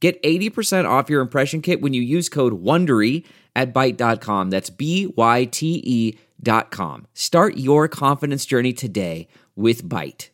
Get 0.00 0.22
80% 0.22 0.88
off 0.88 1.10
your 1.10 1.20
impression 1.20 1.60
kit 1.60 1.80
when 1.80 1.92
you 1.92 2.02
use 2.02 2.28
code 2.28 2.62
WONDERY 2.62 3.24
at 3.56 3.74
Byte.com. 3.74 4.50
That's 4.50 4.70
B-Y-T-E 4.70 6.18
dot 6.40 6.70
com. 6.70 7.06
Start 7.14 7.56
your 7.56 7.88
confidence 7.88 8.46
journey 8.46 8.72
today 8.72 9.26
with 9.56 9.82
Byte. 9.84 10.28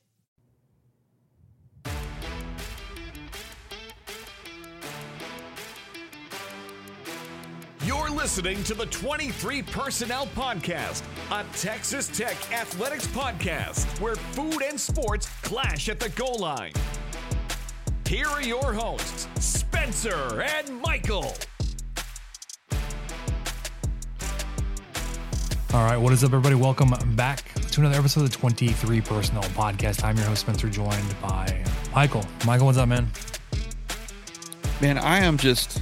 You're 7.85 8.11
listening 8.11 8.63
to 8.65 8.75
the 8.75 8.87
23 8.87 9.63
Personnel 9.63 10.27
Podcast, 10.29 11.03
a 11.31 11.45
Texas 11.57 12.09
Tech 12.09 12.37
athletics 12.53 13.07
podcast 13.09 14.01
where 14.01 14.17
food 14.17 14.63
and 14.63 14.81
sports 14.81 15.29
clash 15.43 15.91
at 15.91 16.01
the 16.01 16.09
goal 16.11 16.39
line. 16.39 16.73
Here 18.07 18.27
are 18.27 18.43
your 18.43 18.75
hosts, 18.75 19.29
Spencer 19.43 20.43
and 20.43 20.79
Michael. 20.83 21.35
All 25.73 25.85
right, 25.85 25.97
what 25.97 26.13
is 26.13 26.23
up, 26.23 26.29
everybody? 26.29 26.55
Welcome 26.55 26.93
back 27.17 27.55
to 27.55 27.81
another 27.81 27.99
episode 27.99 28.25
of 28.25 28.31
the 28.31 28.37
23 28.37 29.01
Personnel 29.01 29.43
Podcast. 29.45 30.05
I'm 30.05 30.19
your 30.19 30.27
host, 30.27 30.43
Spencer, 30.43 30.69
joined 30.69 31.17
by 31.23 31.65
Michael. 31.95 32.23
Michael, 32.45 32.67
what's 32.67 32.77
up, 32.77 32.91
man? 32.91 33.09
Man, 34.83 34.99
I 34.99 35.21
am 35.21 35.39
just 35.39 35.81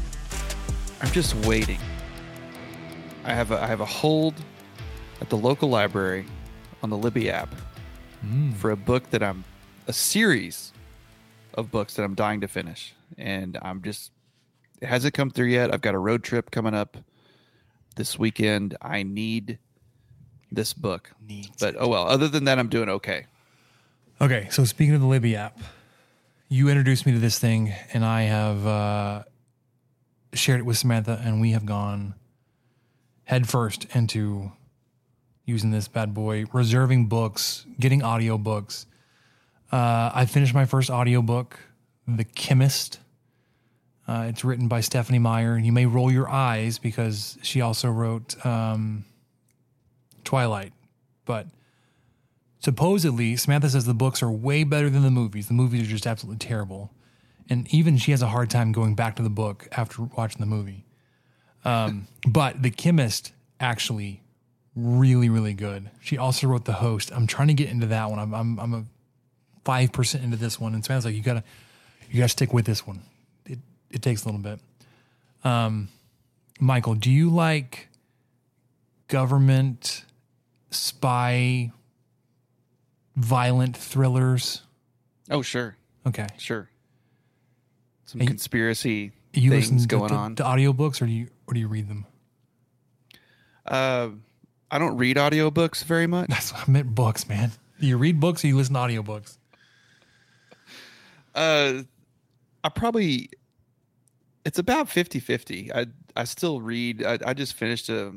I'm 1.00 1.10
just 1.10 1.34
waiting. 1.44 1.80
I 3.24 3.34
have 3.34 3.50
a 3.50 3.60
I 3.60 3.66
have 3.66 3.80
a 3.80 3.84
hold 3.84 4.34
at 5.20 5.28
the 5.28 5.36
local 5.36 5.68
library 5.68 6.26
on 6.84 6.90
the 6.90 6.96
Libby 6.96 7.30
app 7.30 7.52
mm. 8.24 8.54
for 8.54 8.70
a 8.70 8.76
book 8.76 9.10
that 9.10 9.24
I'm 9.24 9.42
a 9.88 9.92
series 9.92 10.72
of 11.54 11.70
books 11.70 11.94
that 11.94 12.02
I'm 12.04 12.14
dying 12.14 12.40
to 12.40 12.48
finish. 12.48 12.94
And 13.18 13.58
I'm 13.62 13.82
just 13.82 14.10
it 14.80 14.88
hasn't 14.88 15.14
come 15.14 15.30
through 15.30 15.46
yet. 15.46 15.72
I've 15.72 15.80
got 15.80 15.94
a 15.94 15.98
road 15.98 16.24
trip 16.24 16.50
coming 16.50 16.74
up 16.74 16.96
this 17.96 18.18
weekend. 18.18 18.76
I 18.82 19.02
need 19.02 19.58
this 20.50 20.72
book. 20.72 21.12
Needs 21.26 21.56
But 21.60 21.76
oh 21.78 21.88
well, 21.88 22.08
other 22.08 22.28
than 22.28 22.44
that 22.44 22.58
I'm 22.58 22.68
doing 22.68 22.88
okay. 22.88 23.26
Okay, 24.20 24.48
so 24.50 24.64
speaking 24.64 24.94
of 24.94 25.00
the 25.00 25.06
Libby 25.06 25.34
app, 25.34 25.58
you 26.48 26.68
introduced 26.68 27.06
me 27.06 27.12
to 27.12 27.18
this 27.18 27.38
thing, 27.38 27.72
and 27.92 28.04
I 28.04 28.22
have 28.22 28.66
uh, 28.66 29.22
shared 30.34 30.60
it 30.60 30.64
with 30.64 30.78
Samantha, 30.78 31.20
and 31.24 31.40
we 31.40 31.52
have 31.52 31.66
gone 31.66 32.14
headfirst 33.24 33.86
into 33.96 34.52
using 35.44 35.70
this 35.70 35.88
bad 35.88 36.14
boy, 36.14 36.44
reserving 36.52 37.06
books, 37.06 37.66
getting 37.80 38.02
audio 38.02 38.38
books. 38.38 38.86
Uh, 39.72 40.10
I 40.14 40.26
finished 40.26 40.52
my 40.52 40.66
first 40.66 40.90
audiobook, 40.90 41.58
The 42.06 42.24
Chemist. 42.24 43.00
Uh, 44.06 44.26
it's 44.28 44.44
written 44.44 44.68
by 44.68 44.82
Stephenie 44.82 45.18
Meyer. 45.18 45.56
You 45.56 45.72
may 45.72 45.86
roll 45.86 46.12
your 46.12 46.28
eyes 46.28 46.78
because 46.78 47.38
she 47.42 47.62
also 47.62 47.88
wrote 47.88 48.44
um, 48.44 49.06
Twilight, 50.24 50.74
but 51.24 51.46
supposedly 52.58 53.36
Samantha 53.36 53.70
says 53.70 53.86
the 53.86 53.94
books 53.94 54.22
are 54.22 54.30
way 54.30 54.64
better 54.64 54.90
than 54.90 55.02
the 55.02 55.10
movies. 55.10 55.48
The 55.48 55.54
movies 55.54 55.82
are 55.82 55.90
just 55.90 56.06
absolutely 56.06 56.46
terrible, 56.46 56.92
and 57.48 57.72
even 57.72 57.96
she 57.96 58.10
has 58.10 58.20
a 58.20 58.26
hard 58.26 58.50
time 58.50 58.72
going 58.72 58.94
back 58.94 59.16
to 59.16 59.22
the 59.22 59.30
book 59.30 59.68
after 59.72 60.02
watching 60.02 60.40
the 60.40 60.46
movie. 60.46 60.84
Um, 61.64 62.08
but 62.28 62.62
the 62.62 62.70
chemist 62.70 63.32
actually 63.58 64.22
really 64.74 65.28
really 65.28 65.54
good. 65.54 65.90
She 66.00 66.18
also 66.18 66.46
wrote 66.48 66.66
the 66.66 66.74
host. 66.74 67.10
I'm 67.14 67.26
trying 67.26 67.48
to 67.48 67.54
get 67.54 67.70
into 67.70 67.86
that 67.86 68.10
one. 68.10 68.18
I'm 68.18 68.34
I'm, 68.34 68.58
I'm 68.58 68.74
a 68.74 68.84
five 69.64 69.92
percent 69.92 70.24
into 70.24 70.36
this 70.36 70.58
one, 70.60 70.74
and 70.74 70.84
Samantha's 70.84 71.06
like, 71.06 71.14
you 71.14 71.22
gotta 71.22 71.44
you 72.10 72.18
gotta 72.18 72.28
stick 72.28 72.52
with 72.52 72.64
this 72.66 72.86
one. 72.86 73.02
It 73.46 73.58
it 73.90 74.02
takes 74.02 74.24
a 74.24 74.28
little 74.28 74.40
bit. 74.40 74.58
Um, 75.44 75.88
Michael, 76.60 76.94
do 76.94 77.10
you 77.10 77.30
like 77.30 77.88
government 79.08 80.04
spy 80.70 81.72
violent 83.16 83.76
thrillers? 83.76 84.62
Oh 85.30 85.42
sure. 85.42 85.76
Okay. 86.06 86.26
Sure. 86.38 86.68
Some 88.06 88.20
And- 88.20 88.28
conspiracy 88.28 89.12
You 89.32 89.50
things 89.50 89.70
listen 89.70 89.78
to, 89.78 89.86
going 89.96 90.08
to, 90.10 90.14
on. 90.14 90.34
to 90.36 90.42
audiobooks 90.42 91.00
or 91.02 91.06
do 91.06 91.12
you 91.12 91.28
or 91.46 91.54
do 91.54 91.60
you 91.60 91.68
read 91.68 91.88
them? 91.88 92.06
Uh, 93.66 94.10
I 94.70 94.78
don't 94.78 94.96
read 94.96 95.16
audiobooks 95.16 95.84
very 95.84 96.06
much. 96.06 96.28
That's 96.28 96.52
what 96.52 96.68
I 96.68 96.70
meant 96.70 96.94
books, 96.94 97.28
man. 97.28 97.52
Do 97.80 97.86
you 97.86 97.96
read 97.96 98.18
books 98.20 98.44
or 98.44 98.48
you 98.48 98.56
listen 98.56 98.74
to 98.74 98.80
audiobooks? 98.80 99.36
Uh, 101.34 101.82
I 102.64 102.68
probably 102.68 103.30
it's 104.44 104.58
about 104.58 104.88
50-50. 104.88 105.70
I 105.74 105.86
I 106.16 106.24
still 106.24 106.60
read. 106.60 107.04
I, 107.04 107.18
I 107.24 107.34
just 107.34 107.54
finished 107.54 107.88
a 107.88 108.12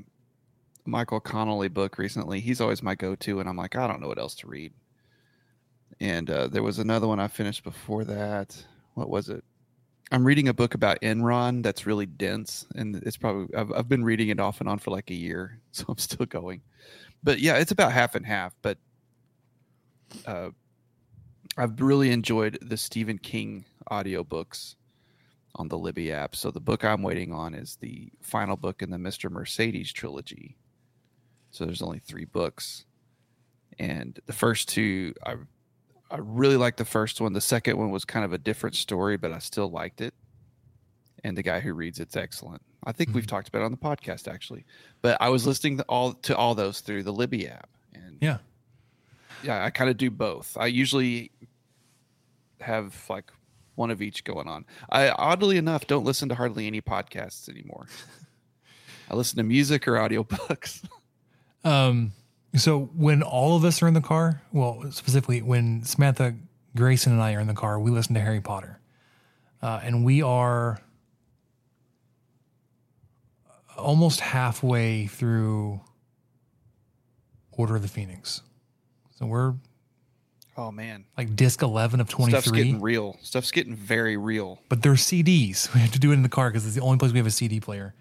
Michael 0.86 1.20
Connelly 1.20 1.70
book 1.70 1.98
recently. 1.98 2.40
He's 2.40 2.62
always 2.62 2.84
my 2.84 2.96
go-to, 2.96 3.40
and 3.40 3.50
I'm 3.50 3.58
like, 3.58 3.76
I 3.76 3.88
don't 3.88 4.02
know 4.02 4.08
what 4.08 4.20
else 4.20 4.36
to 4.36 4.48
read. 4.48 4.74
And 6.00 6.30
uh, 6.30 6.48
there 6.48 6.64
was 6.64 6.80
another 6.80 7.08
one 7.08 7.20
I 7.20 7.28
finished 7.28 7.64
before 7.64 8.04
that. 8.06 8.62
What 8.96 9.10
was 9.10 9.30
it? 9.30 9.44
I'm 10.12 10.26
reading 10.26 10.50
a 10.50 10.54
book 10.54 10.76
about 10.76 11.02
Enron 11.02 11.64
that's 11.64 11.86
really 11.86 12.06
dense, 12.06 12.66
and 12.76 12.96
it's 12.98 13.18
probably 13.18 13.56
I've, 13.56 13.72
I've 13.72 13.90
been 13.90 14.04
reading 14.04 14.30
it 14.30 14.40
off 14.40 14.60
and 14.60 14.70
on 14.70 14.78
for 14.78 14.92
like 14.92 15.10
a 15.10 15.16
year, 15.16 15.60
so 15.72 15.86
I'm 15.90 15.98
still 15.98 16.26
going. 16.26 16.62
But 17.24 17.40
yeah, 17.40 17.56
it's 17.56 17.72
about 17.72 17.92
half 17.92 18.16
and 18.16 18.26
half. 18.26 18.54
But 18.62 18.78
uh, 20.26 20.50
I've 21.58 21.80
really 21.80 22.12
enjoyed 22.12 22.58
the 22.62 22.78
Stephen 22.78 23.18
King 23.18 23.66
audiobooks 23.90 24.76
on 25.56 25.70
the 25.70 25.78
Libby 25.78 26.12
app. 26.12 26.36
So 26.36 26.52
the 26.52 26.60
book 26.60 26.84
I'm 26.84 27.02
waiting 27.02 27.32
on 27.32 27.54
is 27.54 27.78
the 27.78 28.12
final 28.22 28.58
book 28.58 28.82
in 28.82 28.90
the 28.90 28.98
Mr. 28.98 29.32
Mercedes 29.32 29.92
trilogy. 29.92 30.58
So 31.52 31.66
there's 31.66 31.82
only 31.82 32.00
three 32.00 32.26
books. 32.26 32.86
And 33.80 34.20
the 34.26 34.34
first 34.34 34.70
two 34.70 35.14
I 35.26 35.36
I 36.12 36.18
really 36.20 36.58
liked 36.58 36.78
the 36.78 36.86
first 36.86 37.20
one. 37.20 37.34
The 37.34 37.42
second 37.42 37.78
one 37.78 37.90
was 37.90 38.06
kind 38.06 38.24
of 38.24 38.32
a 38.32 38.38
different 38.38 38.76
story, 38.76 39.18
but 39.18 39.32
I 39.32 39.40
still 39.40 39.70
liked 39.70 40.02
it. 40.02 40.14
And 41.24 41.36
the 41.36 41.42
guy 41.42 41.60
who 41.60 41.74
reads 41.74 42.00
it's 42.00 42.16
excellent. 42.16 42.62
I 42.84 42.92
think 42.92 43.14
we've 43.14 43.24
mm-hmm. 43.24 43.36
talked 43.36 43.48
about 43.48 43.62
it 43.62 43.66
on 43.66 43.72
the 43.72 43.78
podcast 43.78 44.28
actually. 44.32 44.66
But 45.02 45.18
I 45.22 45.30
was 45.30 45.48
listening 45.48 45.78
to 45.78 45.84
all 45.84 46.14
to 46.14 46.36
all 46.36 46.54
those 46.54 46.82
through 46.82 47.04
the 47.04 47.14
Libby 47.14 47.48
app. 47.48 47.70
And 47.94 48.18
Yeah. 48.22 48.38
Yeah, 49.44 49.64
I 49.64 49.70
kind 49.70 49.90
of 49.90 49.98
do 49.98 50.10
both. 50.10 50.58
I 50.60 50.68
usually 50.68 51.32
have 52.60 53.06
like 53.10 53.32
one 53.76 53.92
of 53.92 54.02
each 54.02 54.24
going 54.24 54.48
on. 54.48 54.66
I 54.90 55.10
oddly 55.10 55.58
enough 55.58 55.88
don't 55.88 56.06
listen 56.06 56.30
to 56.30 56.36
hardly 56.36 56.68
any 56.68 56.82
podcasts 56.82 57.50
anymore. 57.50 57.88
I 59.10 59.16
listen 59.16 59.38
to 59.38 59.44
music 59.44 59.88
or 59.88 59.94
audiobooks. 59.94 60.84
Um, 61.64 62.12
so 62.56 62.92
when 62.96 63.24
all 63.24 63.56
of 63.58 63.66
us 63.66 63.82
are 63.82 63.88
in 63.88 63.96
the 63.96 64.02
car, 64.02 64.44
well, 64.54 64.84
specifically 64.92 65.42
when 65.42 65.84
Samantha, 65.84 66.36
Grayson, 66.78 67.12
and 67.12 67.22
I 67.22 67.34
are 67.34 67.40
in 67.40 67.48
the 67.48 67.56
car, 67.56 67.80
we 67.80 67.90
listen 67.90 68.14
to 68.14 68.22
Harry 68.22 68.40
Potter, 68.40 68.80
uh, 69.64 69.80
and 69.84 70.06
we 70.06 70.22
are 70.22 70.80
almost 73.76 74.20
halfway 74.20 75.08
through 75.08 75.82
Order 77.52 77.78
of 77.78 77.82
the 77.82 77.88
Phoenix. 77.88 78.42
So 79.20 79.26
we're 79.26 79.54
Oh 80.58 80.72
man, 80.72 81.04
like 81.18 81.36
disc 81.36 81.62
eleven 81.62 82.00
of 82.00 82.08
twenty 82.10 82.32
three. 82.32 82.42
stuff's 82.42 82.52
getting 82.56 82.80
real. 82.82 83.18
Stuff's 83.22 83.52
getting 83.52 83.76
very 83.76 84.16
real. 84.16 84.60
but 84.70 84.82
they're 84.82 84.94
CDs. 84.94 85.68
We 85.74 85.82
have 85.82 85.92
to 85.92 86.00
do 86.00 86.12
it 86.12 86.14
in 86.14 86.24
the 86.24 86.30
car 86.30 86.50
because 86.50 86.66
it's 86.66 86.76
the 86.76 86.82
only 86.82 86.98
place 86.98 87.12
we 87.12 87.18
have 87.20 87.28
a 87.28 87.32
CD 87.32 87.60
player 87.60 87.94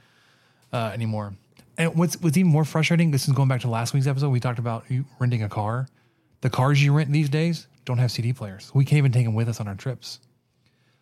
uh, 0.73 0.91
anymore. 0.95 1.35
And 1.77 1.97
what's 1.97 2.21
what's 2.21 2.37
even 2.37 2.53
more 2.53 2.65
frustrating, 2.65 3.11
this 3.11 3.27
is 3.27 3.35
going 3.35 3.49
back 3.49 3.63
to 3.63 3.69
last 3.69 3.93
week's 3.93 4.07
episode. 4.07 4.29
We 4.31 4.39
talked 4.39 4.61
about 4.61 4.85
you 4.89 5.05
renting 5.19 5.43
a 5.43 5.49
car. 5.49 5.89
The 6.43 6.51
cars 6.51 6.81
you 6.83 6.93
rent 6.93 7.11
these 7.11 7.29
days 7.29 7.67
don't 7.85 7.99
have 7.99 8.13
CD 8.13 8.33
players. 8.33 8.71
We 8.73 8.85
can't 8.85 8.99
even 8.99 9.11
take 9.13 9.25
them 9.25 9.35
with 9.35 9.49
us 9.49 9.59
on 9.61 9.67
our 9.67 9.75
trips. 9.75 10.21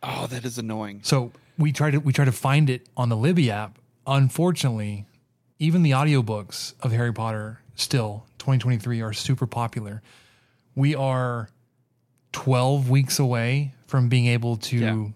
Oh, 0.03 0.27
that 0.29 0.45
is 0.47 0.57
annoying. 0.57 1.01
So 1.05 1.33
we 1.59 1.73
try 1.73 1.91
to 1.91 1.99
we 1.99 2.15
try 2.15 2.25
to 2.25 2.33
find 2.33 2.71
it 2.71 2.89
on 2.97 3.11
the 3.11 3.17
Libby 3.17 3.51
app. 3.51 3.79
Unfortunately, 4.07 5.05
even 5.59 5.83
the 5.83 5.91
audiobooks 5.91 6.73
of 6.81 6.93
Harry 6.93 7.13
Potter 7.13 7.61
still 7.77 8.25
2023 8.43 9.01
are 9.03 9.13
super 9.13 9.47
popular. 9.47 10.03
We 10.75 10.97
are 10.97 11.49
12 12.33 12.91
weeks 12.91 13.21
away 13.21 13.73
from 13.87 14.09
being 14.09 14.27
able 14.27 14.57
to 14.57 14.77
Yeah. 14.79 15.07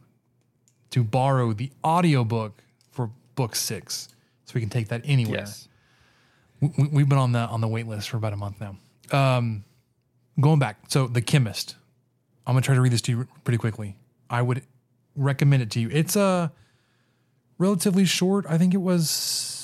to 0.90 1.02
borrow 1.02 1.52
the 1.52 1.72
audiobook 1.84 2.62
for 2.92 3.10
book 3.34 3.56
six 3.56 4.08
so 4.44 4.52
we 4.54 4.60
can 4.60 4.70
take 4.70 4.88
that 4.88 5.02
anywhere. 5.04 5.40
Yes. 5.40 5.68
We, 6.60 6.70
we've 6.92 7.08
been 7.08 7.18
on 7.18 7.32
the 7.32 7.40
on 7.40 7.60
the 7.60 7.66
wait 7.66 7.88
list 7.88 8.08
for 8.10 8.16
about 8.16 8.32
a 8.32 8.36
month 8.36 8.60
now. 8.60 8.76
Um, 9.10 9.64
going 10.40 10.60
back, 10.60 10.76
so 10.88 11.08
the 11.08 11.20
chemist. 11.20 11.74
I'm 12.46 12.54
gonna 12.54 12.62
try 12.62 12.76
to 12.76 12.80
read 12.80 12.92
this 12.92 13.02
to 13.02 13.12
you 13.12 13.28
pretty 13.42 13.58
quickly. 13.58 13.96
I 14.30 14.40
would 14.40 14.62
recommend 15.16 15.64
it 15.64 15.70
to 15.72 15.80
you. 15.80 15.88
It's 15.90 16.14
a 16.14 16.52
relatively 17.58 18.04
short. 18.04 18.46
I 18.48 18.56
think 18.56 18.72
it 18.72 18.76
was. 18.80 19.54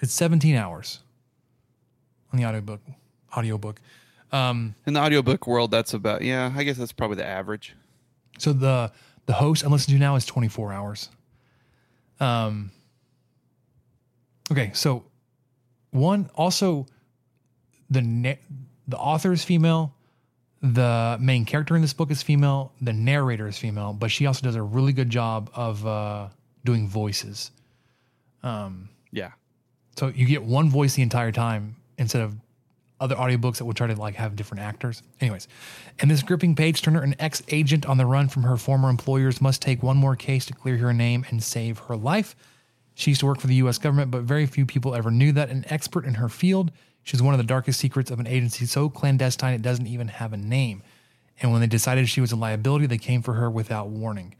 It's 0.00 0.14
17 0.14 0.54
hours 0.54 1.00
on 2.32 2.38
the 2.38 2.44
audiobook. 2.44 2.80
Audiobook. 3.36 3.80
Um, 4.32 4.74
In 4.86 4.94
the 4.94 5.00
audiobook 5.00 5.46
world, 5.46 5.70
that's 5.70 5.92
about 5.94 6.22
yeah. 6.22 6.52
I 6.54 6.62
guess 6.64 6.76
that's 6.76 6.92
probably 6.92 7.16
the 7.16 7.26
average. 7.26 7.74
So 8.38 8.52
the 8.52 8.92
the 9.26 9.32
host 9.34 9.64
I'm 9.64 9.72
listening 9.72 9.98
to 9.98 10.00
now 10.00 10.16
is 10.16 10.24
24 10.26 10.72
hours. 10.72 11.08
Um. 12.20 12.70
Okay, 14.50 14.70
so 14.74 15.04
one 15.90 16.28
also 16.34 16.86
the 17.88 18.02
na- 18.02 18.34
the 18.88 18.96
author 18.96 19.32
is 19.32 19.44
female, 19.44 19.94
the 20.60 21.16
main 21.20 21.44
character 21.44 21.76
in 21.76 21.82
this 21.82 21.92
book 21.92 22.10
is 22.10 22.22
female, 22.22 22.72
the 22.80 22.92
narrator 22.92 23.46
is 23.48 23.56
female, 23.58 23.92
but 23.92 24.10
she 24.10 24.26
also 24.26 24.42
does 24.42 24.56
a 24.56 24.62
really 24.62 24.92
good 24.92 25.10
job 25.10 25.50
of 25.54 25.86
uh, 25.86 26.28
doing 26.64 26.88
voices. 26.88 27.50
Um, 28.42 28.88
Yeah. 29.12 29.32
So 29.96 30.08
you 30.08 30.26
get 30.26 30.42
one 30.42 30.70
voice 30.70 30.94
the 30.94 31.02
entire 31.02 31.30
time 31.32 31.76
instead 32.00 32.22
of 32.22 32.34
other 32.98 33.14
audiobooks 33.14 33.58
that 33.58 33.64
would 33.64 33.76
try 33.76 33.86
to 33.86 33.94
like 33.94 34.16
have 34.16 34.36
different 34.36 34.62
actors. 34.62 35.02
Anyways, 35.20 35.48
in 36.00 36.08
this 36.08 36.22
gripping 36.22 36.54
page 36.54 36.82
turner, 36.82 37.02
an 37.02 37.14
ex 37.18 37.42
agent 37.48 37.86
on 37.86 37.98
the 37.98 38.06
run 38.06 38.28
from 38.28 38.42
her 38.42 38.56
former 38.56 38.90
employers 38.90 39.40
must 39.40 39.62
take 39.62 39.82
one 39.82 39.96
more 39.96 40.16
case 40.16 40.46
to 40.46 40.54
clear 40.54 40.76
her 40.78 40.92
name 40.92 41.24
and 41.30 41.42
save 41.42 41.78
her 41.80 41.96
life. 41.96 42.34
She 42.94 43.12
used 43.12 43.20
to 43.20 43.26
work 43.26 43.40
for 43.40 43.46
the 43.46 43.54
US 43.56 43.78
government, 43.78 44.10
but 44.10 44.22
very 44.22 44.46
few 44.46 44.66
people 44.66 44.94
ever 44.94 45.10
knew 45.10 45.32
that. 45.32 45.50
An 45.50 45.64
expert 45.68 46.04
in 46.04 46.14
her 46.14 46.28
field, 46.28 46.72
she's 47.02 47.22
one 47.22 47.32
of 47.32 47.38
the 47.38 47.44
darkest 47.44 47.80
secrets 47.80 48.10
of 48.10 48.20
an 48.20 48.26
agency 48.26 48.66
so 48.66 48.88
clandestine 48.88 49.54
it 49.54 49.62
doesn't 49.62 49.86
even 49.86 50.08
have 50.08 50.32
a 50.32 50.36
name. 50.36 50.82
And 51.40 51.52
when 51.52 51.62
they 51.62 51.66
decided 51.66 52.08
she 52.08 52.20
was 52.20 52.32
a 52.32 52.36
liability, 52.36 52.86
they 52.86 52.98
came 52.98 53.22
for 53.22 53.34
her 53.34 53.50
without 53.50 53.88
warning. 53.88 54.34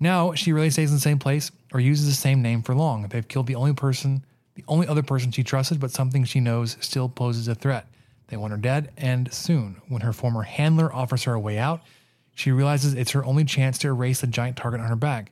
Now 0.00 0.32
she 0.32 0.52
really 0.52 0.70
stays 0.70 0.90
in 0.90 0.96
the 0.96 1.00
same 1.00 1.18
place 1.18 1.50
or 1.72 1.80
uses 1.80 2.06
the 2.06 2.14
same 2.14 2.40
name 2.40 2.62
for 2.62 2.74
long. 2.74 3.06
They've 3.08 3.26
killed 3.26 3.48
the 3.48 3.56
only 3.56 3.74
person, 3.74 4.24
the 4.58 4.64
only 4.68 4.88
other 4.88 5.02
person 5.04 5.30
she 5.30 5.44
trusted, 5.44 5.78
but 5.78 5.92
something 5.92 6.24
she 6.24 6.40
knows 6.40 6.76
still 6.80 7.08
poses 7.08 7.46
a 7.46 7.54
threat. 7.54 7.86
They 8.26 8.36
want 8.36 8.50
her 8.50 8.56
dead, 8.58 8.90
and 8.96 9.32
soon, 9.32 9.80
when 9.88 10.02
her 10.02 10.12
former 10.12 10.42
handler 10.42 10.92
offers 10.92 11.22
her 11.24 11.32
a 11.34 11.40
way 11.40 11.58
out, 11.58 11.80
she 12.34 12.50
realizes 12.50 12.92
it's 12.94 13.12
her 13.12 13.24
only 13.24 13.44
chance 13.44 13.78
to 13.78 13.88
erase 13.88 14.20
the 14.20 14.26
giant 14.26 14.56
target 14.56 14.80
on 14.80 14.88
her 14.88 14.96
back. 14.96 15.30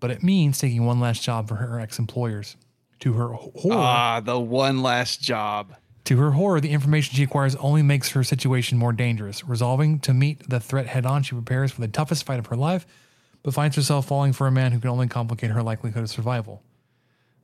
But 0.00 0.10
it 0.10 0.22
means 0.22 0.58
taking 0.58 0.84
one 0.86 1.00
last 1.00 1.22
job 1.22 1.48
for 1.48 1.56
her 1.56 1.78
ex 1.78 1.98
employers. 1.98 2.56
To 3.00 3.12
her 3.12 3.28
horror, 3.28 3.74
Ah, 3.76 4.20
the 4.20 4.40
one 4.40 4.80
last 4.82 5.20
job. 5.20 5.74
to 6.04 6.16
her 6.16 6.30
horror, 6.32 6.60
the 6.60 6.70
information 6.70 7.14
she 7.14 7.22
acquires 7.24 7.54
only 7.56 7.82
makes 7.82 8.10
her 8.12 8.24
situation 8.24 8.78
more 8.78 8.92
dangerous. 8.92 9.44
Resolving 9.46 10.00
to 10.00 10.14
meet 10.14 10.48
the 10.48 10.60
threat 10.60 10.86
head 10.86 11.04
on, 11.04 11.22
she 11.22 11.34
prepares 11.34 11.70
for 11.72 11.80
the 11.82 11.88
toughest 11.88 12.24
fight 12.24 12.38
of 12.38 12.46
her 12.46 12.56
life, 12.56 12.86
but 13.42 13.52
finds 13.54 13.76
herself 13.76 14.06
falling 14.06 14.32
for 14.32 14.46
a 14.46 14.50
man 14.52 14.72
who 14.72 14.80
can 14.80 14.88
only 14.90 15.08
complicate 15.08 15.50
her 15.50 15.62
likelihood 15.62 16.02
of 16.04 16.10
survival. 16.10 16.62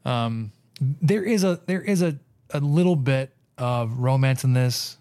Um, 0.05 0.53
there 0.81 1.25
is 1.25 1.45
a 1.45 1.61
there 1.67 1.83
is 1.83 2.03
a, 2.03 2.19
a 2.51 2.61
little 2.61 2.97
bit 2.97 3.33
of 3.57 3.99
romance 3.99 4.45
in 4.45 4.53
this. 4.53 4.97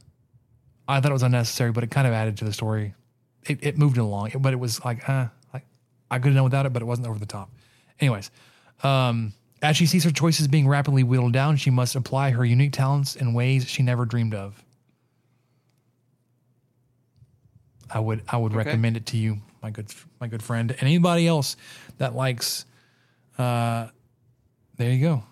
I 0.88 1.00
thought 1.00 1.12
it 1.12 1.14
was 1.14 1.24
unnecessary, 1.24 1.72
but 1.72 1.84
it 1.84 1.92
kind 1.92 2.08
of 2.08 2.14
added 2.14 2.38
to 2.38 2.46
the 2.46 2.54
story. 2.54 2.94
It, 3.46 3.60
it 3.62 3.78
moved 3.78 3.98
it 3.98 4.02
along, 4.02 4.32
but 4.40 4.54
it 4.54 4.58
was 4.58 4.84
like, 4.84 5.08
uh, 5.08 5.28
like 5.54 5.66
I 6.10 6.20
could 6.20 6.28
have 6.28 6.36
done 6.36 6.44
without 6.44 6.66
it, 6.66 6.74
but 6.74 6.82
it 6.82 6.86
wasn't 6.86 7.08
over 7.08 7.20
the 7.20 7.26
top. 7.26 7.50
Anyways, 8.00 8.32
um, 8.84 9.34
as 9.62 9.76
she 9.76 9.86
sees 9.86 10.04
her 10.04 10.12
choices 10.12 10.48
being 10.48 10.68
rapidly 10.68 11.04
whittled 11.04 11.34
down, 11.34 11.58
she 11.58 11.70
must 11.70 11.96
apply 11.96 12.32
her 12.32 12.46
unique 12.46 12.74
talents 12.74 13.16
in 13.16 13.34
ways 13.34 13.68
she 13.68 13.84
never 13.84 14.06
dreamed 14.06 14.34
of. 14.34 14.64
I 17.90 18.00
would 18.00 18.22
I 18.28 18.38
would 18.38 18.54
recommend 18.54 18.98
it 18.98 19.06
to 19.08 19.18
you, 19.18 19.38
my 19.62 19.72
good 19.72 19.94
my 20.20 20.28
good 20.28 20.44
friend, 20.44 20.72
and 20.72 20.84
anybody 20.84 21.28
else 21.28 21.56
that 21.98 22.16
likes. 22.16 22.66
Uh, 23.38 23.88
there 24.78 24.92
you 24.92 25.02
go, 25.02 25.24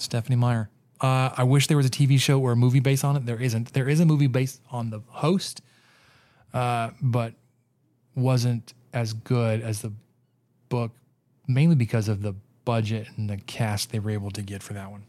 Stephenie 0.00 0.36
Meyer. 0.36 0.70
Uh, 1.00 1.30
I 1.36 1.44
wish 1.44 1.66
there 1.66 1.76
was 1.76 1.86
a 1.86 1.90
TV 1.90 2.18
show 2.18 2.40
or 2.40 2.52
a 2.52 2.56
movie 2.56 2.80
based 2.80 3.04
on 3.04 3.16
it. 3.16 3.26
There 3.26 3.40
isn't. 3.40 3.72
There 3.72 3.88
is 3.88 4.00
a 4.00 4.06
movie 4.06 4.26
based 4.26 4.60
on 4.70 4.90
the 4.90 5.00
host, 5.08 5.62
uh, 6.52 6.90
but 7.00 7.34
wasn't 8.14 8.74
as 8.92 9.12
good 9.12 9.62
as 9.62 9.82
the 9.82 9.92
book, 10.68 10.92
mainly 11.46 11.74
because 11.76 12.08
of 12.08 12.22
the 12.22 12.34
budget 12.64 13.08
and 13.16 13.30
the 13.30 13.38
cast 13.38 13.92
they 13.92 13.98
were 13.98 14.10
able 14.10 14.30
to 14.32 14.42
get 14.42 14.62
for 14.62 14.74
that 14.74 14.90
one. 14.90 15.04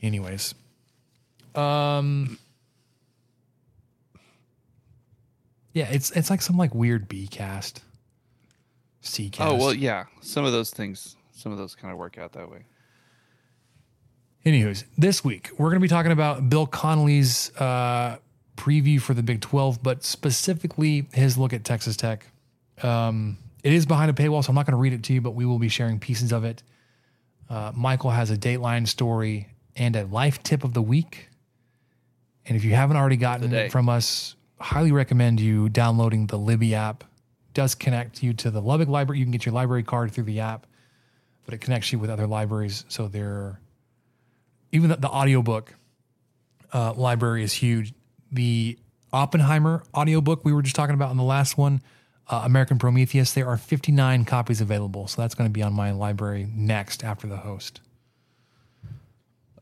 Anyways, 0.00 0.54
um, 1.54 2.38
yeah, 5.72 5.88
it's 5.90 6.10
it's 6.12 6.30
like 6.30 6.40
some 6.40 6.56
like 6.56 6.74
weird 6.74 7.06
B 7.08 7.26
cast, 7.26 7.82
C 9.00 9.28
cast. 9.28 9.52
Oh 9.52 9.56
well, 9.56 9.74
yeah. 9.74 10.04
Some 10.20 10.44
of 10.44 10.52
those 10.52 10.70
things, 10.70 11.16
some 11.32 11.52
of 11.52 11.58
those 11.58 11.74
kind 11.74 11.92
of 11.92 11.98
work 11.98 12.16
out 12.16 12.32
that 12.32 12.50
way. 12.50 12.64
Anywho's, 14.44 14.84
this 14.98 15.24
week 15.24 15.50
we're 15.56 15.70
going 15.70 15.80
to 15.80 15.84
be 15.84 15.88
talking 15.88 16.12
about 16.12 16.50
Bill 16.50 16.66
Connelly's 16.66 17.50
uh, 17.56 18.18
preview 18.56 19.00
for 19.00 19.14
the 19.14 19.22
Big 19.22 19.40
12, 19.40 19.82
but 19.82 20.04
specifically 20.04 21.06
his 21.12 21.38
look 21.38 21.54
at 21.54 21.64
Texas 21.64 21.96
Tech. 21.96 22.26
Um, 22.82 23.38
it 23.62 23.72
is 23.72 23.86
behind 23.86 24.10
a 24.10 24.14
paywall, 24.14 24.44
so 24.44 24.50
I'm 24.50 24.54
not 24.54 24.66
going 24.66 24.72
to 24.72 24.78
read 24.78 24.92
it 24.92 25.02
to 25.04 25.14
you, 25.14 25.22
but 25.22 25.30
we 25.30 25.46
will 25.46 25.58
be 25.58 25.70
sharing 25.70 25.98
pieces 25.98 26.30
of 26.30 26.44
it. 26.44 26.62
Uh, 27.48 27.72
Michael 27.74 28.10
has 28.10 28.30
a 28.30 28.36
Dateline 28.36 28.86
story 28.86 29.48
and 29.76 29.96
a 29.96 30.04
life 30.04 30.42
tip 30.42 30.62
of 30.62 30.74
the 30.74 30.82
week. 30.82 31.30
And 32.46 32.56
if 32.56 32.64
you 32.64 32.74
haven't 32.74 32.98
already 32.98 33.16
gotten 33.16 33.52
it 33.54 33.72
from 33.72 33.88
us, 33.88 34.36
highly 34.60 34.92
recommend 34.92 35.40
you 35.40 35.70
downloading 35.70 36.26
the 36.26 36.38
Libby 36.38 36.74
app. 36.74 37.02
It 37.02 37.54
does 37.54 37.74
connect 37.74 38.22
you 38.22 38.34
to 38.34 38.50
the 38.50 38.60
Lubbock 38.60 38.88
Library. 38.88 39.20
You 39.20 39.24
can 39.24 39.32
get 39.32 39.46
your 39.46 39.54
library 39.54 39.82
card 39.82 40.12
through 40.12 40.24
the 40.24 40.40
app, 40.40 40.66
but 41.46 41.54
it 41.54 41.62
connects 41.62 41.90
you 41.92 41.98
with 41.98 42.10
other 42.10 42.26
libraries. 42.26 42.84
So 42.88 43.08
they're 43.08 43.58
even 44.74 44.90
the, 44.90 44.96
the 44.96 45.08
audiobook 45.08 45.72
uh, 46.72 46.92
library 46.94 47.44
is 47.44 47.52
huge. 47.52 47.94
The 48.32 48.76
Oppenheimer 49.12 49.84
audiobook 49.94 50.44
we 50.44 50.52
were 50.52 50.62
just 50.62 50.74
talking 50.74 50.96
about 50.96 51.12
in 51.12 51.16
the 51.16 51.22
last 51.22 51.56
one, 51.56 51.80
uh, 52.28 52.42
American 52.44 52.78
Prometheus, 52.78 53.32
there 53.32 53.46
are 53.46 53.56
59 53.56 54.24
copies 54.24 54.60
available. 54.60 55.06
So 55.06 55.22
that's 55.22 55.36
going 55.36 55.48
to 55.48 55.52
be 55.52 55.62
on 55.62 55.72
my 55.72 55.92
library 55.92 56.48
next 56.52 57.04
after 57.04 57.28
the 57.28 57.36
host. 57.36 57.80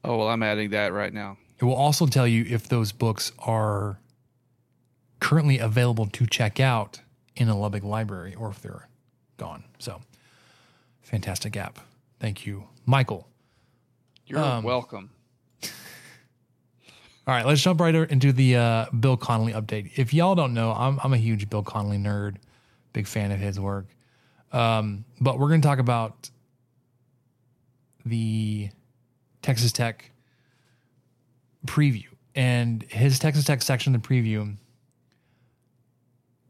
Oh 0.02 0.16
well, 0.16 0.28
I'm 0.28 0.42
adding 0.42 0.70
that 0.70 0.94
right 0.94 1.12
now. 1.12 1.36
It 1.60 1.64
will 1.64 1.74
also 1.74 2.06
tell 2.06 2.26
you 2.26 2.46
if 2.48 2.66
those 2.68 2.90
books 2.90 3.30
are 3.38 4.00
currently 5.20 5.58
available 5.58 6.06
to 6.06 6.26
check 6.26 6.58
out 6.58 7.00
in 7.36 7.48
a 7.48 7.56
Lubbock 7.56 7.84
library 7.84 8.34
or 8.34 8.48
if 8.48 8.62
they're 8.62 8.88
gone. 9.36 9.64
So, 9.78 10.00
fantastic 11.02 11.56
app. 11.56 11.78
Thank 12.18 12.46
you, 12.46 12.64
Michael. 12.86 13.28
You're 14.32 14.40
Um, 14.42 14.64
welcome. 14.64 15.10
All 15.62 15.68
right, 17.34 17.44
let's 17.44 17.60
jump 17.60 17.82
right 17.82 17.94
into 17.94 18.32
the 18.32 18.56
uh, 18.56 18.86
Bill 18.98 19.18
Connelly 19.18 19.52
update. 19.52 19.90
If 19.96 20.14
y'all 20.14 20.34
don't 20.34 20.54
know, 20.54 20.72
I'm, 20.72 20.98
I'm 21.04 21.12
a 21.12 21.18
huge 21.18 21.50
Bill 21.50 21.62
Connelly 21.62 21.98
nerd, 21.98 22.36
big 22.94 23.06
fan 23.06 23.30
of 23.30 23.38
his 23.38 23.60
work. 23.60 23.88
Um, 24.50 25.04
but 25.20 25.38
we're 25.38 25.48
going 25.48 25.60
to 25.60 25.68
talk 25.68 25.78
about 25.78 26.30
the 28.06 28.70
Texas 29.42 29.70
Tech 29.70 30.10
preview. 31.66 32.06
And 32.34 32.84
his 32.84 33.18
Texas 33.18 33.44
Tech 33.44 33.60
section 33.60 33.94
of 33.94 34.02
the 34.02 34.08
preview 34.08 34.56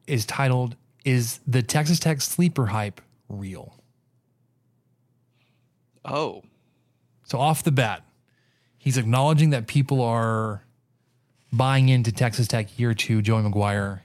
is 0.06 0.24
titled, 0.24 0.76
Is 1.04 1.40
the 1.48 1.62
Texas 1.64 1.98
Tech 1.98 2.20
Sleeper 2.20 2.66
Hype 2.66 3.00
Real? 3.28 3.74
Oh, 6.04 6.42
So 7.32 7.40
off 7.40 7.62
the 7.62 7.72
bat, 7.72 8.04
he's 8.76 8.98
acknowledging 8.98 9.50
that 9.50 9.66
people 9.66 10.02
are 10.02 10.62
buying 11.50 11.88
into 11.88 12.12
Texas 12.12 12.46
Tech 12.46 12.78
year 12.78 12.92
two, 12.92 13.22
Joey 13.22 13.42
McGuire, 13.42 14.00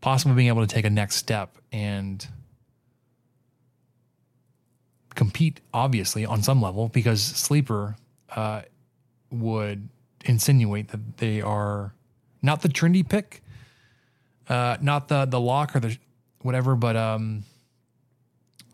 possibly 0.00 0.34
being 0.34 0.48
able 0.48 0.66
to 0.66 0.74
take 0.74 0.84
a 0.84 0.90
next 0.90 1.14
step 1.14 1.56
and 1.70 2.26
compete, 5.14 5.60
obviously, 5.72 6.26
on 6.26 6.42
some 6.42 6.60
level, 6.60 6.88
because 6.88 7.22
Sleeper 7.22 7.94
uh, 8.34 8.62
would 9.30 9.88
insinuate 10.24 10.88
that 10.88 11.18
they 11.18 11.40
are 11.40 11.94
not 12.42 12.62
the 12.62 12.68
trendy 12.68 13.08
pick, 13.08 13.44
uh, 14.48 14.76
not 14.80 15.06
the 15.06 15.24
the 15.24 15.38
lock 15.38 15.76
or 15.76 15.78
the 15.78 15.96
whatever, 16.42 16.74
but 16.74 16.96
um, 16.96 17.44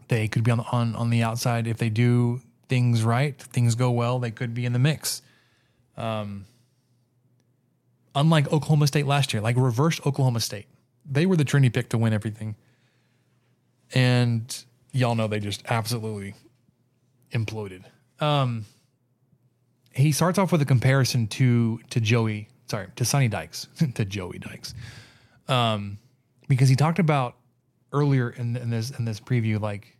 they 0.08 0.28
could 0.28 0.44
be 0.44 0.50
on 0.50 0.60
on, 0.60 0.96
on 0.96 1.10
the 1.10 1.22
outside 1.22 1.66
if 1.66 1.76
they 1.76 1.90
do 1.90 2.40
things 2.68 3.04
right, 3.04 3.40
things 3.40 3.74
go 3.74 3.90
well, 3.90 4.18
they 4.18 4.30
could 4.30 4.54
be 4.54 4.64
in 4.66 4.72
the 4.72 4.78
mix. 4.78 5.22
Um, 5.96 6.46
unlike 8.14 8.52
Oklahoma 8.52 8.86
State 8.86 9.06
last 9.06 9.32
year, 9.32 9.40
like 9.42 9.56
reversed 9.56 10.06
Oklahoma 10.06 10.40
State, 10.40 10.66
they 11.10 11.26
were 11.26 11.36
the 11.36 11.44
trendy 11.44 11.72
pick 11.72 11.88
to 11.90 11.98
win 11.98 12.12
everything. 12.12 12.56
and 13.94 14.64
y'all 14.92 15.14
know 15.14 15.28
they 15.28 15.40
just 15.40 15.62
absolutely 15.68 16.34
imploded. 17.32 17.84
Um, 18.20 18.64
he 19.92 20.12
starts 20.12 20.38
off 20.38 20.52
with 20.52 20.62
a 20.62 20.64
comparison 20.66 21.26
to 21.28 21.78
to 21.90 22.00
Joey, 22.00 22.48
sorry, 22.66 22.88
to 22.96 23.04
Sonny 23.04 23.28
Dykes, 23.28 23.68
to 23.94 24.04
Joey 24.04 24.38
Dykes, 24.38 24.74
um, 25.48 25.98
because 26.48 26.68
he 26.68 26.76
talked 26.76 26.98
about 26.98 27.36
earlier 27.92 28.30
in, 28.30 28.56
in 28.56 28.70
this 28.70 28.90
in 28.90 29.04
this 29.04 29.20
preview, 29.20 29.60
like 29.60 29.95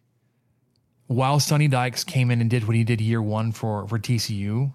while 1.07 1.39
Sonny 1.41 1.69
Dykes 1.69 2.05
came 2.05 2.31
in 2.31 2.41
and 2.41 2.51
did 2.51 2.67
what 2.67 2.77
he 2.77 2.85
did 2.85 3.01
year 3.01 3.23
one 3.23 3.53
for 3.53 3.87
for 3.89 3.99
TCU, 3.99 4.73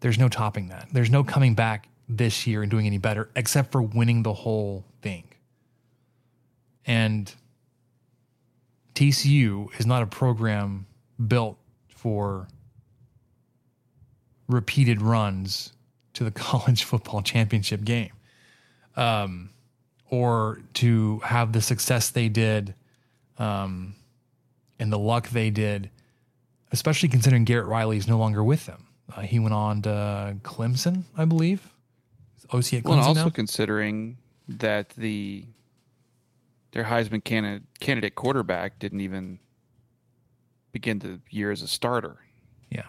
there's 0.00 0.18
no 0.18 0.28
topping 0.28 0.68
that. 0.68 0.88
There's 0.92 1.10
no 1.10 1.24
coming 1.24 1.54
back 1.54 1.88
this 2.08 2.46
year 2.46 2.62
and 2.62 2.70
doing 2.70 2.86
any 2.86 2.98
better, 2.98 3.28
except 3.36 3.72
for 3.72 3.82
winning 3.82 4.22
the 4.22 4.32
whole 4.32 4.84
thing. 5.02 5.24
And 6.86 7.32
TCU 8.94 9.68
is 9.78 9.86
not 9.86 10.02
a 10.02 10.06
program 10.06 10.86
built 11.26 11.58
for 11.88 12.48
repeated 14.48 15.02
runs 15.02 15.72
to 16.14 16.24
the 16.24 16.30
college 16.30 16.84
football 16.84 17.22
championship 17.22 17.84
game 17.84 18.12
um, 18.96 19.50
or 20.08 20.60
to 20.74 21.18
have 21.24 21.52
the 21.52 21.60
success 21.60 22.10
they 22.10 22.28
did 22.28 22.74
um, 23.38 23.94
and 24.78 24.92
the 24.92 24.98
luck 24.98 25.28
they 25.30 25.50
did, 25.50 25.90
especially 26.72 27.08
considering 27.08 27.44
Garrett 27.44 27.66
Riley 27.66 27.96
is 27.96 28.06
no 28.08 28.18
longer 28.18 28.42
with 28.44 28.66
them. 28.66 28.86
Uh, 29.14 29.20
he 29.22 29.38
went 29.38 29.54
on 29.54 29.82
to 29.82 30.36
Clemson, 30.42 31.04
I 31.16 31.24
believe. 31.24 31.68
OC 32.50 32.74
at 32.74 32.82
Clemson 32.82 32.84
Well, 32.84 32.98
also 33.00 33.24
now? 33.24 33.30
considering 33.30 34.18
that 34.48 34.90
the 34.90 35.44
their 36.72 36.84
Heisman 36.84 37.24
candidate, 37.24 37.62
candidate 37.80 38.14
quarterback 38.16 38.78
didn't 38.78 39.00
even 39.00 39.38
begin 40.72 40.98
the 40.98 41.20
year 41.30 41.50
as 41.50 41.62
a 41.62 41.68
starter. 41.68 42.18
yeah. 42.70 42.82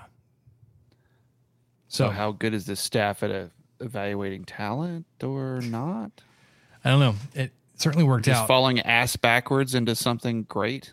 So, 1.88 2.06
So 2.06 2.10
how 2.10 2.32
good 2.34 2.54
is 2.54 2.66
this 2.66 2.80
staff 2.82 3.24
at 3.24 3.32
a, 3.32 3.50
evaluating 3.80 4.44
talent 4.44 5.06
or 5.24 5.62
not? 5.62 6.12
I 6.84 6.90
don't 6.90 7.00
know. 7.00 7.16
It 7.34 7.52
certainly 7.76 8.04
worked 8.04 8.26
Just 8.26 8.42
out. 8.42 8.48
falling 8.48 8.80
ass 8.82 9.16
backwards 9.16 9.74
into 9.74 9.96
something 9.96 10.44
great. 10.44 10.92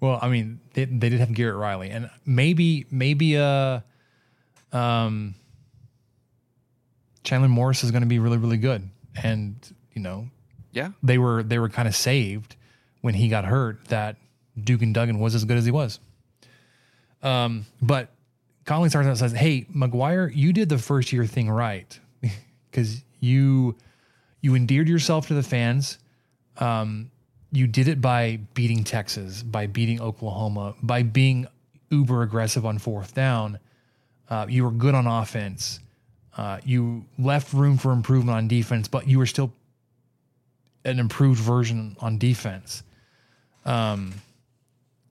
Well, 0.00 0.18
I 0.22 0.28
mean, 0.28 0.60
they, 0.74 0.84
they 0.84 1.08
did 1.08 1.18
have 1.20 1.32
Garrett 1.34 1.56
Riley, 1.56 1.90
and 1.90 2.08
maybe 2.24 2.86
maybe 2.90 3.36
uh, 3.36 3.80
um, 4.72 5.34
Chandler 7.24 7.48
Morris 7.48 7.84
is 7.84 7.90
going 7.90 8.02
to 8.02 8.08
be 8.08 8.18
really 8.18 8.38
really 8.38 8.56
good, 8.58 8.88
and 9.22 9.54
you 9.92 10.00
know 10.02 10.28
Yeah. 10.72 10.90
they 11.02 11.18
were 11.18 11.42
they 11.42 11.58
were 11.58 11.68
kind 11.68 11.88
of 11.88 11.96
saved 11.96 12.56
when 13.00 13.14
he 13.14 13.28
got 13.28 13.44
hurt 13.44 13.84
that 13.86 14.16
Duke 14.62 14.82
and 14.82 14.94
Duggan 14.94 15.18
was 15.18 15.34
as 15.34 15.44
good 15.44 15.56
as 15.56 15.64
he 15.64 15.70
was. 15.70 15.98
Um, 17.22 17.66
but 17.82 18.10
Connelly 18.64 18.88
starts 18.90 19.06
out 19.06 19.10
and 19.10 19.18
says, 19.18 19.32
"Hey, 19.32 19.66
McGuire, 19.74 20.30
you 20.34 20.52
did 20.52 20.68
the 20.68 20.78
first 20.78 21.12
year 21.12 21.26
thing 21.26 21.50
right 21.50 21.98
because 22.70 23.02
you 23.20 23.76
you 24.40 24.54
endeared 24.54 24.88
yourself 24.88 25.26
to 25.28 25.34
the 25.34 25.42
fans. 25.42 25.98
Um, 26.58 27.10
you 27.50 27.66
did 27.66 27.88
it 27.88 28.00
by 28.00 28.40
beating 28.54 28.84
Texas, 28.84 29.42
by 29.42 29.66
beating 29.66 30.00
Oklahoma, 30.00 30.74
by 30.82 31.02
being 31.02 31.46
uber 31.90 32.22
aggressive 32.22 32.66
on 32.66 32.78
fourth 32.78 33.14
down. 33.14 33.58
Uh, 34.28 34.46
you 34.48 34.64
were 34.64 34.70
good 34.70 34.94
on 34.94 35.06
offense. 35.06 35.80
Uh, 36.36 36.58
you 36.64 37.04
left 37.18 37.52
room 37.52 37.78
for 37.78 37.92
improvement 37.92 38.36
on 38.36 38.48
defense, 38.48 38.86
but 38.86 39.08
you 39.08 39.18
were 39.18 39.26
still 39.26 39.52
an 40.84 40.98
improved 40.98 41.40
version 41.40 41.96
on 42.00 42.18
defense. 42.18 42.82
Um, 43.64 44.14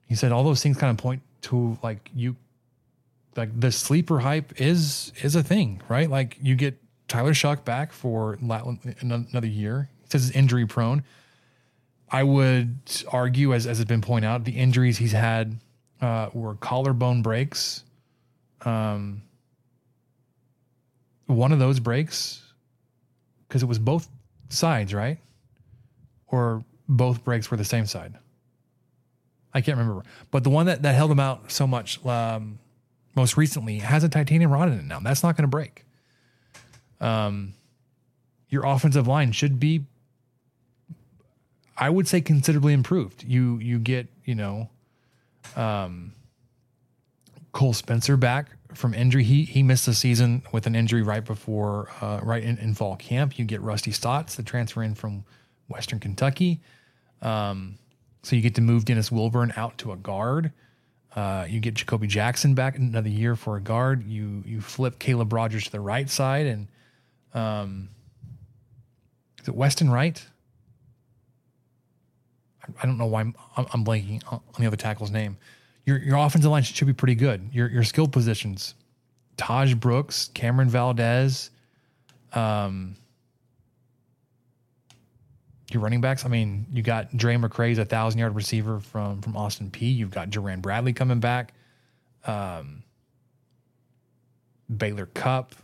he 0.08 0.14
said 0.14 0.32
all 0.32 0.44
those 0.44 0.62
things 0.62 0.78
kind 0.78 0.90
of 0.90 0.96
point 0.96 1.22
to 1.42 1.76
like 1.82 2.10
you, 2.14 2.36
like 3.36 3.58
the 3.58 3.70
sleeper 3.70 4.20
hype 4.20 4.60
is 4.60 5.12
is 5.22 5.36
a 5.36 5.42
thing, 5.42 5.82
right? 5.88 6.08
Like 6.08 6.38
you 6.40 6.54
get 6.54 6.78
Tyler 7.08 7.34
Shough 7.34 7.64
back 7.64 7.92
for 7.92 8.38
another 8.40 9.46
year. 9.46 9.88
He 10.02 10.10
says 10.10 10.28
he's 10.28 10.36
injury 10.36 10.66
prone. 10.66 11.04
I 12.10 12.22
would 12.22 12.78
argue, 13.12 13.54
as 13.54 13.66
as 13.66 13.78
has 13.78 13.84
been 13.84 14.00
pointed 14.00 14.28
out, 14.28 14.44
the 14.44 14.52
injuries 14.52 14.96
he's 14.98 15.12
had 15.12 15.58
uh, 16.00 16.30
were 16.32 16.54
collarbone 16.54 17.22
breaks. 17.22 17.84
Um, 18.62 19.22
one 21.26 21.52
of 21.52 21.58
those 21.58 21.80
breaks, 21.80 22.42
because 23.46 23.62
it 23.62 23.66
was 23.66 23.78
both 23.78 24.08
sides, 24.48 24.94
right? 24.94 25.18
Or 26.28 26.64
both 26.88 27.24
breaks 27.24 27.50
were 27.50 27.56
the 27.56 27.64
same 27.64 27.86
side. 27.86 28.14
I 29.52 29.60
can't 29.60 29.78
remember, 29.78 30.02
but 30.30 30.44
the 30.44 30.50
one 30.50 30.66
that, 30.66 30.82
that 30.82 30.94
held 30.94 31.10
him 31.10 31.20
out 31.20 31.50
so 31.50 31.66
much 31.66 32.04
um, 32.06 32.58
most 33.14 33.36
recently 33.36 33.78
has 33.78 34.04
a 34.04 34.08
titanium 34.08 34.50
rod 34.50 34.68
in 34.68 34.78
it 34.78 34.84
now. 34.84 35.00
That's 35.00 35.22
not 35.22 35.36
going 35.36 35.44
to 35.44 35.48
break. 35.48 35.84
Um, 37.00 37.54
your 38.48 38.64
offensive 38.64 39.06
line 39.06 39.32
should 39.32 39.58
be 39.60 39.84
I 41.78 41.88
would 41.90 42.08
say 42.08 42.20
considerably 42.20 42.72
improved. 42.72 43.24
You 43.24 43.58
you 43.58 43.78
get 43.78 44.08
you 44.24 44.34
know, 44.34 44.68
um, 45.56 46.12
Cole 47.52 47.72
Spencer 47.72 48.16
back 48.16 48.50
from 48.74 48.94
injury. 48.94 49.24
He 49.24 49.44
he 49.44 49.62
missed 49.62 49.86
the 49.86 49.94
season 49.94 50.42
with 50.52 50.66
an 50.66 50.74
injury 50.74 51.02
right 51.02 51.24
before 51.24 51.88
uh, 52.00 52.20
right 52.22 52.42
in, 52.42 52.58
in 52.58 52.74
fall 52.74 52.96
camp. 52.96 53.38
You 53.38 53.44
get 53.44 53.60
Rusty 53.62 53.92
Staats, 53.92 54.36
the 54.36 54.42
transfer 54.42 54.82
in 54.82 54.94
from 54.94 55.24
Western 55.68 56.00
Kentucky. 56.00 56.60
Um, 57.22 57.78
so 58.22 58.36
you 58.36 58.42
get 58.42 58.56
to 58.56 58.60
move 58.60 58.84
Dennis 58.84 59.10
Wilburn 59.10 59.52
out 59.56 59.78
to 59.78 59.92
a 59.92 59.96
guard. 59.96 60.52
Uh, 61.14 61.46
you 61.48 61.60
get 61.60 61.74
Jacoby 61.74 62.06
Jackson 62.06 62.54
back 62.54 62.76
another 62.76 63.08
year 63.08 63.34
for 63.34 63.56
a 63.56 63.60
guard. 63.60 64.06
You 64.06 64.42
you 64.44 64.60
flip 64.60 64.98
Caleb 64.98 65.32
Rogers 65.32 65.64
to 65.64 65.72
the 65.72 65.80
right 65.80 66.10
side 66.10 66.46
and 66.46 66.68
um, 67.34 67.88
is 69.40 69.48
it 69.48 69.54
Weston 69.54 69.90
Wright? 69.90 70.24
I 72.82 72.86
don't 72.86 72.98
know 72.98 73.06
why 73.06 73.20
I'm, 73.22 73.34
I'm 73.56 73.84
blanking 73.84 74.22
on 74.30 74.40
the 74.58 74.66
other 74.66 74.76
tackle's 74.76 75.10
name. 75.10 75.36
Your 75.84 75.98
your 75.98 76.16
offensive 76.16 76.50
line 76.50 76.62
should 76.62 76.86
be 76.86 76.92
pretty 76.92 77.14
good. 77.14 77.48
Your 77.52 77.68
your 77.68 77.84
skill 77.84 78.08
positions, 78.08 78.74
Taj 79.36 79.74
Brooks, 79.74 80.30
Cameron 80.34 80.68
Valdez, 80.68 81.50
um, 82.34 82.94
your 85.70 85.82
running 85.82 86.00
backs. 86.00 86.24
I 86.24 86.28
mean, 86.28 86.66
you 86.72 86.82
got 86.82 87.16
Drae 87.16 87.36
McCray's 87.36 87.78
a 87.78 87.84
thousand 87.84 88.20
yard 88.20 88.34
receiver 88.34 88.80
from 88.80 89.22
from 89.22 89.36
Austin 89.36 89.70
Peay. 89.70 89.94
You've 89.94 90.10
got 90.10 90.30
Duran 90.30 90.60
Bradley 90.60 90.92
coming 90.92 91.20
back, 91.20 91.54
um, 92.26 92.82
Baylor 94.74 95.06
Cupp, 95.06 95.54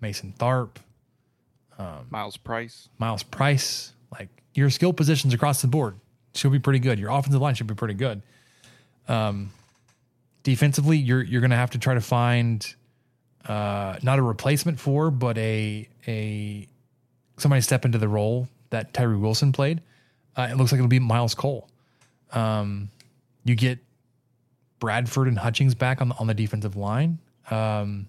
Mason 0.00 0.32
Tharp, 0.38 0.76
Miles 2.10 2.36
Price. 2.36 2.88
Miles 2.98 3.22
Price. 3.22 3.92
Like 4.12 4.28
your 4.54 4.70
skill 4.70 4.92
positions 4.92 5.34
across 5.34 5.62
the 5.62 5.68
board 5.68 5.96
should 6.34 6.52
be 6.52 6.58
pretty 6.58 6.78
good. 6.78 6.98
Your 6.98 7.10
offensive 7.10 7.40
line 7.40 7.54
should 7.54 7.66
be 7.66 7.74
pretty 7.74 7.94
good. 7.94 8.22
Um, 9.08 9.50
defensively, 10.42 10.96
you're 10.96 11.22
you're 11.22 11.40
going 11.40 11.50
to 11.50 11.56
have 11.56 11.70
to 11.70 11.78
try 11.78 11.94
to 11.94 12.00
find 12.00 12.74
uh, 13.46 13.96
not 14.02 14.18
a 14.18 14.22
replacement 14.22 14.80
for, 14.80 15.10
but 15.10 15.36
a 15.38 15.88
a 16.06 16.66
somebody 17.36 17.60
step 17.62 17.84
into 17.84 17.98
the 17.98 18.08
role 18.08 18.48
that 18.70 18.92
Tyree 18.94 19.16
Wilson 19.16 19.52
played. 19.52 19.80
Uh, 20.36 20.48
it 20.50 20.56
looks 20.56 20.72
like 20.72 20.78
it'll 20.78 20.88
be 20.88 20.98
Miles 20.98 21.34
Cole. 21.34 21.68
Um, 22.32 22.88
you 23.44 23.54
get 23.54 23.78
Bradford 24.78 25.28
and 25.28 25.38
Hutchings 25.38 25.74
back 25.74 26.00
on 26.00 26.08
the, 26.08 26.14
on 26.16 26.26
the 26.26 26.34
defensive 26.34 26.76
line. 26.76 27.18
Um, 27.50 28.06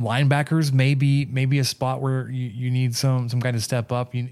linebackers 0.00 0.72
maybe 0.72 1.26
maybe 1.26 1.58
a 1.58 1.64
spot 1.64 2.00
where 2.00 2.28
you, 2.30 2.48
you 2.48 2.70
need 2.70 2.94
some 2.96 3.28
some 3.28 3.40
guy 3.40 3.52
to 3.52 3.60
step 3.60 3.92
up. 3.92 4.14
You 4.14 4.30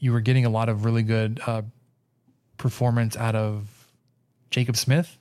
you 0.00 0.12
were 0.12 0.20
getting 0.20 0.44
a 0.44 0.50
lot 0.50 0.68
of 0.68 0.84
really 0.84 1.02
good 1.02 1.40
uh, 1.46 1.62
performance 2.56 3.16
out 3.16 3.34
of 3.34 3.66
Jacob 4.50 4.76
Smith. 4.76 5.16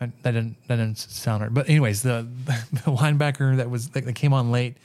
I, 0.00 0.06
that 0.22 0.32
didn't 0.32 0.56
that 0.68 0.76
didn't 0.76 0.98
sound 0.98 1.42
right. 1.42 1.52
But 1.52 1.68
anyways, 1.68 2.02
the 2.02 2.26
the 2.72 2.90
linebacker 2.90 3.56
that 3.56 3.70
was 3.70 3.90
that, 3.90 4.14
came 4.14 4.32
on 4.32 4.50
late. 4.52 4.76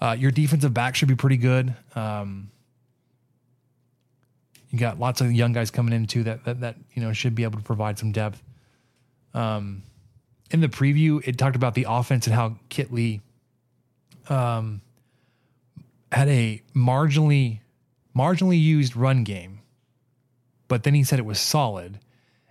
Uh, 0.00 0.14
your 0.18 0.30
defensive 0.30 0.72
back 0.72 0.94
should 0.94 1.08
be 1.08 1.16
pretty 1.16 1.36
good. 1.36 1.74
Um, 1.96 2.50
you 4.70 4.78
got 4.78 5.00
lots 5.00 5.20
of 5.20 5.32
young 5.32 5.52
guys 5.52 5.70
coming 5.70 5.92
in 5.92 6.06
too 6.06 6.22
that 6.24 6.44
that 6.44 6.60
that 6.60 6.76
you 6.94 7.02
know 7.02 7.12
should 7.12 7.34
be 7.34 7.42
able 7.42 7.58
to 7.58 7.64
provide 7.64 7.98
some 7.98 8.12
depth. 8.12 8.42
Um, 9.34 9.82
in 10.50 10.60
the 10.60 10.68
preview, 10.68 11.26
it 11.26 11.36
talked 11.36 11.56
about 11.56 11.74
the 11.74 11.86
offense 11.88 12.26
and 12.26 12.34
how 12.34 12.56
Kittley 12.70 13.20
um, 14.28 14.80
had 16.12 16.28
a 16.28 16.62
marginally 16.74 17.60
marginally 18.16 18.60
used 18.60 18.96
run 18.96 19.24
game, 19.24 19.60
but 20.66 20.82
then 20.82 20.94
he 20.94 21.04
said 21.04 21.18
it 21.18 21.24
was 21.24 21.38
solid, 21.38 21.98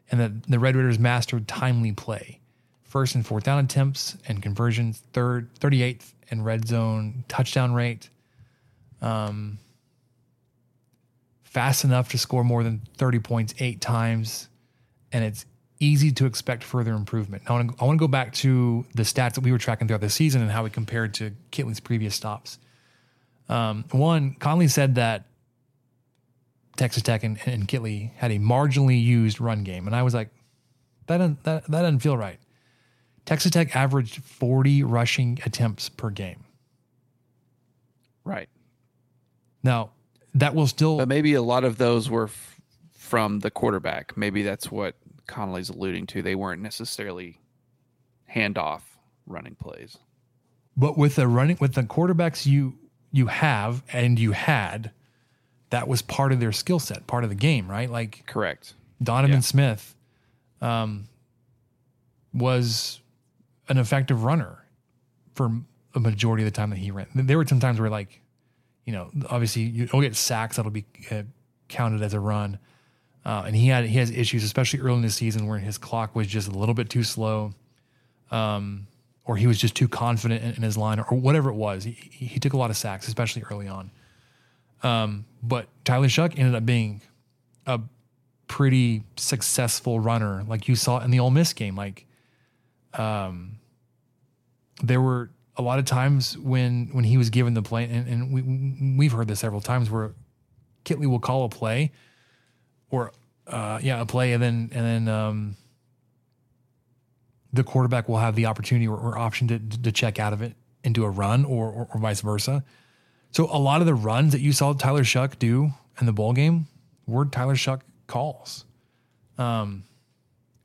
and 0.09 0.19
that 0.19 0.43
the 0.43 0.59
Red 0.59 0.75
Raiders 0.75 0.99
mastered 0.99 1.47
timely 1.47 1.91
play. 1.91 2.39
first 2.83 3.15
and 3.15 3.27
fourth 3.27 3.43
down 3.43 3.63
attempts 3.63 4.17
and 4.27 4.41
conversions, 4.41 5.03
third, 5.11 5.53
38th 5.59 6.13
and 6.31 6.45
red 6.45 6.67
zone 6.67 7.25
touchdown 7.27 7.73
rate. 7.73 8.09
Um, 9.01 9.59
fast 11.43 11.83
enough 11.83 12.09
to 12.09 12.17
score 12.17 12.43
more 12.43 12.63
than 12.63 12.81
30 12.97 13.19
points 13.19 13.53
eight 13.59 13.81
times, 13.81 14.47
and 15.11 15.23
it's 15.23 15.45
easy 15.79 16.11
to 16.11 16.25
expect 16.25 16.63
further 16.63 16.93
improvement. 16.93 17.43
Now, 17.47 17.57
I 17.57 17.85
want 17.85 17.97
to, 17.97 17.97
go 17.97 18.07
back 18.07 18.33
to 18.35 18.85
the 18.95 19.03
stats 19.03 19.33
that 19.33 19.41
we 19.41 19.51
were 19.51 19.57
tracking 19.57 19.87
throughout 19.87 20.01
the 20.01 20.09
season 20.09 20.41
and 20.41 20.49
how 20.49 20.63
we 20.63 20.69
compared 20.69 21.13
to 21.15 21.31
Kittley's 21.51 21.79
previous 21.79 22.15
stops. 22.15 22.57
Um, 23.49 23.85
one, 23.91 24.35
Connelly 24.35 24.67
said 24.67 24.95
that 24.95 25.25
Texas 26.75 27.03
Tech 27.03 27.23
and, 27.23 27.39
and 27.45 27.67
Kittley 27.67 28.11
had 28.15 28.31
a 28.31 28.39
marginally 28.39 29.01
used 29.01 29.39
run 29.39 29.63
game, 29.63 29.87
and 29.87 29.95
I 29.95 30.03
was 30.03 30.13
like, 30.13 30.29
that 31.07 31.17
doesn't, 31.17 31.43
that, 31.43 31.63
that 31.65 31.81
doesn't 31.81 31.99
feel 31.99 32.17
right. 32.17 32.39
Texas 33.25 33.51
Tech 33.51 33.75
averaged 33.75 34.23
40 34.23 34.83
rushing 34.83 35.39
attempts 35.45 35.89
per 35.89 36.09
game. 36.09 36.45
Right. 38.23 38.49
Now, 39.63 39.91
that 40.33 40.55
will 40.55 40.67
still. 40.67 40.97
But 40.97 41.07
maybe 41.07 41.33
a 41.33 41.41
lot 41.41 41.63
of 41.63 41.77
those 41.77 42.09
were 42.09 42.25
f- 42.25 42.61
from 42.93 43.39
the 43.39 43.51
quarterback. 43.51 44.15
Maybe 44.15 44.43
that's 44.43 44.71
what 44.71 44.95
Connelly's 45.27 45.69
alluding 45.69 46.07
to. 46.07 46.21
They 46.21 46.35
weren't 46.35 46.61
necessarily 46.61 47.39
handoff 48.33 48.81
running 49.25 49.55
plays. 49.55 49.97
But 50.75 50.97
with 50.97 51.15
the 51.15 51.27
running 51.27 51.57
with 51.59 51.73
the 51.73 51.83
quarterbacks 51.83 52.45
you 52.45 52.77
you 53.11 53.27
have 53.27 53.83
and 53.91 54.19
you 54.19 54.31
had, 54.33 54.91
that 55.69 55.87
was 55.87 56.01
part 56.01 56.31
of 56.31 56.39
their 56.39 56.51
skill 56.51 56.79
set, 56.79 57.07
part 57.07 57.23
of 57.23 57.29
the 57.29 57.35
game, 57.35 57.69
right? 57.69 57.89
Like 57.89 58.25
Correct. 58.25 58.73
Donovan 59.01 59.37
Yeah. 59.37 59.41
Smith 59.41 59.95
um, 60.61 61.07
was 62.33 63.01
an 63.69 63.77
effective 63.77 64.23
runner 64.23 64.63
for 65.35 65.51
a 65.93 65.99
majority 65.99 66.43
of 66.43 66.47
the 66.47 66.55
time 66.55 66.69
that 66.69 66.79
he 66.79 66.91
ran. 66.91 67.07
There 67.13 67.37
were 67.37 67.45
some 67.45 67.59
times 67.59 67.79
where, 67.79 67.89
like, 67.89 68.21
you 68.85 68.93
know, 68.93 69.11
obviously 69.29 69.63
you'll 69.63 70.01
get 70.01 70.15
sacks 70.15 70.55
that'll 70.55 70.71
be 70.71 70.85
uh, 71.11 71.23
counted 71.67 72.01
as 72.01 72.13
a 72.13 72.19
run, 72.19 72.59
uh, 73.25 73.43
and 73.45 73.55
he 73.55 73.67
had 73.67 73.85
he 73.85 73.97
has 73.97 74.09
issues, 74.09 74.43
especially 74.43 74.79
early 74.79 74.95
in 74.95 75.01
the 75.01 75.09
season, 75.09 75.47
where 75.47 75.59
his 75.59 75.77
clock 75.77 76.15
was 76.15 76.27
just 76.27 76.47
a 76.47 76.51
little 76.51 76.73
bit 76.73 76.89
too 76.89 77.03
slow, 77.03 77.53
um, 78.31 78.87
or 79.27 79.35
he 79.35 79.45
was 79.45 79.59
just 79.59 79.75
too 79.75 79.87
confident 79.87 80.41
in, 80.41 80.53
in 80.53 80.63
his 80.63 80.77
line, 80.77 80.99
or 80.99 81.17
whatever 81.17 81.49
it 81.49 81.55
was. 81.55 81.83
He, 81.83 81.91
he 81.91 82.39
took 82.39 82.53
a 82.53 82.57
lot 82.57 82.69
of 82.69 82.77
sacks, 82.77 83.07
especially 83.07 83.43
early 83.51 83.67
on. 83.67 83.91
Um, 84.83 85.25
but 85.43 85.67
Tyler 85.83 86.07
Shough 86.07 86.37
ended 86.37 86.55
up 86.55 86.65
being 86.65 87.01
a 87.65 87.81
pretty 88.47 89.03
successful 89.17 89.99
runner, 89.99 90.43
like 90.47 90.67
you 90.67 90.75
saw 90.75 90.99
in 90.99 91.11
the 91.11 91.19
Ole 91.19 91.31
Miss 91.31 91.53
game. 91.53 91.75
Like, 91.75 92.05
um, 92.93 93.59
there 94.81 95.01
were 95.01 95.29
a 95.57 95.61
lot 95.61 95.79
of 95.79 95.85
times 95.85 96.37
when 96.37 96.89
when 96.93 97.03
he 97.03 97.17
was 97.17 97.29
given 97.29 97.53
the 97.53 97.61
play, 97.61 97.83
and, 97.83 98.07
and 98.07 98.33
we 98.33 98.41
we've 98.97 99.11
heard 99.11 99.27
this 99.27 99.39
several 99.39 99.61
times 99.61 99.89
where 99.89 100.13
Kittley 100.85 101.07
will 101.07 101.19
call 101.19 101.43
a 101.43 101.49
play, 101.49 101.91
or 102.89 103.11
uh, 103.47 103.79
yeah, 103.81 103.99
a 103.99 104.05
play, 104.05 104.33
and 104.33 104.41
then 104.41 104.69
and 104.71 104.85
then 104.85 105.07
um, 105.13 105.57
the 107.53 107.63
quarterback 107.63 108.07
will 108.07 108.17
have 108.17 108.35
the 108.35 108.45
opportunity 108.45 108.87
or, 108.87 108.97
or 108.97 109.17
option 109.17 109.47
to 109.47 109.59
to 109.59 109.91
check 109.91 110.19
out 110.19 110.33
of 110.33 110.41
it 110.41 110.53
into 110.83 111.03
a 111.03 111.09
run, 111.09 111.45
or, 111.45 111.69
or 111.69 111.87
or 111.93 111.99
vice 111.99 112.21
versa. 112.21 112.63
So 113.31 113.45
a 113.51 113.59
lot 113.59 113.81
of 113.81 113.87
the 113.87 113.93
runs 113.93 114.31
that 114.31 114.41
you 114.41 114.53
saw 114.53 114.73
Tyler 114.73 115.03
Shough 115.03 115.37
do 115.37 115.71
in 115.99 116.05
the 116.05 116.13
bowl 116.13 116.33
game 116.33 116.67
were 117.05 117.25
Tyler 117.25 117.55
Shough 117.55 117.81
calls. 118.07 118.65
Um, 119.37 119.83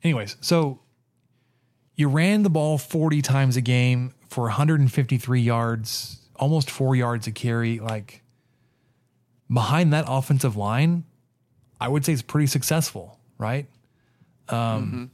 anyways, 0.03 0.37
so 0.41 0.79
you 1.95 2.07
ran 2.09 2.43
the 2.43 2.49
ball 2.49 2.77
40 2.77 3.21
times 3.21 3.57
a 3.57 3.61
game 3.61 4.13
for 4.29 4.43
153 4.45 5.41
yards, 5.41 6.19
almost 6.35 6.71
four 6.71 6.95
yards 6.95 7.27
a 7.27 7.31
carry. 7.31 7.79
Like 7.79 8.23
behind 9.51 9.93
that 9.93 10.05
offensive 10.07 10.55
line, 10.55 11.03
I 11.79 11.87
would 11.87 12.05
say 12.05 12.13
it's 12.13 12.21
pretty 12.21 12.47
successful, 12.47 13.19
right? 13.37 13.67
Um, 14.49 15.11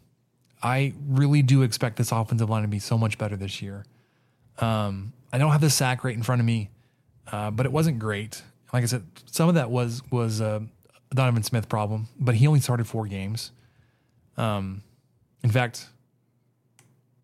I 0.61 0.93
really 1.07 1.41
do 1.41 1.61
expect 1.61 1.97
this 1.97 2.11
offensive 2.11 2.49
line 2.49 2.63
to 2.63 2.67
be 2.67 2.79
so 2.79 2.97
much 2.97 3.17
better 3.17 3.37
this 3.37 3.61
year. 3.61 3.85
Um, 4.57 5.13
I 5.31 5.37
don't 5.37 5.51
have 5.51 5.61
the 5.61 5.69
sack 5.69 6.03
rate 6.03 6.17
in 6.17 6.23
front 6.23 6.41
of 6.41 6.45
me, 6.45 6.69
uh, 7.31 7.51
but 7.51 7.65
it 7.65 7.71
wasn't 7.71 7.99
great. 7.99 8.41
Like 8.73 8.83
I 8.83 8.87
said, 8.87 9.05
some 9.25 9.49
of 9.49 9.55
that 9.55 9.71
was 9.71 10.01
was 10.11 10.41
a 10.41 10.67
Donovan 11.13 11.43
Smith 11.43 11.69
problem, 11.69 12.07
but 12.19 12.35
he 12.35 12.47
only 12.47 12.59
started 12.59 12.87
four 12.87 13.07
games. 13.07 13.51
Um, 14.37 14.83
in 15.43 15.49
fact, 15.49 15.87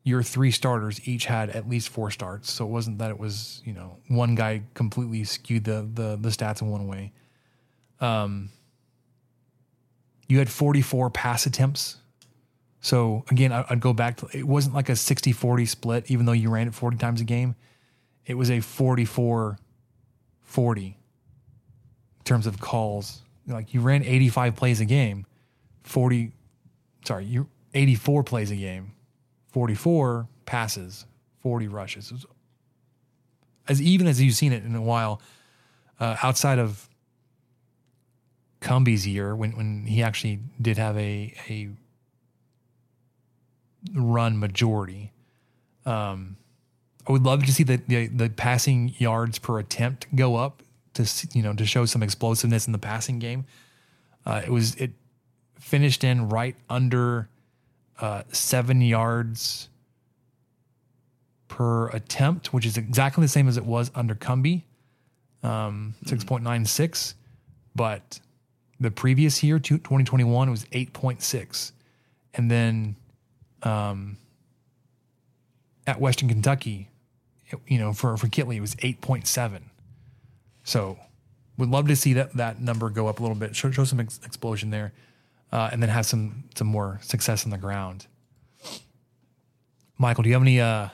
your 0.03 0.23
three 0.23 0.51
starters 0.51 1.05
each 1.07 1.25
had 1.25 1.49
at 1.49 1.67
least 1.67 1.89
four 1.89 2.11
starts, 2.11 2.51
so 2.51 2.65
it 2.65 2.69
wasn't 2.69 2.99
that 2.99 3.09
it 3.11 3.19
was 3.19 3.61
you 3.65 3.73
know 3.73 3.97
one 4.07 4.35
guy 4.35 4.63
completely 4.73 5.23
skewed 5.23 5.65
the 5.65 5.87
the, 5.93 6.17
the 6.19 6.29
stats 6.29 6.61
in 6.61 6.69
one 6.69 6.87
way. 6.87 7.11
Um, 7.99 8.49
you 10.27 10.39
had 10.39 10.49
44 10.49 11.09
pass 11.11 11.45
attempts. 11.45 11.97
So 12.85 13.25
again, 13.31 13.51
I'd 13.51 13.79
go 13.79 13.93
back 13.93 14.17
to 14.17 14.27
it 14.31 14.47
wasn't 14.47 14.75
like 14.75 14.89
a 14.89 14.95
60 14.95 15.31
40 15.31 15.65
split, 15.65 16.11
even 16.11 16.27
though 16.27 16.33
you 16.33 16.51
ran 16.51 16.67
it 16.67 16.75
40 16.75 16.97
times 16.97 17.19
a 17.19 17.23
game. 17.23 17.55
It 18.27 18.35
was 18.35 18.51
a 18.51 18.59
44 18.59 19.57
40 20.43 20.85
in 20.85 20.95
terms 22.23 22.45
of 22.45 22.59
calls. 22.59 23.23
Like 23.47 23.73
you 23.73 23.81
ran 23.81 24.03
85 24.03 24.55
plays 24.55 24.81
a 24.81 24.85
game, 24.85 25.25
40, 25.81 26.31
sorry, 27.03 27.25
you 27.25 27.49
84 27.73 28.23
plays 28.23 28.51
a 28.51 28.55
game, 28.55 28.91
44 29.47 30.27
passes, 30.45 31.07
40 31.39 31.67
rushes. 31.67 32.13
As 33.67 33.81
even 33.81 34.05
as 34.05 34.21
you've 34.21 34.35
seen 34.35 34.53
it 34.53 34.63
in 34.63 34.75
a 34.75 34.81
while, 34.83 35.23
uh, 35.99 36.17
outside 36.21 36.59
of 36.59 36.87
Cumbie's 38.59 39.07
year 39.07 39.35
when 39.35 39.57
when 39.57 39.87
he 39.87 40.03
actually 40.03 40.39
did 40.61 40.77
have 40.77 40.95
a 40.97 41.33
a 41.49 41.69
run 43.93 44.39
majority. 44.39 45.11
Um, 45.85 46.37
I 47.07 47.11
would 47.11 47.23
love 47.23 47.45
to 47.45 47.53
see 47.53 47.63
the, 47.63 47.77
the 47.87 48.07
the 48.07 48.29
passing 48.29 48.95
yards 48.97 49.37
per 49.37 49.59
attempt 49.59 50.13
go 50.15 50.35
up 50.35 50.63
to 50.95 51.07
you 51.33 51.43
know 51.43 51.53
to 51.53 51.65
show 51.65 51.85
some 51.85 52.01
explosiveness 52.01 52.65
in 52.65 52.73
the 52.73 52.79
passing 52.79 53.19
game. 53.19 53.45
Uh, 54.25 54.41
it 54.43 54.49
was 54.49 54.75
it 54.75 54.91
finished 55.59 56.03
in 56.03 56.29
right 56.29 56.55
under 56.69 57.29
uh, 57.99 58.23
seven 58.31 58.81
yards 58.81 59.69
per 61.47 61.89
attempt, 61.89 62.53
which 62.53 62.65
is 62.65 62.77
exactly 62.77 63.21
the 63.23 63.27
same 63.27 63.47
as 63.47 63.57
it 63.57 63.65
was 63.65 63.91
under 63.95 64.15
Cumbie, 64.15 64.63
um, 65.43 65.93
six 66.05 66.23
point 66.23 66.43
nine 66.43 66.65
six. 66.65 67.15
But 67.75 68.19
the 68.79 68.91
previous 68.91 69.43
year, 69.43 69.59
two- 69.59 69.77
2021, 69.77 70.49
was 70.49 70.65
eight 70.71 70.91
point 70.93 71.21
six, 71.21 71.71
and 72.33 72.49
then 72.49 72.95
um, 73.65 74.17
at 75.87 75.99
Western 75.99 76.29
Kentucky, 76.29 76.89
you 77.67 77.77
know, 77.77 77.93
for 77.93 78.15
for 78.17 78.27
Kittley, 78.27 78.55
it 78.55 78.61
was 78.61 78.75
eight 78.79 79.01
point 79.01 79.27
seven. 79.27 79.69
So, 80.63 80.97
would 81.57 81.69
love 81.69 81.87
to 81.87 81.95
see 81.95 82.13
that 82.13 82.33
that 82.35 82.61
number 82.61 82.89
go 82.89 83.07
up 83.07 83.19
a 83.19 83.21
little 83.21 83.35
bit, 83.35 83.55
show, 83.55 83.71
show 83.71 83.83
some 83.83 83.99
ex- 83.99 84.19
explosion 84.25 84.69
there, 84.71 84.93
uh, 85.51 85.69
and 85.71 85.81
then 85.81 85.89
have 85.89 86.05
some 86.05 86.45
some 86.55 86.67
more 86.67 86.99
success 87.01 87.45
on 87.45 87.51
the 87.51 87.57
ground. 87.57 88.07
Michael, 89.97 90.23
do 90.23 90.29
you 90.29 90.35
have 90.35 90.41
any 90.41 90.59
uh, 90.59 90.89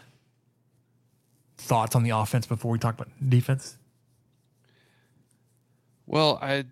thoughts 1.58 1.96
on 1.96 2.04
the 2.04 2.12
offense 2.12 2.46
before 2.46 2.72
we 2.72 2.78
talk 2.78 2.96
about 2.96 3.08
defense? 3.30 3.78
Well, 6.06 6.38
I 6.42 6.66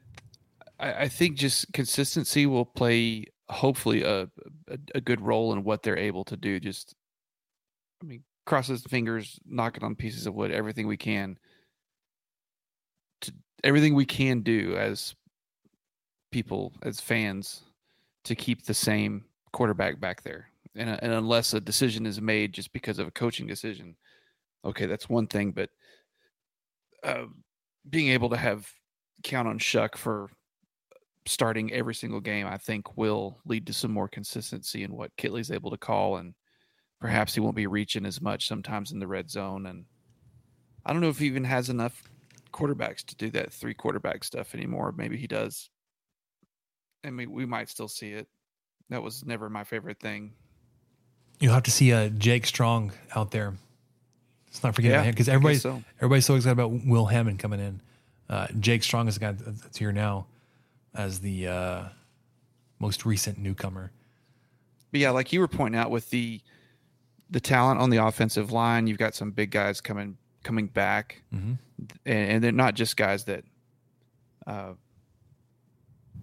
I 0.80 1.08
think 1.08 1.38
just 1.38 1.72
consistency 1.74 2.46
will 2.46 2.66
play 2.66 3.26
hopefully 3.50 4.04
a, 4.04 4.30
a 4.69 4.77
a 4.95 5.01
good 5.01 5.21
role 5.21 5.53
in 5.53 5.63
what 5.63 5.84
they're 5.84 5.97
able 5.97 6.23
to 6.25 6.38
do. 6.38 6.60
Just, 6.60 6.95
I 8.01 8.05
mean, 8.05 8.23
cross 8.45 8.67
his 8.67 8.84
fingers, 8.84 9.39
knocking 9.45 9.84
on 9.84 9.95
pieces 9.95 10.27
of 10.27 10.34
wood, 10.34 10.51
everything 10.51 10.88
we 10.88 10.97
can. 10.97 11.38
To 13.21 13.34
everything 13.63 13.93
we 13.93 14.05
can 14.05 14.41
do 14.41 14.75
as 14.77 15.15
people, 16.32 16.73
as 16.84 16.99
fans, 16.99 17.63
to 18.25 18.36
keep 18.36 18.63
the 18.63 18.73
same 18.73 19.25
quarterback 19.51 19.99
back 19.99 20.23
there, 20.23 20.49
and, 20.75 20.89
and 20.89 21.13
unless 21.13 21.53
a 21.53 21.60
decision 21.60 22.05
is 22.05 22.21
made 22.21 22.53
just 22.53 22.71
because 22.71 22.99
of 22.99 23.08
a 23.08 23.12
coaching 23.12 23.47
decision, 23.47 23.95
okay, 24.63 24.86
that's 24.86 25.10
one 25.10 25.27
thing. 25.27 25.51
But 25.51 25.69
uh, 27.03 27.25
being 27.89 28.10
able 28.10 28.29
to 28.29 28.38
have 28.38 28.71
count 29.23 29.47
on 29.47 29.60
Shough 29.60 29.95
for 29.95 30.29
starting 31.25 31.71
every 31.73 31.93
single 31.95 32.21
game, 32.21 32.47
I 32.47 32.58
think 32.58 32.97
will 32.97 33.39
lead 33.45 33.67
to 33.67 33.73
some 33.73 33.91
more 33.91 34.08
consistency 34.08 34.84
in 34.84 34.93
what 34.93 35.15
Kittley's 35.17 35.51
able 35.51 35.71
to 35.71 35.77
call, 35.77 36.17
and 36.17 36.34
perhaps 36.99 37.34
he 37.34 37.39
won't 37.41 37.55
be 37.55 37.67
reaching 37.67 38.05
as 38.05 38.21
much 38.21 38.47
sometimes 38.47 38.91
in 38.91 38.99
the 38.99 39.08
red 39.08 39.29
zone. 39.29 39.65
And 39.65 39.86
I 40.86 40.91
don't 40.93 41.01
know 41.01 41.10
if 41.10 41.19
he 41.19 41.25
even 41.27 41.43
has 41.43 41.69
enough 41.69 42.03
quarterbacks 42.51 43.05
to 43.05 43.15
do 43.15 43.29
that 43.32 43.53
three 43.53 43.73
quarterback 43.73 44.23
stuff 44.23 44.55
anymore. 44.55 44.93
Maybe 44.97 45.17
he 45.17 45.27
does. 45.27 45.69
I 47.05 47.12
mean, 47.12 47.32
we 47.32 47.45
might 47.45 47.69
still 47.69 47.88
see 47.88 48.12
it. 48.12 48.27
That 48.89 49.03
was 49.03 49.23
never 49.25 49.49
my 49.49 49.63
favorite 49.63 49.99
thing. 49.99 50.34
you'll 51.39 51.53
have 51.53 51.63
to 51.63 51.71
see 51.71 51.93
uh, 51.93 52.10
Jake 52.10 52.45
Strong 52.45 52.91
out 53.15 53.32
there. 53.32 53.53
Let's 54.47 54.63
not 54.63 54.73
forget 54.75 54.91
Yeah, 54.91 54.97
about 54.97 55.05
him 55.05 55.12
because 55.13 55.29
everybody's 55.29 55.62
so. 55.62 55.84
everybody's 55.97 56.25
so 56.25 56.36
excited 56.36 56.53
about 56.53 56.71
Will 56.86 57.05
Hammond 57.05 57.38
coming 57.38 57.60
in. 57.60 57.82
Uh, 58.27 58.47
Jake 58.60 58.82
Strong 58.84 59.08
is 59.08 59.13
the 59.15 59.19
guy 59.19 59.32
that's 59.34 59.77
here 59.77 59.91
now 59.91 60.25
as 60.95 61.19
the 61.19 61.47
uh, 61.47 61.84
most 62.80 63.06
recent 63.06 63.38
newcomer. 63.38 63.91
But 64.91 65.02
yeah, 65.02 65.12
like 65.12 65.32
you 65.34 65.39
were 65.39 65.47
pointing 65.47 65.80
out 65.80 65.91
with 65.91 66.10
the 66.10 66.41
the 67.32 67.39
talent 67.39 67.80
on 67.80 67.91
the 67.91 67.97
offensive 68.04 68.52
line, 68.52 68.88
you've 68.88 68.97
got 68.97 69.13
some 69.13 69.30
big 69.32 69.52
guys 69.52 69.82
coming 69.82 70.17
coming 70.43 70.67
back, 70.67 71.21
Mhm. 71.34 71.60
and, 72.06 72.32
and 72.32 72.43
they're 72.43 72.52
not 72.52 72.73
just 72.73 72.97
guys 72.97 73.25
that, 73.25 73.43
uh, 74.47 74.73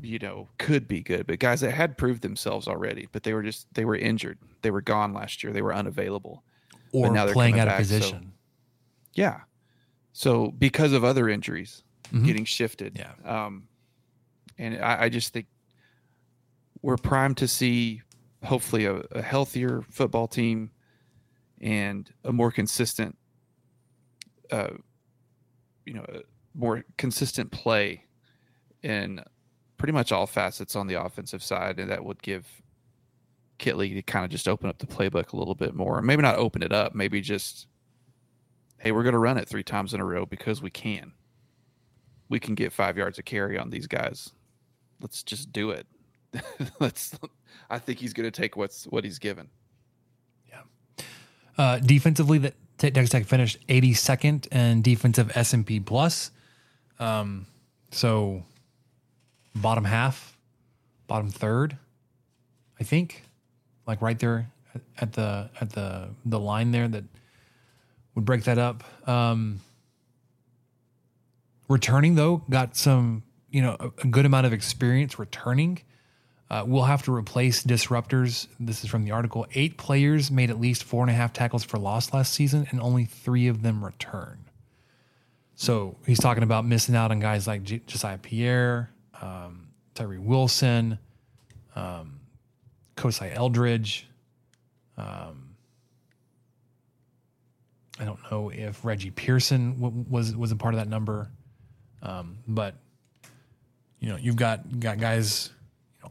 you 0.02 0.18
know, 0.18 0.48
could 0.59 0.88
be 0.88 1.00
good, 1.02 1.26
but 1.26 1.38
guys 1.38 1.61
that 1.61 1.70
had 1.72 1.96
proved 1.96 2.22
themselves 2.22 2.66
already, 2.68 3.09
but 3.12 3.22
they 3.22 3.33
were 3.35 3.42
just 3.42 3.72
they 3.74 3.85
were 3.85 3.94
injured, 3.96 4.38
they 4.62 4.70
were 4.70 4.81
gone 4.83 5.12
last 5.12 5.42
year, 5.44 5.52
they 5.52 5.62
were 5.62 5.74
unavailable. 5.74 6.42
Or 6.92 7.11
now 7.12 7.24
they're 7.24 7.35
playing 7.35 7.59
out 7.59 7.68
of 7.68 7.72
back, 7.74 7.85
so- 7.85 7.96
position. 7.98 8.33
Yeah, 9.14 9.40
so 10.12 10.50
because 10.50 10.92
of 10.92 11.05
other 11.05 11.29
injuries 11.29 11.83
Mhm. 12.12 12.24
getting 12.24 12.44
shifted, 12.44 12.96
Yeah. 12.98 13.12
um, 13.24 13.68
and 14.59 14.83
I, 14.83 15.05
I 15.05 15.09
just 15.09 15.33
think 15.33 15.47
we're 16.83 16.97
primed 16.97 17.37
to 17.38 17.49
see 17.49 18.03
hopefully 18.45 18.85
a, 18.85 18.97
a 19.12 19.23
healthier 19.23 19.83
football 19.90 20.29
team 20.29 20.71
and 21.61 22.12
a 22.23 22.33
more 22.33 22.53
consistent 22.53 23.16
uh 24.53 24.69
you 25.85 25.95
know 25.95 26.05
a 26.09 26.21
more 26.55 26.85
consistent 26.97 27.51
play 27.51 28.05
in 28.83 29.21
pretty 29.77 29.92
much 29.92 30.12
all 30.12 30.27
facets 30.27 30.75
on 30.75 30.87
the 30.87 30.95
offensive 30.95 31.42
side. 31.42 31.79
And 31.79 31.90
that 31.90 32.05
would 32.05 32.23
give 32.23 32.47
Kittley 33.59 33.95
to 33.95 34.03
kind 34.03 34.25
of 34.25 34.31
just 34.31 34.49
open 34.49 34.69
up 34.69 34.79
the 34.79 34.87
playbook 34.87 35.33
a 35.33 35.37
little 35.37 35.55
bit 35.55 35.75
more. 35.75 36.01
Maybe 36.03 36.23
not 36.23 36.37
open 36.37 36.62
it 36.62 36.73
up 36.73 36.95
maybe 36.95 37.21
just 37.21 37.66
hey 38.79 38.92
we're 38.92 39.03
going 39.03 39.14
to 39.14 39.19
run 39.19 39.38
it 39.38 39.49
three 39.49 39.64
times 39.64 39.95
in 39.95 40.01
a 40.01 40.05
row 40.05 40.27
because 40.27 40.61
we 40.62 40.71
can. 40.71 41.12
We 42.29 42.40
can 42.40 42.55
get 42.55 42.73
five 42.73 42.97
yards 42.97 43.19
of 43.19 43.25
carry 43.25 43.57
on 43.57 43.71
these 43.71 43.87
guys 43.87 44.33
let's 45.00 45.22
just 45.22 45.52
do 45.52 45.70
it 45.70 45.87
let's 46.80 47.18
i 47.70 47.78
think 47.78 47.98
he's 47.98 48.12
going 48.12 48.30
to 48.30 48.30
take 48.30 48.56
what's 48.56 48.85
what 48.85 49.04
he's 49.04 49.18
given 49.18 49.48
Uh, 51.59 51.78
defensively, 51.78 52.38
that 52.38 52.54
Texas 52.78 53.11
Tech 53.11 53.24
finished 53.24 53.66
82nd 53.68 54.46
and 54.52 54.85
defensive 54.85 55.32
S 55.35 55.54
and 55.54 55.66
P 55.66 55.80
plus. 55.80 56.30
Um, 56.98 57.46
so 57.90 58.44
bottom 59.54 59.85
half, 59.85 60.37
bottom 61.06 61.30
third, 61.30 61.78
I 62.78 62.85
think, 62.85 63.24
like 63.87 64.02
right 64.02 64.18
there 64.18 64.50
at 64.98 65.14
the 65.14 65.48
at 65.61 65.70
the 65.72 66.11
the 66.26 66.38
line 66.38 66.70
there 66.72 66.88
that 66.88 67.04
would 68.14 68.26
break 68.26 68.44
that 68.44 68.59
up. 68.59 68.85
Um, 69.09 69.61
returning 71.68 72.14
though, 72.16 72.42
got 72.50 72.76
some 72.76 73.22
you 73.57 73.62
know 73.62 73.75
a, 73.81 73.87
a 73.87 74.07
good 74.09 74.27
amount 74.27 74.45
of 74.45 74.53
experience 74.53 75.19
returning. 75.19 75.81
Uh, 76.51 76.62
we'll 76.66 76.85
have 76.85 77.03
to 77.05 77.12
replace 77.12 77.64
disruptors. 77.64 78.49
This 78.61 78.85
is 78.85 78.90
from 78.90 79.05
the 79.05 79.12
article. 79.12 79.47
Eight 79.55 79.79
players 79.79 80.31
made 80.31 80.51
at 80.51 80.61
least 80.61 80.85
four 80.85 81.03
and 81.03 81.11
a 81.11 81.14
half 81.14 81.33
tackles 81.33 81.64
for 81.64 81.79
loss 81.79 82.12
last 82.12 82.35
season, 82.35 82.66
and 82.71 82.83
only 82.83 83.07
three 83.07 83.49
of 83.49 83.62
them 83.62 83.83
return. 83.83 84.45
So 85.55 85.97
he's 86.07 86.21
talking 86.21 86.42
about 86.42 86.66
missing 86.66 86.95
out 86.95 87.11
on 87.11 87.19
guys 87.19 87.47
like 87.47 87.62
J- 87.62 87.81
Josiah 87.87 88.19
Pierre, 88.19 88.90
um, 89.23 89.69
Tyree 89.95 90.19
Wilson, 90.19 90.99
um, 91.75 92.21
Kosai 92.95 93.35
Eldridge. 93.35 94.07
Um, 94.99 95.57
I 97.99 98.05
don't 98.05 98.21
know 98.31 98.51
if 98.51 98.85
Reggie 98.85 99.11
Pearson 99.11 99.81
w- 99.81 100.05
was 100.11 100.37
was 100.37 100.53
a 100.53 100.57
part 100.57 100.75
of 100.75 100.79
that 100.79 100.88
number, 100.88 101.31
um, 102.03 102.37
but 102.47 102.75
you 104.00 104.09
know 104.09 104.16
you've 104.16 104.37
got 104.37 104.80
got 104.80 104.98
guys 104.98 105.50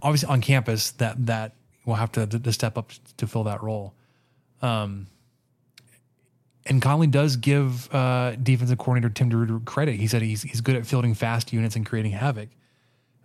obviously 0.02 0.30
on 0.30 0.42
campus 0.42 0.92
that 0.92 1.26
that 1.26 1.54
will 1.86 1.96
have 1.96 2.12
to, 2.14 2.26
to 2.26 2.52
step 2.52 2.78
up 2.78 2.92
to 3.18 3.28
fill 3.28 3.44
that 3.44 3.62
role. 3.62 3.94
Um, 4.62 5.08
and 6.66 6.82
Connelly 6.82 7.08
does 7.08 7.36
give 7.36 7.94
uh, 7.94 8.36
defensive 8.42 8.80
coordinator 8.80 9.14
Tim 9.14 9.30
DeRuyter 9.30 9.64
credit. 9.66 9.96
He 9.96 10.08
said 10.08 10.22
he's 10.24 10.42
he's 10.42 10.62
good 10.62 10.76
at 10.76 10.86
fielding 10.86 11.14
fast 11.14 11.54
units 11.54 11.76
and 11.76 11.86
creating 11.86 12.12
havoc, 12.12 12.50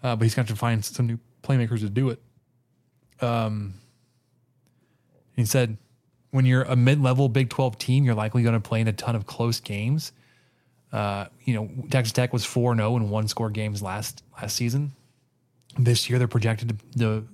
uh, 0.03 0.17
but 0.17 0.25
he's 0.25 0.35
got 0.35 0.47
to 0.49 0.57
find 0.57 0.85
some 0.85 1.07
new 1.07 1.19
playmakers 1.43 1.81
to 1.81 1.89
do 1.89 2.11
it. 2.11 2.21
Um, 3.23 3.75
he 5.37 5.45
said, 5.45 5.79
when 6.31 6.45
you're 6.45 6.63
a 6.63 6.77
mid-level 6.77 7.29
Big 7.29 7.49
12 7.49 7.79
team, 7.79 8.05
you're 8.05 8.15
likely 8.15 8.43
going 8.43 8.55
to 8.55 8.61
play 8.61 8.81
in 8.81 8.89
a 8.89 8.93
ton 8.93 9.17
of 9.17 9.27
close 9.27 9.61
games. 9.61 10.13
Uh, 10.93 11.27
you 11.45 11.55
know, 11.55 11.71
Texas 11.91 12.13
Tech 12.13 12.33
was 12.33 12.45
4 12.45 12.75
0 12.75 12.97
in 12.97 13.11
one 13.11 13.29
score 13.29 13.51
games 13.51 13.83
last 13.83 14.23
last 14.41 14.57
season. 14.57 14.93
This 15.79 16.11
year, 16.11 16.19
they're 16.19 16.27
projected 16.29 16.69
to, 16.71 16.77
the 16.97 17.25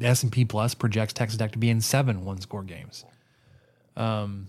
S 0.00 0.22
and 0.22 0.32
P 0.32 0.44
Plus 0.44 0.74
projects 0.74 1.12
Texas 1.12 1.38
Tech 1.38 1.52
to 1.52 1.58
be 1.58 1.70
in 1.70 1.80
seven 1.80 2.24
one 2.24 2.40
score 2.40 2.62
games. 2.62 3.04
Um, 3.96 4.48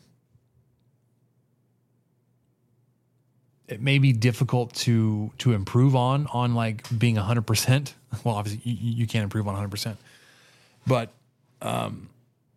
it 3.67 3.81
may 3.81 3.99
be 3.99 4.13
difficult 4.13 4.73
to 4.73 5.31
to 5.39 5.53
improve 5.53 5.95
on 5.95 6.27
on 6.27 6.55
like 6.55 6.83
being 6.97 7.15
hundred 7.15 7.45
percent. 7.47 7.93
Well, 8.23 8.35
obviously 8.35 8.61
you, 8.63 8.99
you 8.99 9.07
can't 9.07 9.23
improve 9.23 9.45
on 9.45 9.55
hundred 9.55 9.71
percent, 9.71 9.97
but 10.87 11.11
um, 11.61 12.07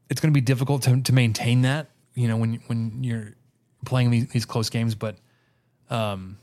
it's 0.09 0.21
going 0.21 0.33
to 0.33 0.41
be 0.41 0.45
difficult 0.45 0.83
to 0.83 1.01
to 1.03 1.13
maintain 1.13 1.63
that. 1.63 1.89
You 2.15 2.29
know, 2.29 2.37
when 2.37 2.61
when 2.69 3.03
you're 3.03 3.35
playing 3.85 4.11
these, 4.11 4.29
these 4.29 4.45
close 4.45 4.71
games, 4.71 4.95
but 4.95 5.17
um, 5.91 6.39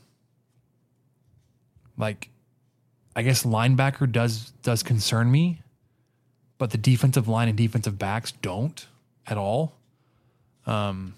like 1.96 2.30
I 3.14 3.22
guess 3.22 3.44
linebacker 3.44 4.10
does 4.10 4.52
does 4.62 4.82
concern 4.82 5.30
me, 5.30 5.62
but 6.58 6.70
the 6.70 6.78
defensive 6.78 7.28
line 7.28 7.48
and 7.48 7.56
defensive 7.56 7.98
backs 7.98 8.32
don't 8.42 8.86
at 9.26 9.38
all. 9.38 9.72
Um, 10.66 11.14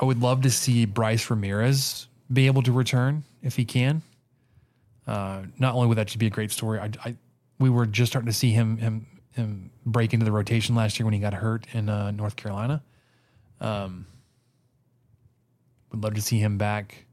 I 0.00 0.04
would 0.04 0.20
love 0.20 0.42
to 0.42 0.50
see 0.50 0.84
Bryce 0.84 1.28
Ramirez 1.30 2.08
be 2.32 2.46
able 2.46 2.62
to 2.62 2.72
return 2.72 3.24
if 3.42 3.56
he 3.56 3.64
can. 3.64 4.02
Uh, 5.06 5.42
not 5.58 5.74
only 5.74 5.88
would 5.88 5.98
that 5.98 6.06
just 6.06 6.18
be 6.18 6.26
a 6.26 6.30
great 6.30 6.50
story, 6.50 6.78
I, 6.78 6.90
I 7.04 7.16
we 7.58 7.70
were 7.70 7.86
just 7.86 8.12
starting 8.12 8.26
to 8.26 8.32
see 8.32 8.50
him 8.50 8.78
him 8.78 9.06
him 9.32 9.70
break 9.84 10.14
into 10.14 10.24
the 10.24 10.32
rotation 10.32 10.74
last 10.74 10.98
year 10.98 11.04
when 11.04 11.14
he 11.14 11.20
got 11.20 11.34
hurt 11.34 11.66
in 11.72 11.88
uh, 11.88 12.10
North 12.12 12.36
Carolina. 12.36 12.82
Um, 13.60 14.06
would 15.94 16.04
love 16.04 16.14
to 16.14 16.22
see 16.22 16.38
him 16.38 16.58
back. 16.58 17.06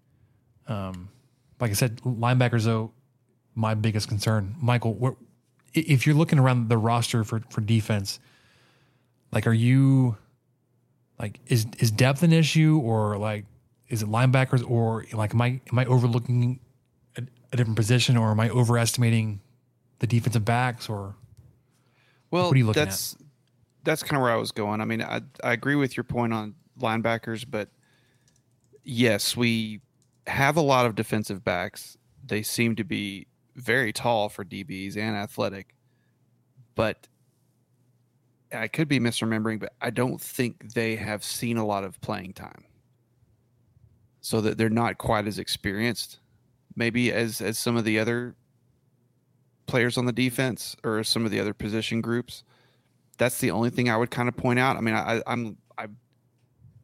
Um, 0.68 1.10
like 1.60 1.72
I 1.72 1.74
said, 1.74 2.02
linebackers 2.02 2.66
though, 2.66 2.92
my 3.56 3.76
biggest 3.76 4.08
concern. 4.08 4.56
Michael, 4.60 4.94
what, 4.94 5.16
if 5.74 6.06
you're 6.06 6.16
looking 6.16 6.40
around 6.40 6.70
the 6.70 6.78
roster 6.78 7.24
for 7.24 7.42
for 7.50 7.62
defense, 7.62 8.20
like, 9.32 9.48
are 9.48 9.54
you 9.54 10.18
like 11.20 11.40
is 11.48 11.68
is 11.80 11.92
depth 11.92 12.24
an 12.24 12.34
issue 12.34 12.80
or 12.84 13.18
like 13.18 13.46
is 13.90 14.02
it 14.02 14.10
linebackers 14.10 14.68
or 14.70 15.06
like 15.14 15.34
am 15.34 15.42
I 15.42 15.62
am 15.72 15.80
I 15.80 15.86
overlooking 15.86 16.60
a, 17.18 17.24
a 17.54 17.58
different 17.58 17.76
position 17.78 18.18
or 18.18 18.32
am 18.32 18.40
I 18.40 18.50
overestimating 18.50 19.40
the 20.00 20.08
defensive 20.08 20.44
backs 20.44 20.90
or 20.90 21.16
Well, 22.32 22.46
What 22.48 22.56
are 22.56 22.58
you 22.58 22.66
looking 22.66 22.82
at? 22.82 22.86
that's 22.86 23.16
that's 23.84 24.02
kind 24.04 24.16
of 24.18 24.24
where 24.24 24.32
I 24.32 24.36
was 24.38 24.52
going. 24.52 24.82
I 24.82 24.86
mean, 24.86 25.02
I 25.04 25.22
I 25.44 25.54
agree 25.54 25.76
with 25.76 25.96
your 25.96 26.04
point 26.04 26.34
on 26.34 26.56
linebackers, 26.80 27.46
but 27.48 27.70
yes, 28.84 29.36
we 29.36 29.82
have 30.28 30.58
a 30.58 30.62
lot 30.62 30.86
of 30.86 30.96
defensive 30.96 31.44
backs. 31.44 31.98
They 32.26 32.44
seem 32.44 32.76
to 32.76 32.84
be 32.84 33.28
very 33.56 33.92
tall 33.92 34.30
for 34.30 34.46
DBs 34.46 34.98
and 34.98 35.16
athletic, 35.16 35.76
but 36.76 37.08
I 38.54 38.68
could 38.68 38.88
be 38.88 39.00
misremembering, 39.00 39.60
but 39.60 39.74
I 39.82 39.90
don't 39.90 40.20
think 40.20 40.74
they 40.74 40.96
have 40.96 41.24
seen 41.24 41.58
a 41.58 41.66
lot 41.66 41.84
of 41.84 42.00
playing 42.02 42.34
time, 42.34 42.66
so 44.22 44.42
that 44.42 44.58
they're 44.58 44.70
not 44.70 44.98
quite 44.98 45.28
as 45.28 45.40
experienced, 45.40 46.20
maybe 46.76 47.12
as 47.12 47.42
as 47.42 47.58
some 47.58 47.78
of 47.78 47.86
the 47.86 48.00
other 48.00 48.36
players 49.68 49.98
on 49.98 50.06
the 50.06 50.12
defense 50.12 50.76
or 50.84 51.04
some 51.04 51.26
of 51.26 51.32
the 51.32 51.40
other 51.40 51.54
position 51.54 52.02
groups. 52.02 52.44
That's 53.18 53.38
the 53.38 53.52
only 53.52 53.70
thing 53.70 53.90
I 53.90 53.98
would 53.98 54.12
kind 54.12 54.28
of 54.28 54.36
point 54.36 54.60
out. 54.60 54.78
I 54.78 54.82
mean, 54.82 54.96
I, 54.96 55.22
I'm 55.28 55.58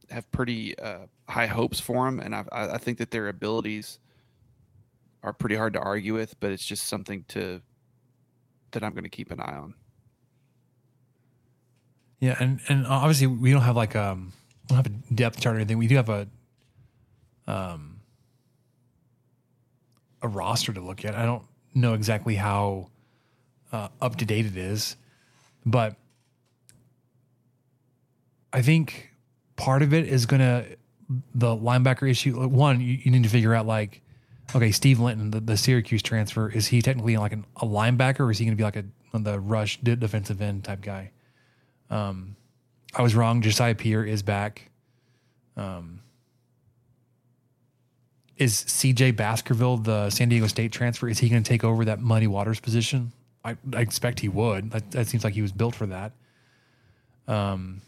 have 0.09 0.29
pretty 0.31 0.77
uh, 0.79 1.07
high 1.27 1.47
hopes 1.47 1.79
for 1.79 2.05
them, 2.05 2.19
and 2.19 2.35
I, 2.35 2.45
I 2.51 2.77
think 2.77 2.97
that 2.99 3.11
their 3.11 3.27
abilities 3.27 3.99
are 5.23 5.33
pretty 5.33 5.55
hard 5.55 5.73
to 5.73 5.79
argue 5.79 6.13
with. 6.13 6.39
But 6.39 6.51
it's 6.51 6.65
just 6.65 6.87
something 6.87 7.25
to 7.29 7.61
that 8.71 8.83
I'm 8.83 8.91
going 8.93 9.03
to 9.03 9.09
keep 9.09 9.31
an 9.31 9.39
eye 9.39 9.55
on. 9.55 9.73
yeah 12.19 12.35
and 12.39 12.59
and 12.67 12.85
obviously 12.87 13.27
we 13.27 13.51
don't 13.51 13.61
have 13.61 13.75
like 13.75 13.95
um 13.95 14.33
we 14.63 14.75
don't 14.75 14.83
have 14.83 14.87
a 14.87 15.13
depth 15.13 15.39
chart 15.39 15.55
or 15.55 15.59
anything. 15.59 15.77
We 15.77 15.87
do 15.87 15.95
have 15.95 16.09
a 16.09 16.27
um 17.47 18.01
a 20.21 20.27
roster 20.27 20.73
to 20.73 20.81
look 20.81 21.05
at. 21.05 21.15
I 21.15 21.25
don't 21.25 21.43
know 21.73 21.93
exactly 21.93 22.35
how 22.35 22.89
uh, 23.71 23.89
up 24.01 24.15
to 24.17 24.25
date 24.25 24.45
it 24.45 24.57
is, 24.57 24.95
but 25.65 25.95
I 28.51 28.61
think 28.61 29.11
part 29.57 29.81
of 29.81 29.93
it 29.93 30.07
is 30.07 30.25
gonna 30.25 30.65
the 31.35 31.47
linebacker 31.47 32.09
issue. 32.09 32.47
One, 32.47 32.79
you, 32.81 32.99
you 33.01 33.11
need 33.11 33.23
to 33.23 33.29
figure 33.29 33.53
out 33.53 33.65
like, 33.65 34.01
okay, 34.55 34.71
Steve 34.71 34.99
Linton, 34.99 35.31
the, 35.31 35.39
the 35.39 35.57
Syracuse 35.57 36.01
transfer, 36.01 36.49
is 36.49 36.67
he 36.67 36.81
technically 36.81 37.17
like 37.17 37.33
an, 37.33 37.45
a 37.57 37.65
linebacker, 37.65 38.21
or 38.21 38.31
is 38.31 38.37
he 38.37 38.45
going 38.45 38.55
to 38.55 38.57
be 38.57 38.63
like 38.63 38.75
a 38.75 38.85
the 39.13 39.39
rush 39.39 39.79
defensive 39.81 40.41
end 40.41 40.63
type 40.63 40.81
guy? 40.81 41.11
Um, 41.89 42.35
I 42.93 43.01
was 43.01 43.15
wrong. 43.15 43.41
Josiah 43.41 43.75
Pierre 43.75 44.05
is 44.05 44.21
back. 44.21 44.69
Um, 45.55 46.01
is 48.37 48.53
CJ 48.53 49.15
Baskerville 49.15 49.77
the 49.77 50.09
San 50.11 50.29
Diego 50.29 50.47
State 50.47 50.71
transfer? 50.71 51.09
Is 51.09 51.17
he 51.17 51.29
going 51.29 51.41
to 51.41 51.47
take 51.47 51.63
over 51.63 51.85
that 51.85 51.99
Muddy 51.99 52.27
Waters 52.27 52.59
position? 52.59 53.11
I, 53.43 53.57
I 53.73 53.81
expect 53.81 54.19
he 54.19 54.29
would. 54.29 54.71
That, 54.71 54.91
that 54.91 55.07
seems 55.07 55.23
like 55.23 55.33
he 55.33 55.41
was 55.41 55.51
built 55.51 55.73
for 55.73 55.87
that. 55.87 56.11
Um, 57.27 57.81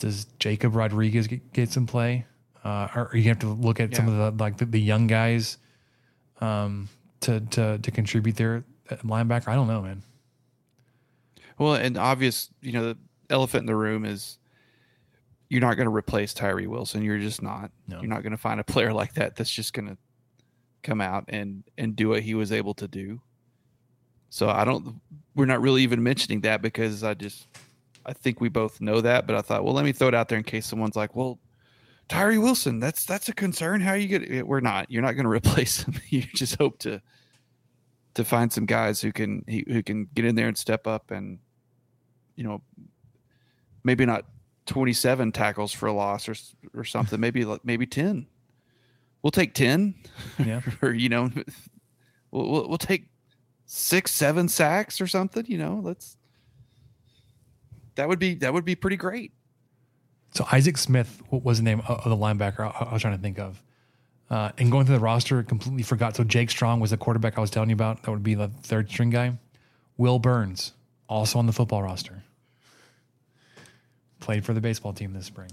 does 0.00 0.26
Jacob 0.38 0.74
Rodriguez 0.74 1.28
get, 1.28 1.52
get 1.52 1.70
some 1.70 1.86
play? 1.86 2.26
Uh, 2.64 2.88
or 2.94 3.10
are 3.12 3.16
you 3.16 3.28
have 3.28 3.38
to 3.38 3.46
look 3.46 3.80
at 3.80 3.94
some 3.94 4.08
of 4.08 4.16
the 4.16 4.42
like 4.42 4.58
the, 4.58 4.66
the 4.66 4.80
young 4.80 5.06
guys 5.06 5.56
um, 6.40 6.88
to 7.20 7.40
to 7.40 7.78
to 7.78 7.90
contribute 7.90 8.36
there 8.36 8.64
at 8.90 9.02
linebacker? 9.02 9.48
I 9.48 9.54
don't 9.54 9.68
know, 9.68 9.80
man. 9.80 10.02
Well, 11.56 11.74
and 11.74 11.96
obvious, 11.96 12.50
you 12.60 12.72
know, 12.72 12.82
the 12.84 12.98
elephant 13.30 13.62
in 13.62 13.66
the 13.66 13.76
room 13.76 14.04
is 14.04 14.38
you're 15.48 15.60
not 15.60 15.74
going 15.74 15.86
to 15.86 15.94
replace 15.94 16.34
Tyree 16.34 16.66
Wilson. 16.66 17.02
You're 17.02 17.18
just 17.18 17.42
not. 17.42 17.70
No. 17.88 18.00
You're 18.00 18.08
not 18.10 18.22
going 18.22 18.32
to 18.32 18.38
find 18.38 18.60
a 18.60 18.64
player 18.64 18.92
like 18.92 19.14
that 19.14 19.36
that's 19.36 19.50
just 19.50 19.72
going 19.72 19.88
to 19.88 19.96
come 20.82 21.00
out 21.00 21.24
and 21.28 21.64
and 21.78 21.96
do 21.96 22.10
what 22.10 22.22
he 22.22 22.34
was 22.34 22.52
able 22.52 22.74
to 22.74 22.88
do. 22.88 23.20
So 24.28 24.48
I 24.48 24.64
don't. 24.64 25.00
We're 25.34 25.46
not 25.46 25.62
really 25.62 25.82
even 25.82 26.02
mentioning 26.02 26.42
that 26.42 26.60
because 26.60 27.02
I 27.02 27.14
just 27.14 27.46
I 28.10 28.12
think 28.12 28.40
we 28.40 28.48
both 28.48 28.80
know 28.80 29.00
that, 29.00 29.28
but 29.28 29.36
I 29.36 29.40
thought, 29.40 29.64
well, 29.64 29.72
let 29.72 29.84
me 29.84 29.92
throw 29.92 30.08
it 30.08 30.14
out 30.16 30.28
there 30.28 30.36
in 30.36 30.42
case 30.42 30.66
someone's 30.66 30.96
like, 30.96 31.14
well, 31.14 31.38
Tyree 32.08 32.38
Wilson, 32.38 32.80
that's 32.80 33.04
that's 33.04 33.28
a 33.28 33.32
concern. 33.32 33.80
How 33.80 33.92
you 33.92 34.08
get? 34.08 34.28
Eh, 34.28 34.42
we're 34.42 34.58
not. 34.58 34.90
You're 34.90 35.00
not 35.00 35.12
going 35.12 35.24
to 35.26 35.30
replace 35.30 35.84
him. 35.84 35.94
you 36.08 36.22
just 36.34 36.56
hope 36.56 36.80
to 36.80 37.00
to 38.14 38.24
find 38.24 38.52
some 38.52 38.66
guys 38.66 39.00
who 39.00 39.12
can 39.12 39.44
who 39.46 39.80
can 39.84 40.08
get 40.12 40.24
in 40.24 40.34
there 40.34 40.48
and 40.48 40.58
step 40.58 40.88
up 40.88 41.12
and 41.12 41.38
you 42.34 42.42
know 42.42 42.60
maybe 43.84 44.04
not 44.04 44.24
27 44.66 45.30
tackles 45.30 45.72
for 45.72 45.86
a 45.86 45.92
loss 45.92 46.28
or 46.28 46.34
or 46.74 46.82
something. 46.82 47.20
maybe 47.20 47.44
like 47.44 47.64
maybe 47.64 47.86
10. 47.86 48.26
We'll 49.22 49.30
take 49.30 49.54
10. 49.54 49.94
Yeah. 50.44 50.62
or 50.82 50.92
you 50.92 51.08
know, 51.08 51.30
we'll, 52.32 52.50
we'll 52.50 52.68
we'll 52.70 52.78
take 52.78 53.06
six, 53.66 54.10
seven 54.10 54.48
sacks 54.48 55.00
or 55.00 55.06
something. 55.06 55.44
You 55.46 55.58
know, 55.58 55.80
let's 55.80 56.16
that 57.96 58.08
would 58.08 58.18
be 58.18 58.34
that 58.36 58.52
would 58.52 58.64
be 58.64 58.74
pretty 58.74 58.96
great. 58.96 59.32
So 60.32 60.46
Isaac 60.52 60.78
Smith, 60.78 61.20
what 61.30 61.44
was 61.44 61.58
the 61.58 61.64
name 61.64 61.80
of 61.88 62.04
the 62.04 62.16
linebacker 62.16 62.60
I, 62.60 62.84
I 62.84 62.92
was 62.92 63.02
trying 63.02 63.16
to 63.16 63.22
think 63.22 63.38
of? 63.38 63.62
Uh, 64.30 64.52
and 64.58 64.70
going 64.70 64.86
through 64.86 64.94
the 64.94 65.00
roster, 65.00 65.42
completely 65.42 65.82
forgot. 65.82 66.14
So 66.14 66.22
Jake 66.22 66.50
Strong 66.50 66.78
was 66.78 66.90
the 66.90 66.96
quarterback 66.96 67.36
I 67.36 67.40
was 67.40 67.50
telling 67.50 67.68
you 67.68 67.74
about. 67.74 68.04
That 68.04 68.12
would 68.12 68.22
be 68.22 68.34
the 68.34 68.48
third 68.62 68.88
string 68.88 69.10
guy. 69.10 69.36
Will 69.96 70.20
Burns, 70.20 70.72
also 71.08 71.38
on 71.40 71.46
the 71.46 71.52
football 71.52 71.82
roster, 71.82 72.22
played 74.20 74.44
for 74.44 74.54
the 74.54 74.60
baseball 74.60 74.92
team 74.92 75.12
this 75.12 75.26
spring. 75.26 75.50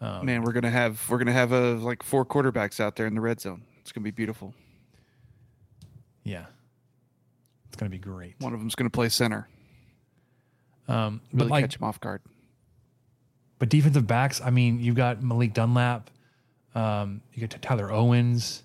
Um, 0.00 0.26
Man, 0.26 0.42
we're 0.42 0.52
gonna 0.52 0.68
have 0.68 1.08
we're 1.08 1.18
gonna 1.18 1.32
have 1.32 1.52
a 1.52 1.74
like 1.74 2.02
four 2.02 2.26
quarterbacks 2.26 2.80
out 2.80 2.96
there 2.96 3.06
in 3.06 3.14
the 3.14 3.20
red 3.20 3.40
zone. 3.40 3.62
It's 3.80 3.92
gonna 3.92 4.02
be 4.02 4.10
beautiful. 4.10 4.52
Yeah, 6.24 6.46
it's 7.68 7.76
gonna 7.76 7.90
be 7.90 7.98
great. 7.98 8.34
One 8.40 8.52
of 8.52 8.58
them's 8.58 8.74
gonna 8.74 8.90
play 8.90 9.08
center. 9.08 9.48
Um, 10.88 11.20
Really 11.32 11.44
but 11.46 11.50
like, 11.50 11.64
catch 11.64 11.76
him 11.76 11.84
off 11.84 12.00
guard. 12.00 12.20
but 13.58 13.68
defensive 13.68 14.06
backs, 14.06 14.40
I 14.40 14.50
mean, 14.50 14.80
you've 14.80 14.96
got 14.96 15.22
Malik 15.22 15.54
Dunlap, 15.54 16.10
um, 16.74 17.20
you 17.32 17.46
got 17.46 17.60
Tyler 17.62 17.90
Owens, 17.92 18.62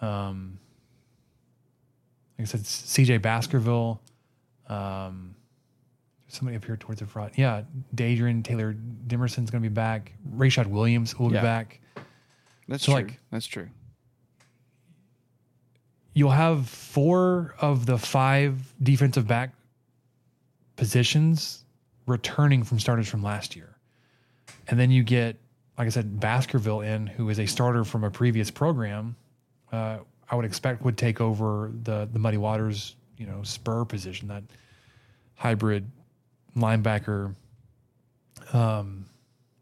um, 0.00 0.58
like 2.38 2.46
I 2.46 2.50
said, 2.50 2.60
CJ 2.60 3.22
Baskerville, 3.22 4.00
um, 4.68 5.34
somebody 6.28 6.56
up 6.56 6.64
here 6.64 6.76
towards 6.76 7.00
the 7.00 7.06
front. 7.06 7.36
Yeah, 7.38 7.62
Dadrian 7.96 8.44
Taylor 8.44 8.76
Demerson's 9.06 9.50
going 9.50 9.62
to 9.62 9.68
be 9.68 9.72
back. 9.74 10.12
Rayshad 10.36 10.66
Williams 10.66 11.18
will 11.18 11.32
Yeah. 11.32 11.40
be 11.40 11.44
back. 11.46 11.80
That's 12.68 12.84
So, 12.84 12.92
true. 12.92 13.02
like- 13.06 13.20
That's 13.30 13.46
true. 13.46 13.68
You'll 16.14 16.30
have 16.32 16.68
four 16.68 17.54
of 17.60 17.86
the 17.86 17.96
five 17.96 18.74
defensive 18.82 19.26
back 19.26 19.50
positions 20.78 21.64
returning 22.06 22.64
from 22.64 22.78
starters 22.78 23.08
from 23.08 23.22
last 23.22 23.54
year. 23.54 23.76
And 24.68 24.80
then 24.80 24.90
you 24.90 25.02
get, 25.02 25.36
like 25.76 25.86
I 25.86 25.90
said, 25.90 26.18
Baskerville 26.18 26.80
in, 26.80 27.06
who 27.06 27.28
is 27.28 27.38
a 27.38 27.46
starter 27.46 27.84
from 27.84 28.04
a 28.04 28.10
previous 28.10 28.50
program. 28.50 29.16
Uh, 29.70 29.98
I 30.30 30.36
would 30.36 30.46
expect 30.46 30.82
would 30.82 30.96
take 30.96 31.20
over 31.20 31.70
the 31.82 32.08
the 32.10 32.18
Muddy 32.18 32.38
Waters, 32.38 32.96
you 33.18 33.26
know, 33.26 33.42
spur 33.42 33.84
position, 33.84 34.28
that 34.28 34.44
hybrid 35.34 35.90
linebacker 36.56 37.34
um, 38.52 39.04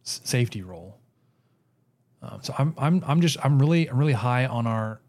safety 0.02 0.62
role. 0.62 0.96
Um, 2.22 2.40
so 2.42 2.54
I'm 2.58 2.74
I'm 2.78 3.02
I'm 3.06 3.20
just 3.20 3.36
I'm 3.44 3.58
really 3.58 3.88
I'm 3.88 3.98
really 3.98 4.12
high 4.12 4.46
on 4.46 4.66
our 4.66 5.00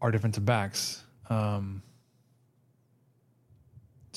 our 0.00 0.10
defensive 0.10 0.44
backs. 0.44 1.04
Um, 1.30 1.82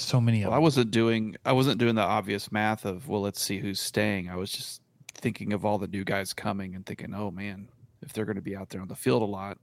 so 0.03 0.21
many 0.21 0.41
of 0.43 0.49
Well, 0.49 0.57
I 0.57 0.61
wasn't 0.61 0.91
doing 0.91 1.35
I 1.45 1.53
wasn't 1.53 1.77
doing 1.79 1.95
the 1.95 2.01
obvious 2.01 2.51
math 2.51 2.85
of 2.85 3.07
well, 3.07 3.21
let's 3.21 3.41
see 3.41 3.59
who's 3.59 3.79
staying. 3.79 4.29
I 4.29 4.35
was 4.35 4.51
just 4.51 4.81
thinking 5.15 5.53
of 5.53 5.65
all 5.65 5.77
the 5.77 5.87
new 5.87 6.03
guys 6.03 6.33
coming 6.33 6.75
and 6.75 6.85
thinking, 6.85 7.13
oh 7.13 7.31
man, 7.31 7.67
if 8.01 8.13
they're 8.13 8.25
going 8.25 8.35
to 8.35 8.41
be 8.41 8.55
out 8.55 8.69
there 8.69 8.81
on 8.81 8.87
the 8.87 8.95
field 8.95 9.21
a 9.21 9.25
lot, 9.25 9.57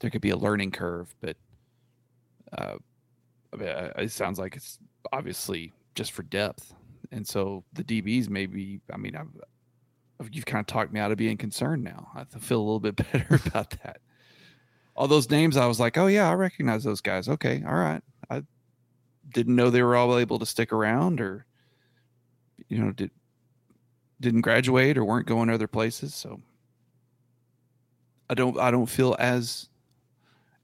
there 0.00 0.10
could 0.10 0.20
be 0.22 0.30
a 0.30 0.36
learning 0.36 0.70
curve. 0.72 1.14
But 1.20 1.36
uh, 2.56 2.74
I 3.52 3.56
mean, 3.56 3.68
it 3.98 4.10
sounds 4.10 4.38
like 4.38 4.56
it's 4.56 4.78
obviously 5.12 5.72
just 5.94 6.12
for 6.12 6.22
depth, 6.24 6.74
and 7.10 7.26
so 7.26 7.64
the 7.72 7.84
DBs 7.84 8.28
maybe. 8.28 8.80
I 8.92 8.96
mean, 8.96 9.14
I've, 9.16 9.28
I've- 10.20 10.30
you've 10.32 10.46
kind 10.46 10.60
of 10.60 10.66
talked 10.66 10.92
me 10.92 11.00
out 11.00 11.10
of 11.12 11.18
being 11.18 11.36
concerned 11.36 11.82
now. 11.82 12.08
I 12.14 12.24
feel 12.24 12.60
a 12.60 12.62
little 12.62 12.80
bit 12.80 12.96
better 13.12 13.40
about 13.46 13.70
that. 13.82 14.00
All 14.94 15.08
those 15.08 15.28
names, 15.30 15.56
I 15.56 15.66
was 15.66 15.80
like, 15.80 15.96
oh 15.98 16.06
yeah, 16.06 16.28
I 16.30 16.34
recognize 16.34 16.84
those 16.84 17.00
guys. 17.00 17.28
Okay, 17.28 17.62
all 17.66 17.74
right. 17.74 18.02
I 18.30 18.42
didn't 19.28 19.56
know 19.56 19.70
they 19.70 19.82
were 19.82 19.96
all 19.96 20.18
able 20.18 20.38
to 20.38 20.46
stick 20.46 20.72
around, 20.72 21.20
or 21.20 21.46
you 22.68 22.78
know, 22.78 22.92
did 22.92 23.10
didn't 24.20 24.42
graduate 24.42 24.96
or 24.96 25.04
weren't 25.04 25.26
going 25.26 25.48
to 25.48 25.54
other 25.54 25.66
places. 25.66 26.14
So 26.14 26.40
I 28.30 28.34
don't 28.34 28.58
I 28.58 28.70
don't 28.70 28.86
feel 28.86 29.16
as 29.18 29.68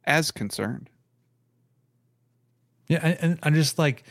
as 0.04 0.30
concerned. 0.30 0.88
Yeah, 2.88 3.00
and, 3.02 3.18
and 3.20 3.38
I'm 3.42 3.54
just 3.54 3.78
like, 3.78 4.04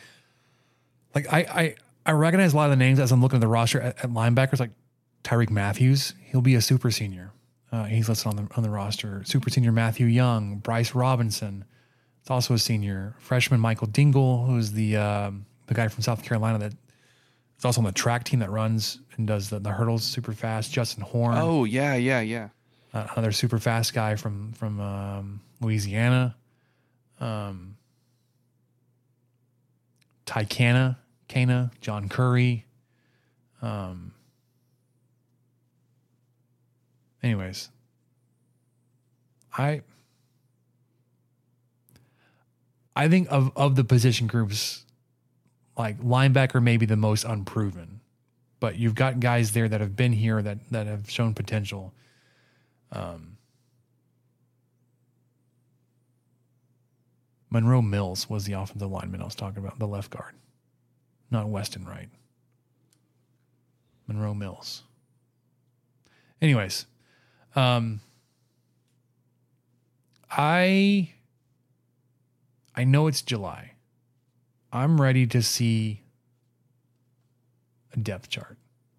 like 1.15 1.31
I, 1.33 1.39
I 1.39 1.75
I 2.05 2.11
recognize 2.11 2.53
a 2.53 2.55
lot 2.55 2.65
of 2.65 2.71
the 2.71 2.75
names 2.75 2.99
as 2.99 3.11
I'm 3.11 3.21
looking 3.21 3.37
at 3.37 3.41
the 3.41 3.47
roster 3.47 3.81
at, 3.81 4.03
at 4.03 4.11
linebackers, 4.11 4.59
like 4.59 4.71
Tyreek 5.23 5.49
Matthews. 5.49 6.13
He'll 6.21 6.41
be 6.41 6.55
a 6.55 6.61
super 6.61 6.91
senior. 6.91 7.31
Uh, 7.71 7.85
he's 7.85 8.07
listed 8.07 8.27
on 8.27 8.35
the 8.35 8.47
on 8.55 8.63
the 8.63 8.69
roster. 8.69 9.23
Super 9.25 9.49
senior 9.49 9.71
Matthew 9.71 10.05
Young, 10.05 10.57
Bryce 10.57 10.93
Robinson. 10.93 11.65
It's 12.27 12.31
also 12.31 12.55
a 12.55 12.59
senior 12.59 13.15
freshman 13.19 13.61
Michael 13.61 13.87
Dingle, 13.87 14.45
who's 14.45 14.73
the 14.73 14.97
um, 14.97 15.45
the 15.67 15.73
guy 15.73 15.87
from 15.87 16.03
South 16.03 16.25
Carolina 16.25 16.57
that 16.59 16.73
is 17.57 17.63
also 17.63 17.79
on 17.79 17.85
the 17.85 17.93
track 17.93 18.25
team 18.25 18.41
that 18.41 18.49
runs 18.49 18.99
and 19.15 19.25
does 19.25 19.49
the, 19.49 19.59
the 19.59 19.71
hurdles 19.71 20.03
super 20.03 20.33
fast. 20.33 20.73
Justin 20.73 21.03
Horn, 21.03 21.37
Oh 21.37 21.63
yeah, 21.63 21.95
yeah, 21.95 22.19
yeah. 22.19 22.49
uh, 22.93 23.07
another 23.13 23.31
super 23.31 23.59
fast 23.59 23.93
guy 23.93 24.17
from 24.17 24.51
from 24.51 24.81
um, 24.81 25.39
Louisiana. 25.61 26.35
Um, 27.21 27.77
Ty 30.25 30.43
Cana, 30.43 30.99
Cana, 31.29 31.71
John 31.79 32.09
Curry. 32.09 32.65
Um, 33.61 34.11
anyways, 37.23 37.69
I 39.57 39.83
I 42.97 43.07
think 43.07 43.27
of 43.29 43.51
of 43.55 43.75
the 43.75 43.83
position 43.83 44.25
groups, 44.25 44.83
like 45.77 46.01
linebacker 46.01 46.61
may 46.63 46.77
be 46.77 46.87
the 46.87 46.95
most 46.95 47.25
unproven, 47.25 48.01
but 48.59 48.75
you've 48.75 48.95
got 48.95 49.19
guys 49.19 49.51
there 49.51 49.69
that 49.69 49.81
have 49.81 49.95
been 49.95 50.13
here 50.13 50.41
that 50.41 50.57
that 50.71 50.87
have 50.87 51.07
shown 51.07 51.35
potential. 51.35 51.93
Um, 52.91 53.37
Monroe 57.51 57.83
Mills 57.83 58.27
was 58.27 58.45
the 58.45 58.53
offensive 58.53 58.89
lineman 58.89 59.21
I 59.21 59.25
was 59.25 59.35
talking 59.35 59.59
about, 59.59 59.77
the 59.77 59.87
left 59.87 60.09
guard, 60.09 60.33
not 61.29 61.47
Weston 61.47 61.85
Wright. 61.85 62.09
Monroe 64.07 64.33
Mills. 64.33 64.81
Anyways, 66.41 66.87
um, 67.55 68.01
I 70.31 71.11
I 72.77 72.83
know 72.83 73.07
it's 73.07 73.23
July. 73.23 73.71
I'm 74.71 75.01
ready 75.01 75.25
to 75.27 75.41
see 75.41 76.03
a 77.91 77.97
depth 77.97 78.29
chart. 78.29 78.57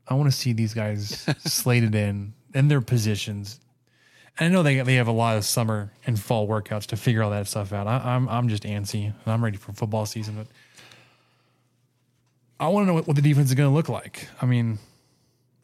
I 0.08 0.14
want 0.14 0.28
to 0.30 0.36
see 0.36 0.52
these 0.52 0.74
guys 0.74 1.24
slated 1.38 1.94
in 1.94 2.34
in 2.54 2.66
their 2.66 2.80
positions. 2.80 3.60
And 4.36 4.46
I 4.46 4.52
know 4.52 4.64
they 4.64 4.80
they 4.80 4.96
have 4.96 5.06
a 5.06 5.12
lot 5.12 5.36
of 5.36 5.44
summer 5.44 5.92
and 6.04 6.18
fall 6.18 6.48
workouts 6.48 6.86
to 6.86 6.96
figure 6.96 7.22
all 7.22 7.30
that 7.30 7.46
stuff 7.46 7.72
out. 7.72 7.86
I, 7.86 7.98
I'm 7.98 8.28
I'm 8.28 8.48
just 8.48 8.64
antsy 8.64 9.04
and 9.06 9.14
I'm 9.26 9.44
ready 9.44 9.56
for 9.56 9.72
football 9.72 10.06
season, 10.06 10.34
but 10.34 10.46
I 12.58 12.66
want 12.68 12.82
to 12.82 12.86
know 12.88 12.94
what, 12.94 13.06
what 13.06 13.14
the 13.14 13.22
defense 13.22 13.50
is 13.50 13.54
going 13.54 13.70
to 13.70 13.74
look 13.74 13.88
like. 13.88 14.28
I 14.42 14.46
mean, 14.46 14.80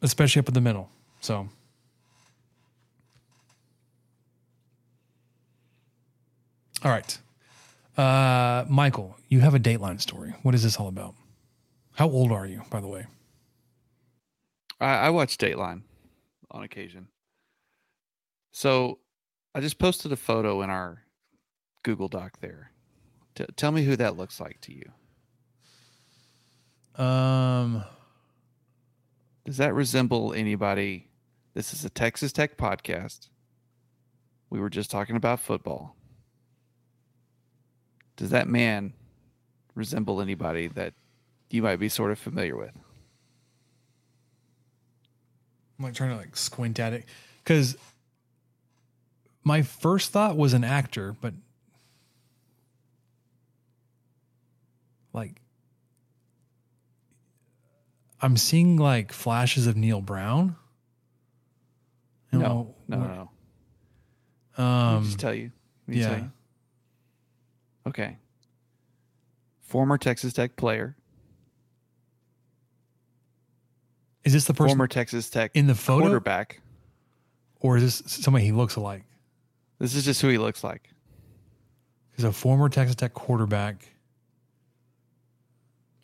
especially 0.01 0.39
up 0.39 0.47
in 0.47 0.53
the 0.53 0.61
middle. 0.61 0.89
So. 1.19 1.49
All 6.83 6.91
right. 6.91 7.17
Uh, 7.97 8.65
Michael, 8.67 9.15
you 9.29 9.39
have 9.39 9.55
a 9.55 9.59
Dateline 9.59 10.01
story. 10.01 10.33
What 10.43 10.53
is 10.53 10.63
this 10.63 10.77
all 10.77 10.87
about? 10.87 11.15
How 11.93 12.09
old 12.09 12.31
are 12.31 12.45
you, 12.45 12.61
by 12.69 12.81
the 12.81 12.87
way? 12.87 13.05
I, 14.81 14.95
I 14.95 15.09
watch 15.11 15.37
Dateline 15.37 15.83
on 16.51 16.63
occasion. 16.63 17.07
So 18.51 18.99
I 19.53 19.61
just 19.61 19.79
posted 19.79 20.11
a 20.11 20.17
photo 20.17 20.61
in 20.61 20.69
our 20.69 21.03
Google 21.83 22.09
Doc 22.09 22.39
there. 22.41 22.71
T- 23.35 23.45
tell 23.55 23.71
me 23.71 23.83
who 23.83 23.95
that 23.95 24.17
looks 24.17 24.39
like 24.39 24.59
to 24.61 24.73
you. 24.73 24.91
Um, 27.03 27.83
Does 29.45 29.57
that 29.57 29.73
resemble 29.73 30.33
anybody? 30.33 31.09
This 31.53 31.73
is 31.73 31.85
a 31.85 31.89
Texas 31.89 32.33
Tech 32.33 32.57
podcast. 32.57 33.29
We 34.49 34.59
were 34.59 34.69
just 34.69 34.91
talking 34.91 35.15
about 35.15 35.39
football. 35.39 35.94
Does 38.17 38.29
that 38.29 38.47
man 38.47 38.93
resemble 39.75 40.21
anybody 40.21 40.67
that 40.67 40.93
you 41.49 41.61
might 41.61 41.77
be 41.77 41.89
sort 41.89 42.11
of 42.11 42.19
familiar 42.19 42.55
with? 42.55 42.71
I'm 45.77 45.83
like 45.85 45.93
trying 45.93 46.11
to 46.11 46.15
like 46.17 46.35
squint 46.37 46.79
at 46.79 46.93
it 46.93 47.03
because 47.43 47.75
my 49.43 49.61
first 49.61 50.11
thought 50.11 50.37
was 50.37 50.53
an 50.53 50.63
actor, 50.63 51.15
but 51.19 51.33
like 55.13 55.41
I'm 58.21 58.37
seeing 58.37 58.77
like 58.77 59.11
flashes 59.11 59.67
of 59.67 59.75
Neal 59.75 60.01
Brown. 60.01 60.55
No, 62.31 62.39
no, 62.39 62.75
no. 62.87 62.97
no. 62.97 63.07
what- 63.07 63.29
Let 64.57 64.63
me 64.91 64.97
Um, 64.97 65.03
just 65.05 65.19
tell 65.19 65.33
you. 65.33 65.51
Me 65.87 66.01
tell 66.01 66.11
yeah. 66.13 66.17
you. 66.23 66.31
Okay. 67.87 68.17
Former 69.61 69.97
Texas 69.97 70.33
Tech 70.33 70.55
player, 70.55 70.95
is 74.23 74.33
this 74.33 74.45
the 74.45 74.53
person 74.53 74.69
former 74.69 74.87
Texas 74.87 75.29
Tech 75.29 75.51
in 75.53 75.67
the 75.67 75.75
photo? 75.75 76.05
quarterback. 76.05 76.61
or 77.59 77.77
is 77.77 78.01
this 78.01 78.13
somebody 78.13 78.45
he 78.45 78.51
looks 78.51 78.75
alike? 78.75 79.03
This 79.79 79.95
is 79.95 80.05
just 80.05 80.21
who 80.21 80.29
he 80.29 80.37
looks 80.37 80.63
like. 80.63 80.89
He's 82.15 82.25
a 82.25 82.31
former 82.31 82.69
Texas 82.69 82.95
Tech 82.95 83.13
quarterback. 83.13 83.91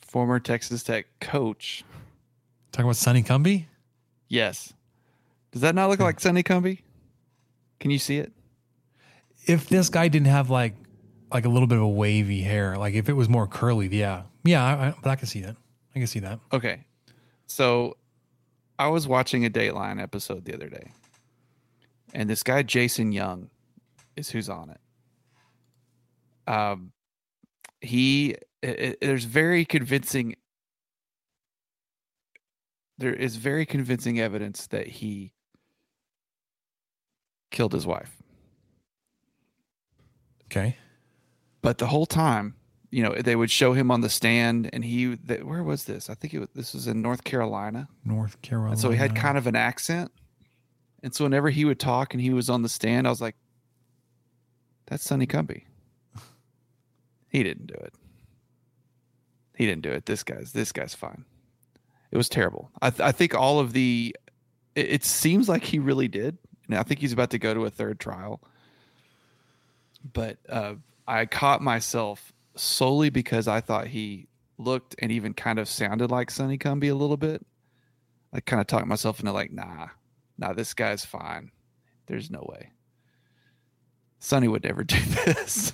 Former 0.02 0.40
Texas 0.40 0.84
Tech 0.84 1.06
coach. 1.22 1.86
Talking 2.72 2.86
about 2.86 2.98
Sonny 2.98 3.24
Cumbie? 3.24 3.66
Yes. 4.28 4.74
Does 5.52 5.62
that 5.62 5.76
not 5.76 5.90
look 5.90 6.00
like 6.00 6.20
Sonny 6.20 6.44
Cumbie? 6.44 6.80
Can 7.80 7.92
you 7.92 8.00
see 8.00 8.18
it? 8.18 8.32
if 9.48 9.68
this 9.70 9.90
guy 9.90 10.08
didn't 10.08 10.28
have 10.28 10.50
like 10.50 10.76
like 11.32 11.46
a 11.46 11.50
little 11.50 11.68
bit 11.68 11.78
of 11.78 11.84
a 11.84 11.90
wavy 11.90 12.42
hair, 12.42 12.78
like 12.78 12.94
if 12.94 13.08
it 13.10 13.14
was 13.14 13.30
more 13.30 13.48
curly, 13.48 13.88
yeah, 13.88 14.24
yeah, 14.44 14.64
I, 14.64 14.88
I, 14.90 14.94
but 15.02 15.10
I 15.10 15.16
can 15.16 15.28
see 15.28 15.42
that. 15.42 15.56
I 15.96 16.00
can 16.00 16.08
see 16.08 16.20
that. 16.20 16.40
Okay. 16.54 16.84
So 17.48 17.98
I 18.80 18.88
was 18.88 19.08
watching 19.08 19.46
a 19.46 19.50
Dateline 19.50 20.02
episode 20.02 20.46
the 20.46 20.54
other 20.54 20.70
day, 20.70 20.92
and 22.14 22.30
this 22.30 22.44
guy, 22.44 22.64
Jason 22.64 23.12
Young, 23.12 23.50
is 24.16 24.30
who's 24.30 24.50
on 24.50 24.70
it. 24.70 26.52
Um, 26.52 26.92
he, 27.82 28.36
i 28.64 28.68
i- 28.68 28.96
there's 29.02 29.24
very 29.26 29.64
convincing, 29.66 30.36
there 32.98 33.14
is 33.14 33.36
very 33.38 33.66
convincing 33.66 34.20
evidence 34.20 34.68
that 34.68 34.88
he 34.88 35.34
killed 37.52 37.74
his 37.74 37.86
wife. 37.86 38.18
Okay, 40.46 40.78
but 41.62 41.78
the 41.78 41.88
whole 41.88 42.06
time 42.06 42.56
you 42.90 43.02
know 43.04 43.14
they 43.14 43.36
would 43.36 43.50
show 43.52 43.74
him 43.74 43.90
on 43.90 44.02
the 44.02 44.10
stand 44.10 44.70
and 44.74 44.84
he 44.84 45.16
th- 45.16 45.44
where 45.44 45.64
was 45.64 45.86
this? 45.86 46.10
I 46.10 46.14
think 46.14 46.34
it 46.34 46.40
was, 46.40 46.50
this 46.54 46.74
was 46.74 46.88
in 46.88 47.02
north 47.02 47.24
carolina. 47.24 47.88
North 48.04 48.42
Carolina. 48.42 48.72
and 48.72 48.80
so 48.80 48.90
he 48.90 48.98
had 48.98 49.16
kind 49.16 49.38
of 49.38 49.48
an 49.48 49.56
accent. 49.56 50.12
And 51.04 51.16
so 51.16 51.24
whenever 51.26 51.50
he 51.50 51.66
would 51.66 51.80
talk 51.80 52.14
and 52.14 52.22
he 52.22 52.32
was 52.32 52.50
on 52.50 52.62
the 52.62 52.70
stand 52.70 53.08
i 53.08 53.10
was 53.10 53.22
like 53.22 53.36
that's 54.88 55.04
sonny 55.04 55.26
cumbie. 55.26 55.64
He 57.30 57.44
didn't 57.44 57.68
do 57.68 57.76
it. 57.76 57.94
He 59.56 59.66
didn't 59.66 59.84
do 59.84 59.92
it. 59.92 60.06
This 60.06 60.22
guy's 60.24 60.52
this 60.52 60.72
guy's 60.74 60.94
fine. 60.94 61.24
It 62.12 62.18
was 62.18 62.28
terrible. 62.28 62.72
I, 62.82 62.90
th- 62.90 63.00
I 63.00 63.14
think 63.14 63.34
all 63.34 63.60
of 63.60 63.72
the 63.72 64.14
it, 64.76 64.90
it 64.90 65.06
seems 65.06 65.48
like 65.48 65.64
he 65.64 65.80
really 65.80 66.10
did. 66.10 66.38
And 66.68 66.78
i 66.78 66.84
think 66.84 67.00
he's 67.00 67.14
about 67.14 67.30
to 67.32 67.40
go 67.40 67.54
to 67.54 67.66
a 67.66 67.70
third 67.70 68.00
trial. 68.02 68.42
But 70.14 70.38
uh, 70.50 70.74
I 71.08 71.26
caught 71.26 71.62
myself 71.62 72.32
solely 72.56 73.10
because 73.10 73.48
I 73.48 73.62
thought 73.62 73.88
he 73.88 74.28
looked 74.58 74.96
and 75.00 75.12
even 75.12 75.34
kind 75.34 75.60
of 75.60 75.68
sounded 75.68 76.12
like 76.12 76.30
Sonny 76.32 76.58
Cumbie 76.58 76.92
a 76.92 76.96
little 76.96 77.18
bit. 77.18 77.46
I 78.34 78.40
kind 78.40 78.62
of 78.62 78.68
talked 78.68 78.88
myself 78.88 79.20
into 79.20 79.32
like, 79.32 79.52
nah, 79.52 79.88
nah, 80.38 80.54
this 80.54 80.74
guy's 80.74 81.04
fine. 81.04 81.52
There's 82.08 82.30
no 82.30 82.46
way. 82.50 82.72
Sonny 84.20 84.48
would 84.48 84.64
never 84.64 84.84
do 84.86 85.00
this. 85.26 85.74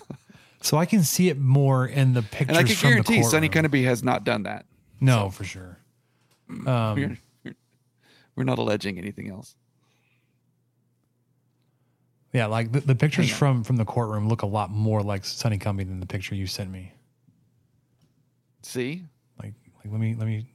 So 0.61 0.77
I 0.77 0.85
can 0.85 1.03
see 1.03 1.29
it 1.29 1.37
more 1.37 1.85
in 1.85 2.13
the 2.13 2.23
pictures. 2.23 2.49
and 2.49 2.57
I 2.57 2.63
can 2.63 2.75
guarantee 2.81 3.23
Sonny. 3.23 3.49
Cumbie 3.49 3.83
has 3.83 4.03
not 4.03 4.23
done 4.23 4.43
that. 4.43 4.65
No, 4.99 5.29
for 5.29 5.43
sure. 5.43 5.77
Um, 6.65 7.17
We're, 7.43 7.53
we're 8.37 8.43
not 8.45 8.57
alleging 8.57 8.97
anything 8.97 9.29
else. 9.29 9.53
Yeah, 12.33 12.47
like 12.47 12.71
the, 12.71 12.81
the 12.81 12.95
pictures 12.95 13.31
from 13.31 13.63
from 13.63 13.77
the 13.77 13.85
courtroom 13.85 14.27
look 14.27 14.41
a 14.41 14.47
lot 14.47 14.69
more 14.69 15.01
like 15.01 15.23
Sonny 15.25 15.57
Cumbie 15.57 15.87
than 15.87 15.99
the 15.99 16.05
picture 16.05 16.35
you 16.35 16.47
sent 16.47 16.69
me. 16.69 16.91
See? 18.61 19.03
Like, 19.41 19.53
like 19.77 19.91
let 19.91 19.99
me 19.99 20.15
let 20.15 20.27
me 20.27 20.45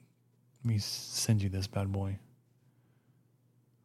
let 0.64 0.72
me 0.74 0.78
send 0.78 1.42
you 1.42 1.48
this 1.48 1.66
bad 1.66 1.90
boy. 1.90 2.18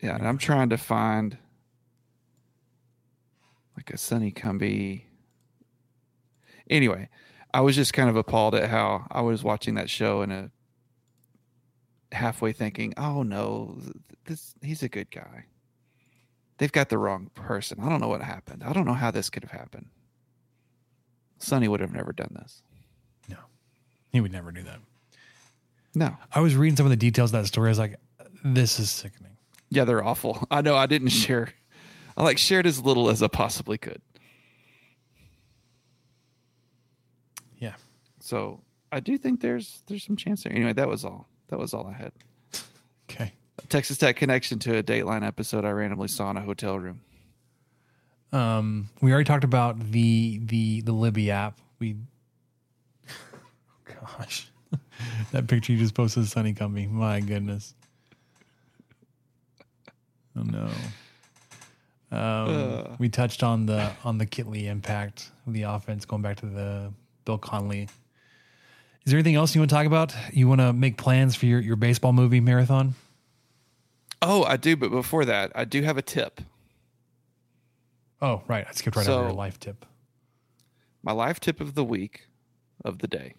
Yeah, 0.01 0.15
and 0.15 0.27
I'm 0.27 0.37
trying 0.37 0.69
to 0.69 0.77
find 0.77 1.37
like 3.75 3.89
a 3.91 3.97
Sonny 3.97 4.31
Cumbie. 4.31 5.03
Anyway, 6.69 7.09
I 7.53 7.61
was 7.61 7.75
just 7.75 7.93
kind 7.93 8.09
of 8.09 8.15
appalled 8.15 8.53
at 8.53 8.69
how 8.69 9.07
I 9.09 9.21
was 9.21 9.43
watching 9.43 9.75
that 9.75 9.89
show 9.89 10.21
and 10.21 10.33
a 10.33 10.51
halfway 12.11 12.51
thinking, 12.51 12.93
"Oh 12.97 13.23
no, 13.23 13.77
this 14.25 14.53
he's 14.61 14.83
a 14.83 14.89
good 14.89 15.09
guy." 15.09 15.45
They've 16.57 16.71
got 16.71 16.89
the 16.89 16.97
wrong 16.97 17.29
person. 17.35 17.79
I 17.81 17.89
don't 17.89 18.01
know 18.01 18.07
what 18.07 18.21
happened. 18.21 18.63
I 18.63 18.73
don't 18.73 18.85
know 18.85 18.93
how 18.93 19.11
this 19.11 19.29
could 19.29 19.43
have 19.43 19.51
happened. 19.51 19.87
Sonny 21.39 21.67
would 21.67 21.79
have 21.79 21.93
never 21.93 22.11
done 22.11 22.35
this. 22.39 22.63
No, 23.29 23.37
he 24.11 24.21
would 24.21 24.31
never 24.31 24.51
do 24.51 24.63
that. 24.63 24.79
No. 25.93 26.15
I 26.33 26.39
was 26.39 26.55
reading 26.55 26.75
some 26.75 26.85
of 26.85 26.89
the 26.89 26.95
details 26.95 27.33
of 27.33 27.41
that 27.41 27.47
story. 27.47 27.69
I 27.69 27.71
was 27.71 27.79
like, 27.79 27.95
this 28.43 28.79
is 28.79 28.89
sickening. 28.89 29.37
Yeah, 29.69 29.83
they're 29.83 30.03
awful. 30.03 30.47
I 30.51 30.61
know 30.61 30.75
I 30.75 30.85
didn't 30.85 31.09
share. 31.09 31.49
I 32.15 32.23
like 32.23 32.37
shared 32.37 32.65
as 32.65 32.81
little 32.81 33.09
as 33.09 33.21
I 33.21 33.27
possibly 33.27 33.77
could. 33.77 34.01
Yeah. 37.57 37.75
So 38.19 38.61
I 38.91 38.99
do 38.99 39.17
think 39.17 39.41
there's 39.41 39.83
there's 39.87 40.03
some 40.03 40.15
chance 40.15 40.43
there. 40.43 40.53
Anyway, 40.53 40.73
that 40.73 40.87
was 40.87 41.05
all. 41.05 41.27
That 41.49 41.59
was 41.59 41.73
all 41.73 41.87
I 41.87 41.93
had. 41.93 42.11
Okay. 43.09 43.31
A 43.63 43.67
Texas 43.67 43.97
Tech 43.97 44.15
connection 44.15 44.59
to 44.59 44.77
a 44.77 44.83
Dateline 44.83 45.25
episode 45.25 45.65
I 45.65 45.71
randomly 45.71 46.07
saw 46.07 46.29
in 46.31 46.37
a 46.37 46.41
hotel 46.41 46.77
room. 46.77 47.01
Um, 48.31 48.89
we 49.01 49.11
already 49.11 49.25
talked 49.25 49.43
about 49.43 49.79
the 49.79 50.39
the 50.43 50.81
the 50.81 50.91
Libby 50.91 51.31
app. 51.31 51.57
We, 51.79 51.95
gosh, 53.85 54.49
that 55.31 55.47
picture 55.47 55.73
you 55.73 55.79
just 55.79 55.93
posted, 55.93 56.23
of 56.23 56.29
Sonny 56.29 56.53
Cumbie. 56.53 56.89
My 56.89 57.19
goodness. 57.21 57.73
Oh 60.35 60.43
no. 60.43 60.69
Um, 62.09 62.95
we 62.99 63.09
touched 63.09 63.43
on 63.43 63.65
the 63.65 63.91
on 64.03 64.17
the 64.17 64.25
Kittley 64.25 64.65
impact 64.65 65.31
of 65.45 65.53
the 65.53 65.63
offense, 65.63 66.05
going 66.05 66.21
back 66.21 66.37
to 66.37 66.45
the 66.45 66.93
Bill 67.25 67.37
Connelly. 67.37 67.89
Is 69.05 69.11
there 69.11 69.17
anything 69.17 69.35
else 69.35 69.55
you 69.55 69.61
want 69.61 69.69
to 69.69 69.75
talk 69.75 69.85
about? 69.85 70.13
You 70.33 70.49
want 70.49 70.59
to 70.59 70.73
make 70.73 70.97
plans 70.97 71.33
for 71.33 71.45
your, 71.45 71.61
your 71.61 71.77
baseball 71.77 72.11
movie 72.11 72.41
marathon? 72.41 72.93
Oh, 74.21 74.43
I 74.43 74.57
do, 74.57 74.75
but 74.75 74.89
before 74.91 75.25
that, 75.25 75.51
I 75.55 75.63
do 75.65 75.81
have 75.83 75.97
a 75.97 76.01
tip. 76.01 76.41
Oh, 78.21 78.41
right. 78.47 78.65
I 78.67 78.71
skipped 78.71 78.95
right 78.97 79.07
over 79.07 79.21
your 79.21 79.29
So- 79.31 79.35
life 79.35 79.59
tip. 79.59 79.85
My 81.03 81.11
life 81.11 81.39
tip 81.39 81.61
of 81.61 81.75
the 81.75 81.83
week, 81.85 82.27
of 82.83 82.99
the 82.99 83.07
day. 83.07 83.33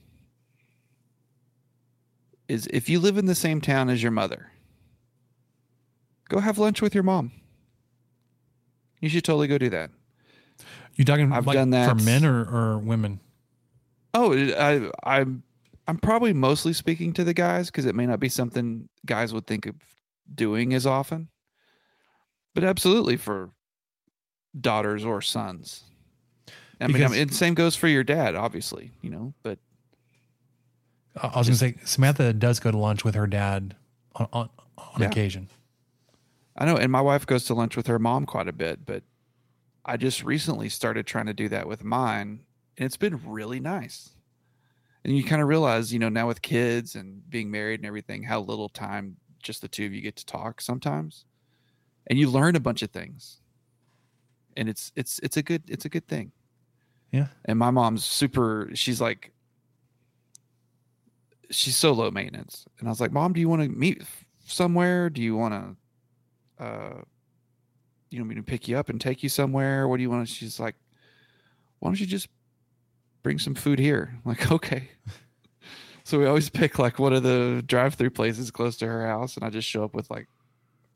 is 2.49 2.67
if 2.73 2.89
you 2.89 2.99
live 2.99 3.19
in 3.19 3.27
the 3.27 3.35
same 3.35 3.61
town 3.61 3.91
as 3.91 4.03
your 4.03 4.13
mother, 4.13 4.51
go 6.31 6.41
have 6.41 6.57
lunch 6.57 6.81
with 6.81 6.95
your 6.95 7.03
mom. 7.05 7.31
You 9.01 9.09
should 9.11 9.25
totally 9.25 9.49
go 9.49 9.59
do 9.59 9.69
that. 9.69 9.91
You 10.95 11.05
talking 11.05 11.31
I've 11.31 11.47
like 11.47 11.57
done 11.57 11.71
that. 11.71 11.89
for 11.89 12.03
men 12.03 12.25
or, 12.25 12.41
or 12.45 12.79
women? 12.79 13.21
Oh, 14.15 14.33
I, 14.35 14.91
I'm 15.05 15.43
I'm 15.87 15.99
probably 15.99 16.33
mostly 16.33 16.73
speaking 16.73 17.13
to 17.15 17.25
the 17.25 17.35
guys 17.35 17.67
because 17.71 17.85
it 17.85 17.95
may 17.95 18.07
not 18.07 18.19
be 18.19 18.29
something 18.31 18.89
guys 19.07 19.33
would 19.35 19.47
think 19.47 19.67
of 19.67 19.75
doing 20.33 20.75
as 20.75 20.87
often, 20.87 21.29
but 22.55 22.65
absolutely 22.65 23.17
for 23.17 23.51
daughters 24.59 25.05
or 25.05 25.21
sons. 25.21 25.85
I 26.81 26.87
mean, 26.87 27.03
I 27.03 27.09
mean, 27.09 27.23
and 27.23 27.35
same 27.35 27.55
goes 27.55 27.75
for 27.75 27.89
your 27.89 28.05
dad, 28.05 28.35
obviously, 28.37 28.93
you 29.03 29.11
know. 29.11 29.35
But 29.43 29.59
I 31.21 31.39
was 31.39 31.49
going 31.49 31.53
to 31.53 31.57
say 31.57 31.75
Samantha 31.85 32.33
does 32.33 32.61
go 32.61 32.71
to 32.71 32.79
lunch 32.79 33.05
with 33.05 33.15
her 33.17 33.27
dad 33.27 33.75
on 34.15 34.29
on, 34.33 34.51
on 34.77 35.01
Yeah. 35.03 35.09
occasion. 35.09 35.49
I 36.57 36.65
know, 36.65 36.77
and 36.77 36.91
my 36.91 37.01
wife 37.01 37.27
goes 37.27 37.45
to 37.47 37.55
lunch 37.55 37.77
with 37.77 37.87
her 37.87 37.99
mom 37.99 38.27
quite 38.27 38.49
a 38.49 38.53
bit, 38.53 38.85
but 38.85 39.03
I 39.85 39.97
just 39.97 40.25
recently 40.25 40.69
started 40.69 41.07
trying 41.07 41.27
to 41.27 41.35
do 41.35 41.49
that 41.49 41.69
with 41.69 41.85
mine, 41.85 42.45
and 42.77 42.87
it's 42.87 42.97
been 42.97 43.21
really 43.25 43.61
nice. 43.61 44.11
And 45.05 45.17
you 45.17 45.23
kind 45.25 45.41
of 45.41 45.49
realize, 45.49 45.93
you 45.93 45.99
know, 46.01 46.09
now 46.09 46.27
with 46.27 46.43
kids 46.43 46.95
and 46.97 47.29
being 47.31 47.51
married 47.51 47.81
and 47.81 47.87
everything, 47.87 48.25
how 48.25 48.41
little 48.41 48.69
time 48.69 49.17
just 49.43 49.61
the 49.63 49.69
two 49.69 49.87
of 49.87 49.93
you 49.93 50.01
get 50.01 50.17
to 50.17 50.27
talk 50.27 50.61
sometimes, 50.61 51.25
and 52.07 52.19
you 52.19 52.31
learn 52.31 52.57
a 52.57 52.61
bunch 52.61 52.83
of 52.83 52.91
things. 52.91 53.41
And 54.57 54.69
it's 54.69 54.93
it's 54.97 55.19
it's 55.21 55.37
a 55.37 55.43
good 55.43 55.63
it's 55.69 55.85
a 55.85 55.89
good 55.89 56.07
thing. 56.09 56.33
Yeah. 57.13 57.29
And 57.45 57.59
my 57.59 57.71
mom's 57.71 58.05
super. 58.05 58.71
She's 58.75 59.01
like, 59.01 59.33
she's 61.51 61.77
so 61.77 61.93
low 61.93 62.11
maintenance, 62.11 62.67
and 62.79 62.89
I 62.89 62.91
was 62.91 63.01
like, 63.01 63.13
Mom, 63.13 63.33
do 63.33 63.41
you 63.41 63.49
want 63.49 63.63
to 63.63 63.69
meet 63.69 64.03
somewhere? 64.45 65.11
Do 65.11 65.23
you 65.23 65.37
want 65.37 65.55
to 65.55 66.65
uh 66.65 67.03
you 68.11 68.19
know, 68.19 68.25
me 68.25 68.35
to 68.35 68.43
pick 68.43 68.69
you 68.69 68.79
up 68.79 68.89
and 68.89 69.01
take 69.01 69.23
you 69.23 69.29
somewhere 69.29 69.87
what 69.87 69.97
do 69.97 70.03
you 70.03 70.11
want 70.11 70.27
she's 70.29 70.59
like 70.59 70.75
why 71.79 71.89
don't 71.89 72.01
you 72.01 72.07
just 72.07 72.29
bring 73.23 73.39
some 73.39 73.55
food 73.55 73.79
here 73.79 74.15
I'm 74.15 74.31
like 74.31 74.51
okay 74.53 74.89
so 76.09 76.19
we 76.19 76.27
always 76.27 76.49
pick 76.61 76.79
like 76.79 76.99
one 76.99 77.13
of 77.13 77.23
the 77.23 77.63
drive-through 77.67 78.11
places 78.11 78.51
close 78.51 78.77
to 78.79 78.87
her 78.87 79.07
house 79.07 79.37
and 79.37 79.45
i 79.45 79.51
just 79.51 79.69
show 79.69 79.85
up 79.85 79.95
with 79.95 80.11
like 80.11 80.27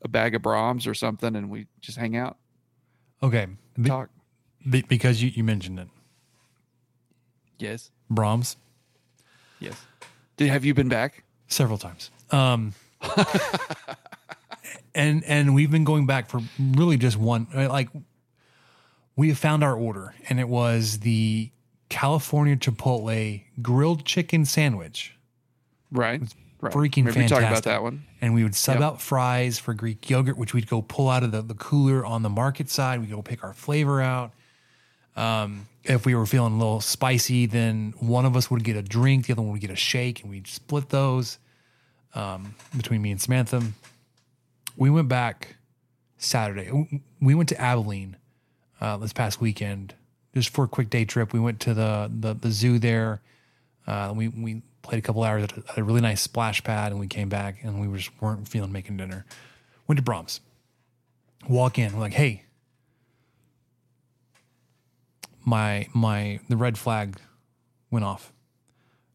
a 0.03 0.07
bag 0.07 0.35
of 0.35 0.41
Braum's 0.41 0.85
or 0.85 0.93
something 0.93 1.35
and 1.35 1.49
we 1.49 1.67
just 1.81 1.97
hang 1.97 2.17
out. 2.17 2.37
Okay, 3.21 3.47
Be- 3.81 3.89
talk. 3.89 4.09
be- 4.69 4.81
because 4.81 5.23
you, 5.23 5.29
you 5.29 5.43
mentioned 5.43 5.79
it, 5.79 5.87
yes. 7.57 7.89
Braum's? 8.11 8.57
Yes. 9.59 9.81
Did 10.35 10.49
have 10.49 10.65
you 10.65 10.73
been 10.73 10.89
back? 10.89 11.23
Several 11.47 11.77
times. 11.77 12.11
Um, 12.31 12.73
and 14.95 15.23
and 15.23 15.55
we've 15.55 15.71
been 15.71 15.85
going 15.85 16.05
back 16.05 16.29
for 16.29 16.41
really 16.59 16.97
just 16.97 17.15
one. 17.17 17.47
Like 17.53 17.89
we 19.15 19.29
have 19.29 19.37
found 19.37 19.63
our 19.63 19.75
order, 19.75 20.13
and 20.29 20.39
it 20.39 20.49
was 20.49 20.99
the 20.99 21.49
California 21.89 22.55
Chipotle 22.55 23.43
grilled 23.61 24.05
chicken 24.05 24.45
sandwich. 24.45 25.15
right 25.91 26.21
right 26.61 26.73
freaking 26.73 27.05
Remember 27.05 27.21
you 27.21 27.27
talking 27.27 27.43
about 27.43 27.63
fantastic. 27.63 27.65
that 27.65 27.83
one 27.83 28.03
and 28.21 28.33
we 28.33 28.43
would 28.43 28.55
sub 28.55 28.75
Yep. 28.75 28.83
out 28.83 29.01
fries 29.01 29.59
for 29.59 29.73
Greek 29.73 30.09
yogurt, 30.09 30.37
which 30.37 30.53
we'd 30.53 30.67
go 30.67 30.81
pull 30.81 31.09
out 31.09 31.21
of 31.23 31.31
the, 31.31 31.41
the 31.41 31.55
cooler 31.55 32.05
on 32.05 32.21
the 32.23 32.29
market 32.29 32.69
side. 32.69 33.01
We'd 33.01 33.09
go 33.11 33.21
pick 33.21 33.43
our 33.43 33.53
flavor 33.53 34.01
out. 34.01 34.31
Um, 35.17 35.67
if 35.83 36.05
we 36.05 36.15
were 36.15 36.25
feeling 36.25 36.53
a 36.53 36.57
little 36.57 36.79
spicy, 36.79 37.45
then 37.45 37.93
one 37.99 38.25
of 38.25 38.35
us 38.37 38.49
would 38.49 38.63
get 38.63 38.77
a 38.77 38.81
drink, 38.81 39.25
the 39.27 39.33
other 39.33 39.41
one 39.41 39.51
would 39.51 39.59
get 39.61 39.69
a 39.71 39.75
shake, 39.75 40.21
and 40.21 40.29
we'd 40.29 40.47
split 40.47 40.87
those 40.89 41.37
um, 42.15 42.55
between 42.77 43.01
me 43.01 43.11
and 43.11 43.19
Samantha. 43.21 43.61
We 44.77 44.89
went 44.89 45.09
back 45.09 45.57
Saturday. 46.17 46.71
We 47.21 47.35
went 47.35 47.49
to 47.49 47.59
Abilene 47.61 48.15
uh, 48.79 48.95
this 48.97 49.11
past 49.13 49.41
weekend 49.41 49.93
just 50.33 50.49
for 50.49 50.65
a 50.65 50.67
quick 50.67 50.89
day 50.89 51.05
trip. 51.05 51.33
We 51.33 51.39
went 51.39 51.59
to 51.61 51.73
the 51.73 52.11
the, 52.13 52.33
the 52.33 52.51
zoo 52.51 52.79
there. 52.79 53.21
Uh, 53.85 54.13
we 54.15 54.27
we 54.27 54.61
played 54.81 54.99
a 54.99 55.01
couple 55.01 55.23
hours 55.23 55.43
at 55.43 55.57
a, 55.57 55.63
at 55.69 55.77
a 55.77 55.83
really 55.83 56.01
nice 56.01 56.21
splash 56.21 56.63
pad, 56.63 56.91
and 56.91 56.99
we 56.99 57.07
came 57.07 57.29
back 57.29 57.63
and 57.63 57.79
we 57.79 57.97
just 57.97 58.11
weren't 58.21 58.47
feeling 58.47 58.71
making 58.71 58.97
dinner. 58.97 59.25
Went 59.87 59.97
to 59.97 60.03
Braum's. 60.03 60.39
Walk 61.49 61.77
in, 61.77 61.93
we're 61.93 61.99
like, 61.99 62.13
hey, 62.13 62.43
my 65.45 65.87
my 65.93 66.39
the 66.47 66.57
red 66.57 66.77
flag 66.77 67.19
went 67.91 68.05
off. 68.05 68.31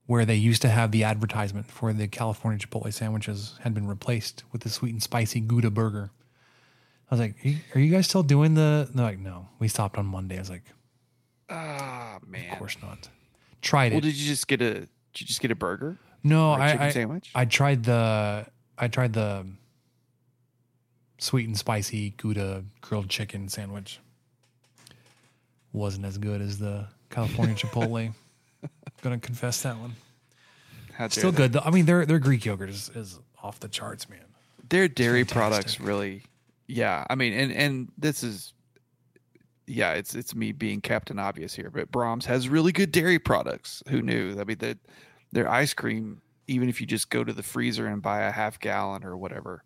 Where 0.06 0.24
they 0.24 0.36
used 0.36 0.62
to 0.62 0.70
have 0.70 0.90
the 0.90 1.04
advertisement 1.04 1.70
for 1.70 1.92
the 1.92 2.08
California 2.08 2.58
Chipotle 2.58 2.90
sandwiches 2.94 3.58
had 3.60 3.74
been 3.74 3.86
replaced 3.86 4.42
with 4.52 4.62
the 4.62 4.70
sweet 4.70 4.92
and 4.92 5.02
spicy 5.02 5.38
Gouda 5.38 5.70
burger. 5.70 6.10
I 7.10 7.14
was 7.14 7.20
like, 7.20 7.36
are 7.44 7.48
you, 7.48 7.58
are 7.74 7.80
you 7.80 7.90
guys 7.92 8.06
still 8.06 8.22
doing 8.22 8.54
the? 8.54 8.88
They're 8.94 9.04
like, 9.04 9.18
no, 9.18 9.48
we 9.58 9.68
stopped 9.68 9.98
on 9.98 10.06
Monday. 10.06 10.36
I 10.36 10.40
was 10.40 10.48
like, 10.48 10.62
ah 11.50 12.18
man 12.26 12.52
of 12.52 12.58
course 12.58 12.76
not. 12.82 13.08
Tried 13.62 13.92
it. 13.92 13.94
well 13.96 14.00
did 14.00 14.14
you 14.16 14.26
just 14.26 14.46
get 14.48 14.60
a 14.62 14.74
did 14.74 14.88
you 15.20 15.26
just 15.26 15.40
get 15.40 15.50
a 15.50 15.54
burger 15.56 15.96
no, 16.22 16.52
or 16.52 16.58
a 16.58 16.62
I, 16.62 16.70
chicken 16.72 16.86
I 16.86 16.90
sandwich 16.90 17.30
I 17.34 17.44
tried 17.44 17.84
the 17.84 18.46
I 18.76 18.88
tried 18.88 19.12
the 19.12 19.46
sweet 21.18 21.46
and 21.46 21.56
spicy 21.58 22.10
Gouda 22.10 22.64
grilled 22.80 23.08
chicken 23.08 23.48
sandwich. 23.48 23.98
Wasn't 25.72 26.04
as 26.04 26.16
good 26.18 26.40
as 26.40 26.58
the 26.58 26.86
California 27.10 27.54
Chipotle. 27.56 28.12
Gonna 29.02 29.18
confess 29.18 29.62
that 29.62 29.76
one. 29.78 29.94
How 30.94 31.08
Still 31.08 31.32
good 31.32 31.52
though. 31.52 31.62
I 31.64 31.70
mean, 31.70 31.86
their 31.86 32.04
their 32.06 32.18
Greek 32.18 32.44
yogurt 32.44 32.70
is, 32.70 32.90
is 32.94 33.18
off 33.42 33.60
the 33.60 33.68
charts, 33.68 34.08
man. 34.08 34.20
their 34.68 34.88
dairy 34.88 35.24
products 35.24 35.80
really 35.80 36.22
yeah 36.66 37.06
i 37.08 37.14
mean 37.14 37.32
and 37.32 37.50
and 37.52 37.88
this 37.96 38.22
is 38.22 38.52
yeah 39.68 39.92
it's 39.92 40.14
it's 40.14 40.34
me 40.34 40.50
being 40.52 40.80
captain 40.80 41.18
obvious 41.18 41.54
here 41.54 41.70
but 41.70 41.92
Braum's 41.92 42.24
has 42.26 42.48
really 42.48 42.72
good 42.72 42.90
dairy 42.90 43.18
products 43.18 43.82
who 43.88 44.00
knew 44.02 44.38
i 44.40 44.44
mean 44.44 44.56
that 44.58 44.78
their 45.32 45.48
ice 45.48 45.74
cream 45.74 46.22
even 46.46 46.68
if 46.70 46.80
you 46.80 46.86
just 46.86 47.10
go 47.10 47.22
to 47.22 47.32
the 47.34 47.42
freezer 47.42 47.86
and 47.86 48.00
buy 48.00 48.22
a 48.22 48.30
half 48.32 48.58
gallon 48.58 49.04
or 49.04 49.16
whatever 49.16 49.62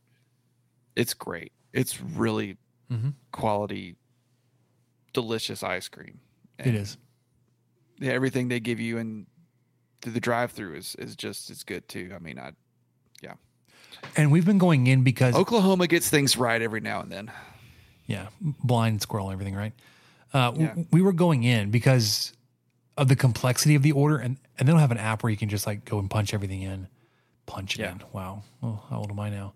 it's 0.96 1.14
great 1.14 1.52
it's 1.72 2.00
really 2.00 2.56
Mhm. 2.90 3.14
quality 3.30 3.96
delicious 5.12 5.62
ice 5.62 5.88
cream 5.88 6.20
It 6.58 6.66
And, 6.66 6.76
is. 6.76 6.96
yeah, 8.00 8.12
everything 8.12 8.48
they 8.48 8.60
give 8.60 8.80
you 8.80 8.98
and 8.98 9.26
through 10.00 10.12
the 10.12 10.20
drive 10.20 10.50
through 10.52 10.74
is 10.74 10.94
is 10.96 11.14
just 11.16 11.48
as 11.50 11.62
good 11.62 11.86
too 11.88 12.12
i 12.14 12.18
mean 12.18 12.38
i 12.38 12.50
yeah. 13.22 13.34
And 14.16 14.32
we've 14.32 14.44
been 14.44 14.58
going 14.58 14.88
in 14.88 15.04
because 15.04 15.34
oklahoma 15.36 15.86
gets 15.86 16.10
things 16.10 16.36
right 16.36 16.60
every 16.60 16.80
now 16.80 17.00
and 17.00 17.12
then 17.12 17.30
yeah, 18.12 18.26
blind 18.62 19.00
squirrel 19.02 19.28
and 19.30 19.32
everything, 19.34 19.54
right? 19.56 19.72
Uh, 20.34 20.50
w- 20.52 20.66
Yeah. 20.76 20.84
we 20.92 21.02
were 21.02 21.12
going 21.12 21.42
in 21.44 21.70
because 21.70 22.32
of 22.96 23.08
the 23.08 23.16
complexity 23.16 23.74
of 23.74 23.82
the 23.82 23.92
order, 23.92 24.18
and 24.18 24.36
and 24.58 24.68
they 24.68 24.72
don't 24.72 24.80
have 24.80 24.90
an 24.92 24.98
app 24.98 25.22
where 25.22 25.30
you 25.30 25.36
can 25.36 25.48
just 25.48 25.66
like 25.66 25.84
go 25.84 25.98
and 25.98 26.08
punch 26.10 26.32
everything 26.34 26.62
in, 26.62 26.86
punch 27.46 27.76
it 27.76 27.80
Yeah. 27.82 27.92
in. 27.92 28.02
Wow, 28.12 28.42
oh, 28.62 28.82
how 28.90 28.98
old 28.98 29.10
am 29.10 29.18
I 29.18 29.30
now? 29.30 29.52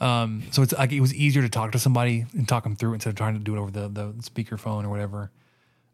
Um, 0.00 0.42
so 0.50 0.62
it's 0.62 0.72
like 0.74 0.92
it 0.92 1.00
was 1.00 1.14
easier 1.14 1.42
to 1.42 1.48
talk 1.48 1.72
to 1.72 1.78
somebody 1.78 2.26
and 2.34 2.46
talk 2.48 2.64
them 2.64 2.76
through 2.76 2.94
instead 2.94 3.10
of 3.10 3.16
trying 3.16 3.34
to 3.34 3.40
do 3.40 3.56
it 3.56 3.58
over 3.58 3.70
the 3.70 3.88
the 3.88 4.12
speakerphone 4.22 4.84
or 4.84 4.88
whatever. 4.90 5.30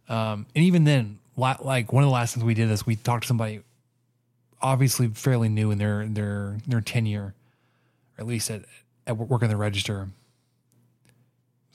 Um, 0.08 0.46
and 0.56 0.64
even 0.64 0.84
then, 0.84 1.18
like 1.36 1.92
one 1.92 2.02
of 2.02 2.08
the 2.08 2.12
last 2.12 2.34
times 2.34 2.44
we 2.44 2.54
did 2.54 2.68
this, 2.68 2.84
we 2.86 2.96
talked 2.96 3.22
to 3.24 3.28
somebody 3.28 3.60
obviously 4.62 5.08
fairly 5.08 5.48
new 5.48 5.70
in 5.70 5.78
their 5.78 6.06
their 6.06 6.58
their 6.66 6.80
tenure, 6.80 7.34
or 8.18 8.20
at 8.22 8.26
least 8.26 8.50
at, 8.50 8.62
at 9.06 9.16
working 9.16 9.48
the 9.48 9.56
register. 9.56 10.08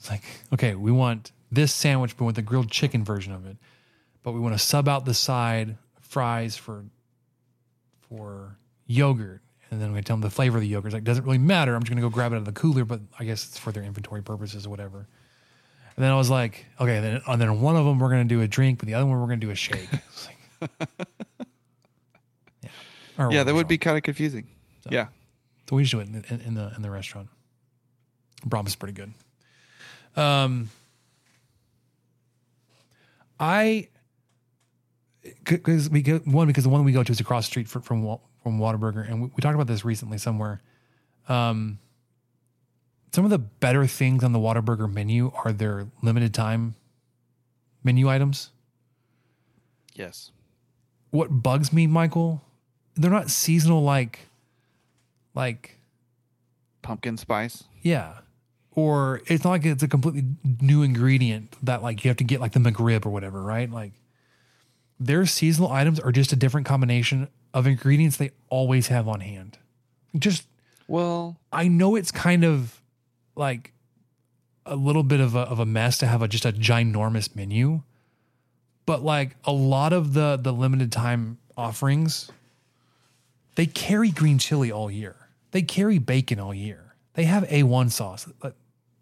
It's 0.06 0.10
like, 0.12 0.22
okay, 0.52 0.76
we 0.76 0.92
want 0.92 1.32
this 1.50 1.74
sandwich, 1.74 2.16
but 2.16 2.26
with 2.26 2.36
the 2.36 2.42
grilled 2.42 2.70
chicken 2.70 3.04
version 3.04 3.32
of 3.32 3.44
it. 3.46 3.56
But 4.22 4.32
we 4.32 4.40
want 4.40 4.54
to 4.54 4.58
sub 4.58 4.88
out 4.88 5.04
the 5.04 5.14
side 5.14 5.76
fries 6.00 6.56
for 6.56 6.84
for 8.08 8.56
yogurt. 8.86 9.40
And 9.70 9.82
then 9.82 9.92
we 9.92 10.00
tell 10.00 10.14
them 10.14 10.20
the 10.20 10.30
flavor 10.30 10.58
of 10.58 10.62
the 10.62 10.68
yogurt. 10.68 10.86
It's 10.88 10.94
like, 10.94 11.02
doesn't 11.02 11.24
really 11.24 11.38
matter. 11.38 11.74
I'm 11.74 11.82
just 11.82 11.90
gonna 11.90 12.00
go 12.00 12.08
grab 12.08 12.32
it 12.32 12.36
out 12.36 12.38
of 12.38 12.44
the 12.44 12.52
cooler, 12.52 12.84
but 12.84 13.00
I 13.18 13.24
guess 13.24 13.48
it's 13.48 13.58
for 13.58 13.72
their 13.72 13.82
inventory 13.82 14.22
purposes 14.22 14.64
or 14.64 14.70
whatever. 14.70 15.08
And 15.96 16.04
then 16.04 16.12
I 16.12 16.16
was 16.16 16.30
like, 16.30 16.66
okay, 16.80 17.00
then 17.00 17.20
and 17.26 17.40
then 17.40 17.60
one 17.60 17.74
of 17.74 17.84
them 17.84 17.98
we're 17.98 18.10
gonna 18.10 18.24
do 18.24 18.42
a 18.42 18.48
drink, 18.48 18.78
but 18.78 18.86
the 18.86 18.94
other 18.94 19.06
one 19.06 19.18
we're 19.20 19.26
gonna 19.26 19.38
do 19.38 19.50
a 19.50 19.56
shake. 19.56 19.88
Like, 20.60 20.70
yeah, 22.62 22.70
Or 23.18 23.32
yeah 23.32 23.42
that 23.44 23.54
would 23.54 23.68
be 23.68 23.76
kind 23.76 23.98
of 23.98 24.02
confusing 24.02 24.46
yeah 24.88 25.08
So 25.68 25.76
we 25.76 25.82
just 25.82 25.92
do 25.92 26.00
it 26.00 26.08
in, 26.08 26.24
in, 26.30 26.40
in 26.40 26.54
the 26.54 26.72
in 26.76 26.82
the 26.82 26.90
restaurant. 26.90 27.28
Braum's 28.46 28.68
is 28.68 28.76
pretty 28.76 28.94
good. 28.94 29.12
Um, 30.16 30.70
I 33.38 33.88
because 35.44 35.90
we 35.90 36.02
go 36.02 36.18
one 36.20 36.46
because 36.46 36.64
the 36.64 36.70
one 36.70 36.84
we 36.84 36.92
go 36.92 37.02
to 37.02 37.12
is 37.12 37.20
across 37.20 37.46
the 37.46 37.50
street 37.50 37.68
from 37.68 37.82
from, 37.82 38.18
from 38.42 38.58
Whataburger, 38.58 39.08
and 39.08 39.22
we, 39.22 39.30
we 39.36 39.40
talked 39.40 39.54
about 39.54 39.66
this 39.66 39.84
recently 39.84 40.18
somewhere. 40.18 40.62
Um, 41.28 41.78
some 43.12 43.24
of 43.24 43.30
the 43.30 43.38
better 43.38 43.86
things 43.86 44.22
on 44.24 44.32
the 44.32 44.38
Whataburger 44.38 44.92
menu 44.92 45.32
are 45.44 45.52
their 45.52 45.88
limited 46.02 46.32
time 46.34 46.74
menu 47.82 48.08
items. 48.08 48.50
yes 49.94 50.30
What 51.10 51.42
bugs 51.42 51.72
me, 51.72 51.86
Michael, 51.86 52.42
they're 52.94 53.10
not 53.10 53.30
seasonal 53.30 53.82
like 53.82 54.20
Like, 55.34 55.78
Pumpkin 56.82 57.16
spice. 57.16 57.64
yeah. 57.82 58.18
Or 58.76 59.22
it's 59.26 59.42
not 59.42 59.50
like 59.50 59.64
it's 59.64 59.82
a 59.82 59.88
completely 59.88 60.24
new 60.60 60.82
ingredient 60.82 61.56
that 61.64 61.82
like 61.82 62.04
you 62.04 62.10
have 62.10 62.18
to 62.18 62.24
get 62.24 62.40
like 62.40 62.52
the 62.52 62.60
McRib 62.60 63.06
or 63.06 63.10
whatever, 63.10 63.42
right? 63.42 63.70
Like 63.70 63.92
their 65.00 65.24
seasonal 65.26 65.72
items 65.72 65.98
are 65.98 66.12
just 66.12 66.32
a 66.32 66.36
different 66.36 66.66
combination 66.66 67.28
of 67.54 67.66
ingredients 67.66 68.18
they 68.18 68.30
always 68.50 68.88
have 68.88 69.08
on 69.08 69.20
hand. 69.20 69.56
Just 70.16 70.46
Well, 70.86 71.38
I 71.50 71.68
know 71.68 71.96
it's 71.96 72.12
kind 72.12 72.44
of 72.44 72.82
like 73.34 73.72
a 74.66 74.76
little 74.76 75.02
bit 75.02 75.20
of 75.20 75.34
a, 75.34 75.40
of 75.40 75.58
a 75.58 75.66
mess 75.66 75.96
to 75.98 76.06
have 76.06 76.20
a, 76.20 76.28
just 76.28 76.44
a 76.44 76.52
ginormous 76.52 77.34
menu, 77.34 77.82
but 78.84 79.02
like 79.02 79.36
a 79.44 79.52
lot 79.52 79.94
of 79.94 80.12
the 80.12 80.38
the 80.40 80.52
limited 80.52 80.92
time 80.92 81.38
offerings, 81.56 82.30
they 83.54 83.64
carry 83.64 84.10
green 84.10 84.38
chili 84.38 84.70
all 84.70 84.90
year. 84.90 85.16
They 85.52 85.62
carry 85.62 85.98
bacon 85.98 86.38
all 86.38 86.52
year. 86.52 86.94
They 87.14 87.24
have 87.24 87.44
A1 87.44 87.90
sauce. 87.90 88.28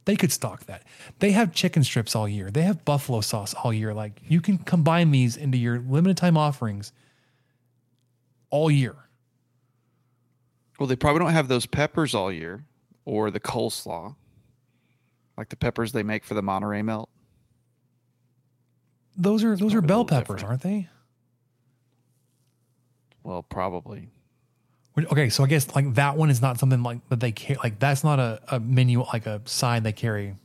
They 0.04 0.16
could 0.16 0.32
stock 0.32 0.66
that. 0.66 0.82
They 1.18 1.30
have 1.32 1.52
chicken 1.52 1.82
strips 1.82 2.14
all 2.14 2.28
year. 2.28 2.50
They 2.50 2.62
have 2.62 2.84
buffalo 2.84 3.20
sauce 3.22 3.54
all 3.54 3.72
year. 3.72 3.94
Like 3.94 4.20
you 4.28 4.40
can 4.40 4.58
combine 4.58 5.10
these 5.10 5.36
into 5.36 5.56
your 5.56 5.78
limited 5.78 6.16
time 6.16 6.36
offerings 6.36 6.92
all 8.50 8.70
year. 8.70 8.94
well, 10.78 10.86
they 10.86 10.96
probably 10.96 11.20
don't 11.20 11.32
have 11.32 11.48
those 11.48 11.66
peppers 11.66 12.14
all 12.14 12.30
year, 12.30 12.64
or 13.04 13.30
the 13.30 13.40
coleslaw, 13.40 14.14
like 15.38 15.48
the 15.48 15.56
peppers 15.56 15.92
they 15.92 16.02
make 16.02 16.24
for 16.24 16.34
the 16.34 16.42
Monterey 16.42 16.82
melt. 16.82 17.08
Those 19.16 19.42
are 19.44 19.56
those 19.56 19.74
are 19.74 19.80
bell 19.80 20.04
peppers, 20.04 20.40
different. 20.42 20.44
aren't 20.50 20.62
they? 20.62 20.88
Well, 23.22 23.42
probably. 23.42 24.08
Okay, 24.96 25.28
so 25.28 25.42
I 25.42 25.48
guess 25.48 25.74
like 25.74 25.94
that 25.94 26.16
one 26.16 26.30
is 26.30 26.40
not 26.40 26.58
something 26.58 26.82
like 26.82 27.06
that 27.08 27.18
they 27.18 27.32
carry. 27.32 27.58
Like 27.62 27.78
that's 27.80 28.04
not 28.04 28.20
a, 28.20 28.40
a 28.48 28.60
menu 28.60 29.02
like 29.02 29.26
a 29.26 29.40
side 29.44 29.82
they 29.82 29.92
carry 29.92 30.36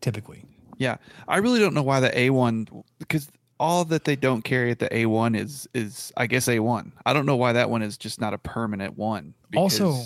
typically. 0.00 0.44
Yeah, 0.78 0.96
I 1.26 1.38
really 1.38 1.58
don't 1.58 1.72
know 1.74 1.82
why 1.82 2.00
the 2.00 2.10
A1 2.10 2.84
because 2.98 3.30
all 3.58 3.84
that 3.86 4.04
they 4.04 4.16
don't 4.16 4.42
carry 4.42 4.70
at 4.70 4.78
the 4.78 4.88
A1 4.88 5.38
is 5.38 5.68
is 5.74 6.12
I 6.16 6.26
guess 6.26 6.46
A1. 6.46 6.92
I 7.06 7.12
don't 7.12 7.26
know 7.26 7.36
why 7.36 7.54
that 7.54 7.70
one 7.70 7.82
is 7.82 7.96
just 7.96 8.20
not 8.20 8.34
a 8.34 8.38
permanent 8.38 8.98
one. 8.98 9.34
Also, 9.56 9.98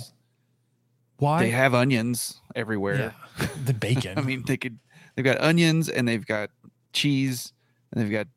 Why? 1.19 1.43
they 1.43 1.51
have 1.51 1.75
onions 1.75 2.41
everywhere. 2.55 3.15
yeah, 3.39 3.47
the 3.65 3.75
bacon. 3.75 4.15
I 4.19 4.23
mean, 4.23 4.45
they 4.47 4.57
could 4.57 4.79
they've 5.15 5.25
got 5.25 5.41
onions 5.41 5.89
and 5.89 6.07
they've 6.07 6.25
got 6.25 6.51
cheese 6.93 7.53
and 7.93 8.01
they've 8.01 8.11
got 8.13 8.29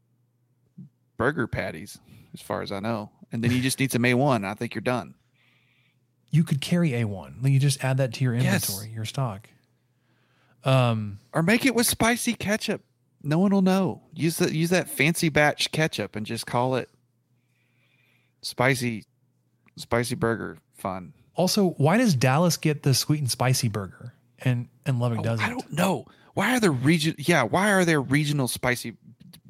burger 1.18 1.48
patties 1.48 2.00
as 2.34 2.42
far 2.42 2.64
as 2.64 2.72
I 2.72 2.80
know. 2.80 3.12
And 3.34 3.44
then 3.44 3.52
you 3.52 3.60
just 3.62 3.80
need 3.80 3.92
some 3.92 4.04
A1. 4.04 4.46
I 4.46 4.54
think 4.54 4.74
you're 4.76 4.82
done. 4.82 5.16
you 6.32 6.44
could 6.44 6.62
carry 6.62 6.96
a 6.96 7.04
one. 7.06 7.36
You 7.44 7.60
just 7.60 7.84
add 7.84 7.98
that 7.98 8.14
to 8.14 8.24
your 8.24 8.34
Yes. 8.34 8.68
inventory, 8.70 8.90
your 8.96 9.06
stock. 9.06 9.50
Um, 10.64 11.20
Or 11.34 11.44
make 11.44 11.66
it 11.66 11.76
with 11.76 11.86
spicy 11.86 12.34
ketchup. 12.34 12.82
No 13.22 13.38
one 13.40 13.52
will 13.52 13.62
know. 13.62 14.02
Use 14.14 14.38
that 14.38 14.52
use 14.54 14.70
that 14.72 14.90
fancy 14.90 15.30
batch 15.30 15.72
ketchup 15.72 16.16
and 16.16 16.26
just 16.26 16.46
call 16.48 16.76
it 16.76 16.90
spicy 18.42 19.06
spicy 19.78 20.16
burger 20.16 20.58
fun. 20.74 21.14
also, 21.36 21.70
why 21.78 21.98
does 21.98 22.16
Dallas 22.16 22.58
get 22.58 22.84
the 22.84 22.94
sweet 22.94 23.20
and 23.20 23.30
spicy 23.32 23.68
burger 23.68 24.14
and 24.40 24.68
and 24.86 25.00
Lubbock 25.00 25.20
Oh, 25.20 25.24
doesn't? 25.24 25.46
I 25.46 25.50
don't 25.50 25.72
know. 25.74 26.06
Why 26.34 26.56
are 26.56 26.60
there 26.60 26.72
region 26.72 27.16
yeah, 27.18 27.44
why 27.44 27.72
are 27.72 27.86
there 27.86 28.02
regional 28.02 28.48
spicy 28.48 28.98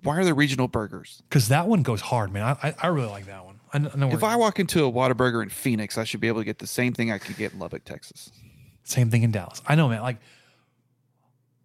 why 0.03 0.17
are 0.17 0.25
there 0.25 0.35
regional 0.35 0.67
burgers? 0.67 1.21
Because 1.29 1.47
that 1.47 1.67
one 1.67 1.81
goes 1.83 2.01
hard, 2.01 2.31
man. 2.31 2.43
I 2.61 2.69
I, 2.69 2.75
I 2.83 2.87
really 2.87 3.07
like 3.09 3.25
that 3.27 3.45
one. 3.45 3.52
I, 3.73 3.79
kn- 3.79 3.91
I 3.93 3.97
know 3.97 4.11
If 4.11 4.23
I 4.23 4.35
walk 4.35 4.59
into 4.59 4.85
a 4.85 4.91
Whataburger 4.91 5.41
in 5.41 5.49
Phoenix, 5.49 5.97
I 5.97 6.03
should 6.03 6.19
be 6.21 6.27
able 6.27 6.41
to 6.41 6.45
get 6.45 6.59
the 6.59 6.67
same 6.67 6.93
thing 6.93 7.11
I 7.11 7.17
could 7.17 7.35
get 7.37 7.53
in 7.53 7.59
Lubbock, 7.59 7.83
Texas. 7.85 8.31
Same 8.83 9.09
thing 9.09 9.23
in 9.23 9.31
Dallas. 9.31 9.61
I 9.67 9.75
know, 9.75 9.89
man. 9.89 10.01
Like, 10.01 10.17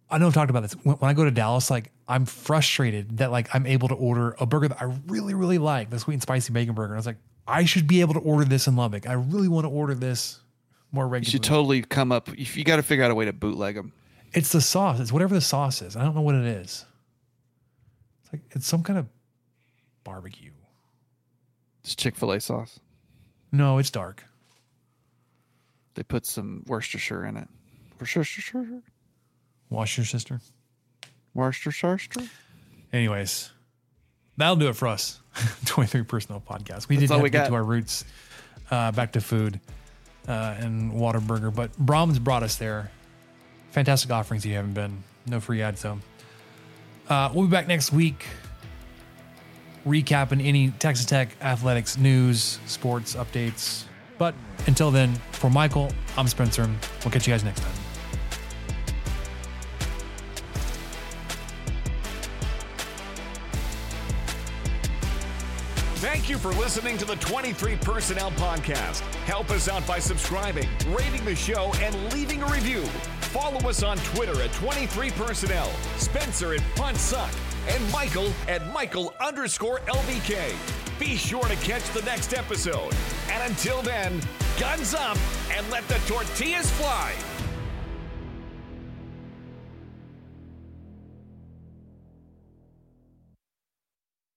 I 0.09 0.17
know 0.17 0.27
I've 0.27 0.33
talked 0.33 0.49
about 0.49 0.61
this. 0.61 0.73
When, 0.83 0.95
when 0.97 1.09
I 1.09 1.13
go 1.13 1.23
to 1.23 1.31
Dallas, 1.31 1.69
like, 1.69 1.91
I'm 2.07 2.25
frustrated 2.25 3.17
that 3.17 3.31
like 3.31 3.53
I'm 3.53 3.67
able 3.67 3.87
to 3.89 3.93
order 3.93 4.35
a 4.39 4.45
burger 4.47 4.69
that 4.69 4.81
I 4.81 4.85
really, 5.07 5.35
really 5.35 5.59
like, 5.59 5.91
the 5.91 5.99
sweet 5.99 6.15
and 6.15 6.21
spicy 6.23 6.51
bacon 6.51 6.73
burger. 6.73 6.93
And 6.93 6.95
I 6.95 6.97
was 6.97 7.05
like, 7.05 7.17
I 7.47 7.65
should 7.65 7.87
be 7.87 8.01
able 8.01 8.15
to 8.15 8.19
order 8.21 8.45
this 8.45 8.65
in 8.67 8.75
Lubbock. 8.75 9.07
I 9.07 9.13
really 9.13 9.47
want 9.47 9.65
to 9.65 9.69
order 9.69 9.93
this 9.93 10.39
more 10.91 11.07
regularly. 11.07 11.27
You 11.27 11.31
should 11.31 11.43
totally 11.43 11.81
come 11.83 12.11
up 12.11 12.29
if 12.29 12.57
you 12.57 12.63
got 12.63 12.77
to 12.77 12.83
figure 12.83 13.03
out 13.05 13.11
a 13.11 13.15
way 13.15 13.25
to 13.25 13.33
bootleg 13.33 13.75
them. 13.75 13.91
it's 14.33 14.51
the 14.51 14.61
sauce. 14.61 14.99
It's 14.99 15.11
whatever 15.11 15.35
the 15.35 15.41
sauce 15.41 15.81
is. 15.83 15.95
I 15.95 16.03
don't 16.03 16.15
know 16.15 16.21
what 16.21 16.35
it 16.35 16.45
is. 16.45 16.85
It's 18.23 18.33
like 18.33 18.41
it's 18.51 18.65
some 18.65 18.81
kind 18.81 18.97
of 18.97 19.07
barbecue. 20.03 20.51
It's 21.83 21.95
Chick-fil-A 21.95 22.39
sauce. 22.39 22.79
No, 23.51 23.77
it's 23.77 23.89
dark. 23.91 24.23
They 25.95 26.03
put 26.03 26.25
some 26.25 26.63
Worcestershire 26.67 27.25
in 27.25 27.37
it. 27.37 27.47
Worcestershire? 27.99 28.81
Wash 29.69 29.97
your 29.97 30.05
sister. 30.05 30.39
Worcestershire? 31.33 31.97
Anyways, 32.93 33.51
that'll 34.37 34.55
do 34.55 34.69
it 34.69 34.75
for 34.75 34.87
us. 34.87 35.19
23 35.65 36.03
Personnel 36.03 36.41
Podcast. 36.47 36.87
We 36.89 36.97
didn't 36.97 37.11
have 37.11 37.21
we 37.21 37.29
to 37.29 37.31
get 37.31 37.43
got. 37.43 37.47
to 37.49 37.53
our 37.55 37.63
roots, 37.63 38.05
uh, 38.71 38.91
back 38.91 39.13
to 39.13 39.21
food 39.21 39.59
uh, 40.27 40.55
and 40.59 40.91
Whataburger, 40.91 41.53
but 41.53 41.71
Braum's 41.77 42.19
brought 42.19 42.43
us 42.43 42.55
there. 42.55 42.91
Fantastic 43.71 44.11
offerings 44.11 44.45
if 44.45 44.49
you 44.49 44.55
haven't 44.55 44.73
been. 44.73 45.03
No 45.27 45.39
free 45.39 45.61
ads, 45.61 45.81
though. 45.81 45.99
Uh, 47.07 47.31
we'll 47.33 47.45
be 47.45 47.51
back 47.51 47.67
next 47.67 47.91
week 47.91 48.25
recapping 49.85 50.45
any 50.45 50.71
Texas 50.71 51.05
Tech 51.05 51.29
athletics 51.41 51.97
news, 51.97 52.59
sports 52.65 53.15
updates. 53.15 53.83
But 54.17 54.35
until 54.67 54.91
then, 54.91 55.13
for 55.31 55.49
Michael, 55.49 55.91
I'm 56.17 56.27
Spencer. 56.27 56.69
We'll 57.03 57.11
catch 57.11 57.27
you 57.27 57.33
guys 57.33 57.43
next 57.43 57.61
time. 57.61 57.71
Thank 65.99 66.29
you 66.29 66.37
for 66.37 66.49
listening 66.61 66.97
to 66.99 67.05
the 67.05 67.15
23 67.15 67.75
Personnel 67.77 68.31
Podcast. 68.31 68.99
Help 69.25 69.49
us 69.49 69.67
out 69.67 69.85
by 69.87 69.99
subscribing, 69.99 70.69
rating 70.89 71.25
the 71.25 71.35
show, 71.35 71.73
and 71.81 72.13
leaving 72.13 72.41
a 72.43 72.45
review. 72.45 72.83
Follow 73.31 73.67
us 73.67 73.83
on 73.83 73.97
Twitter 73.97 74.41
at 74.41 74.53
23 74.53 75.11
Personnel, 75.11 75.69
Spencer 75.97 76.53
at 76.53 76.61
Punt 76.75 76.97
Suck, 76.97 77.31
and 77.69 77.91
Michael 77.91 78.31
at 78.47 78.65
Michael 78.73 79.13
underscore 79.19 79.79
LBK. 79.87 80.53
Be 80.99 81.15
sure 81.15 81.43
to 81.43 81.55
catch 81.57 81.87
the 81.93 82.01
next 82.01 82.33
episode. 82.33 82.93
And 83.31 83.49
until 83.49 83.81
then, 83.81 84.19
guns 84.59 84.93
up 84.93 85.17
and 85.55 85.69
let 85.69 85.87
the 85.87 85.99
tortillas 86.07 86.69
fly. 86.71 87.13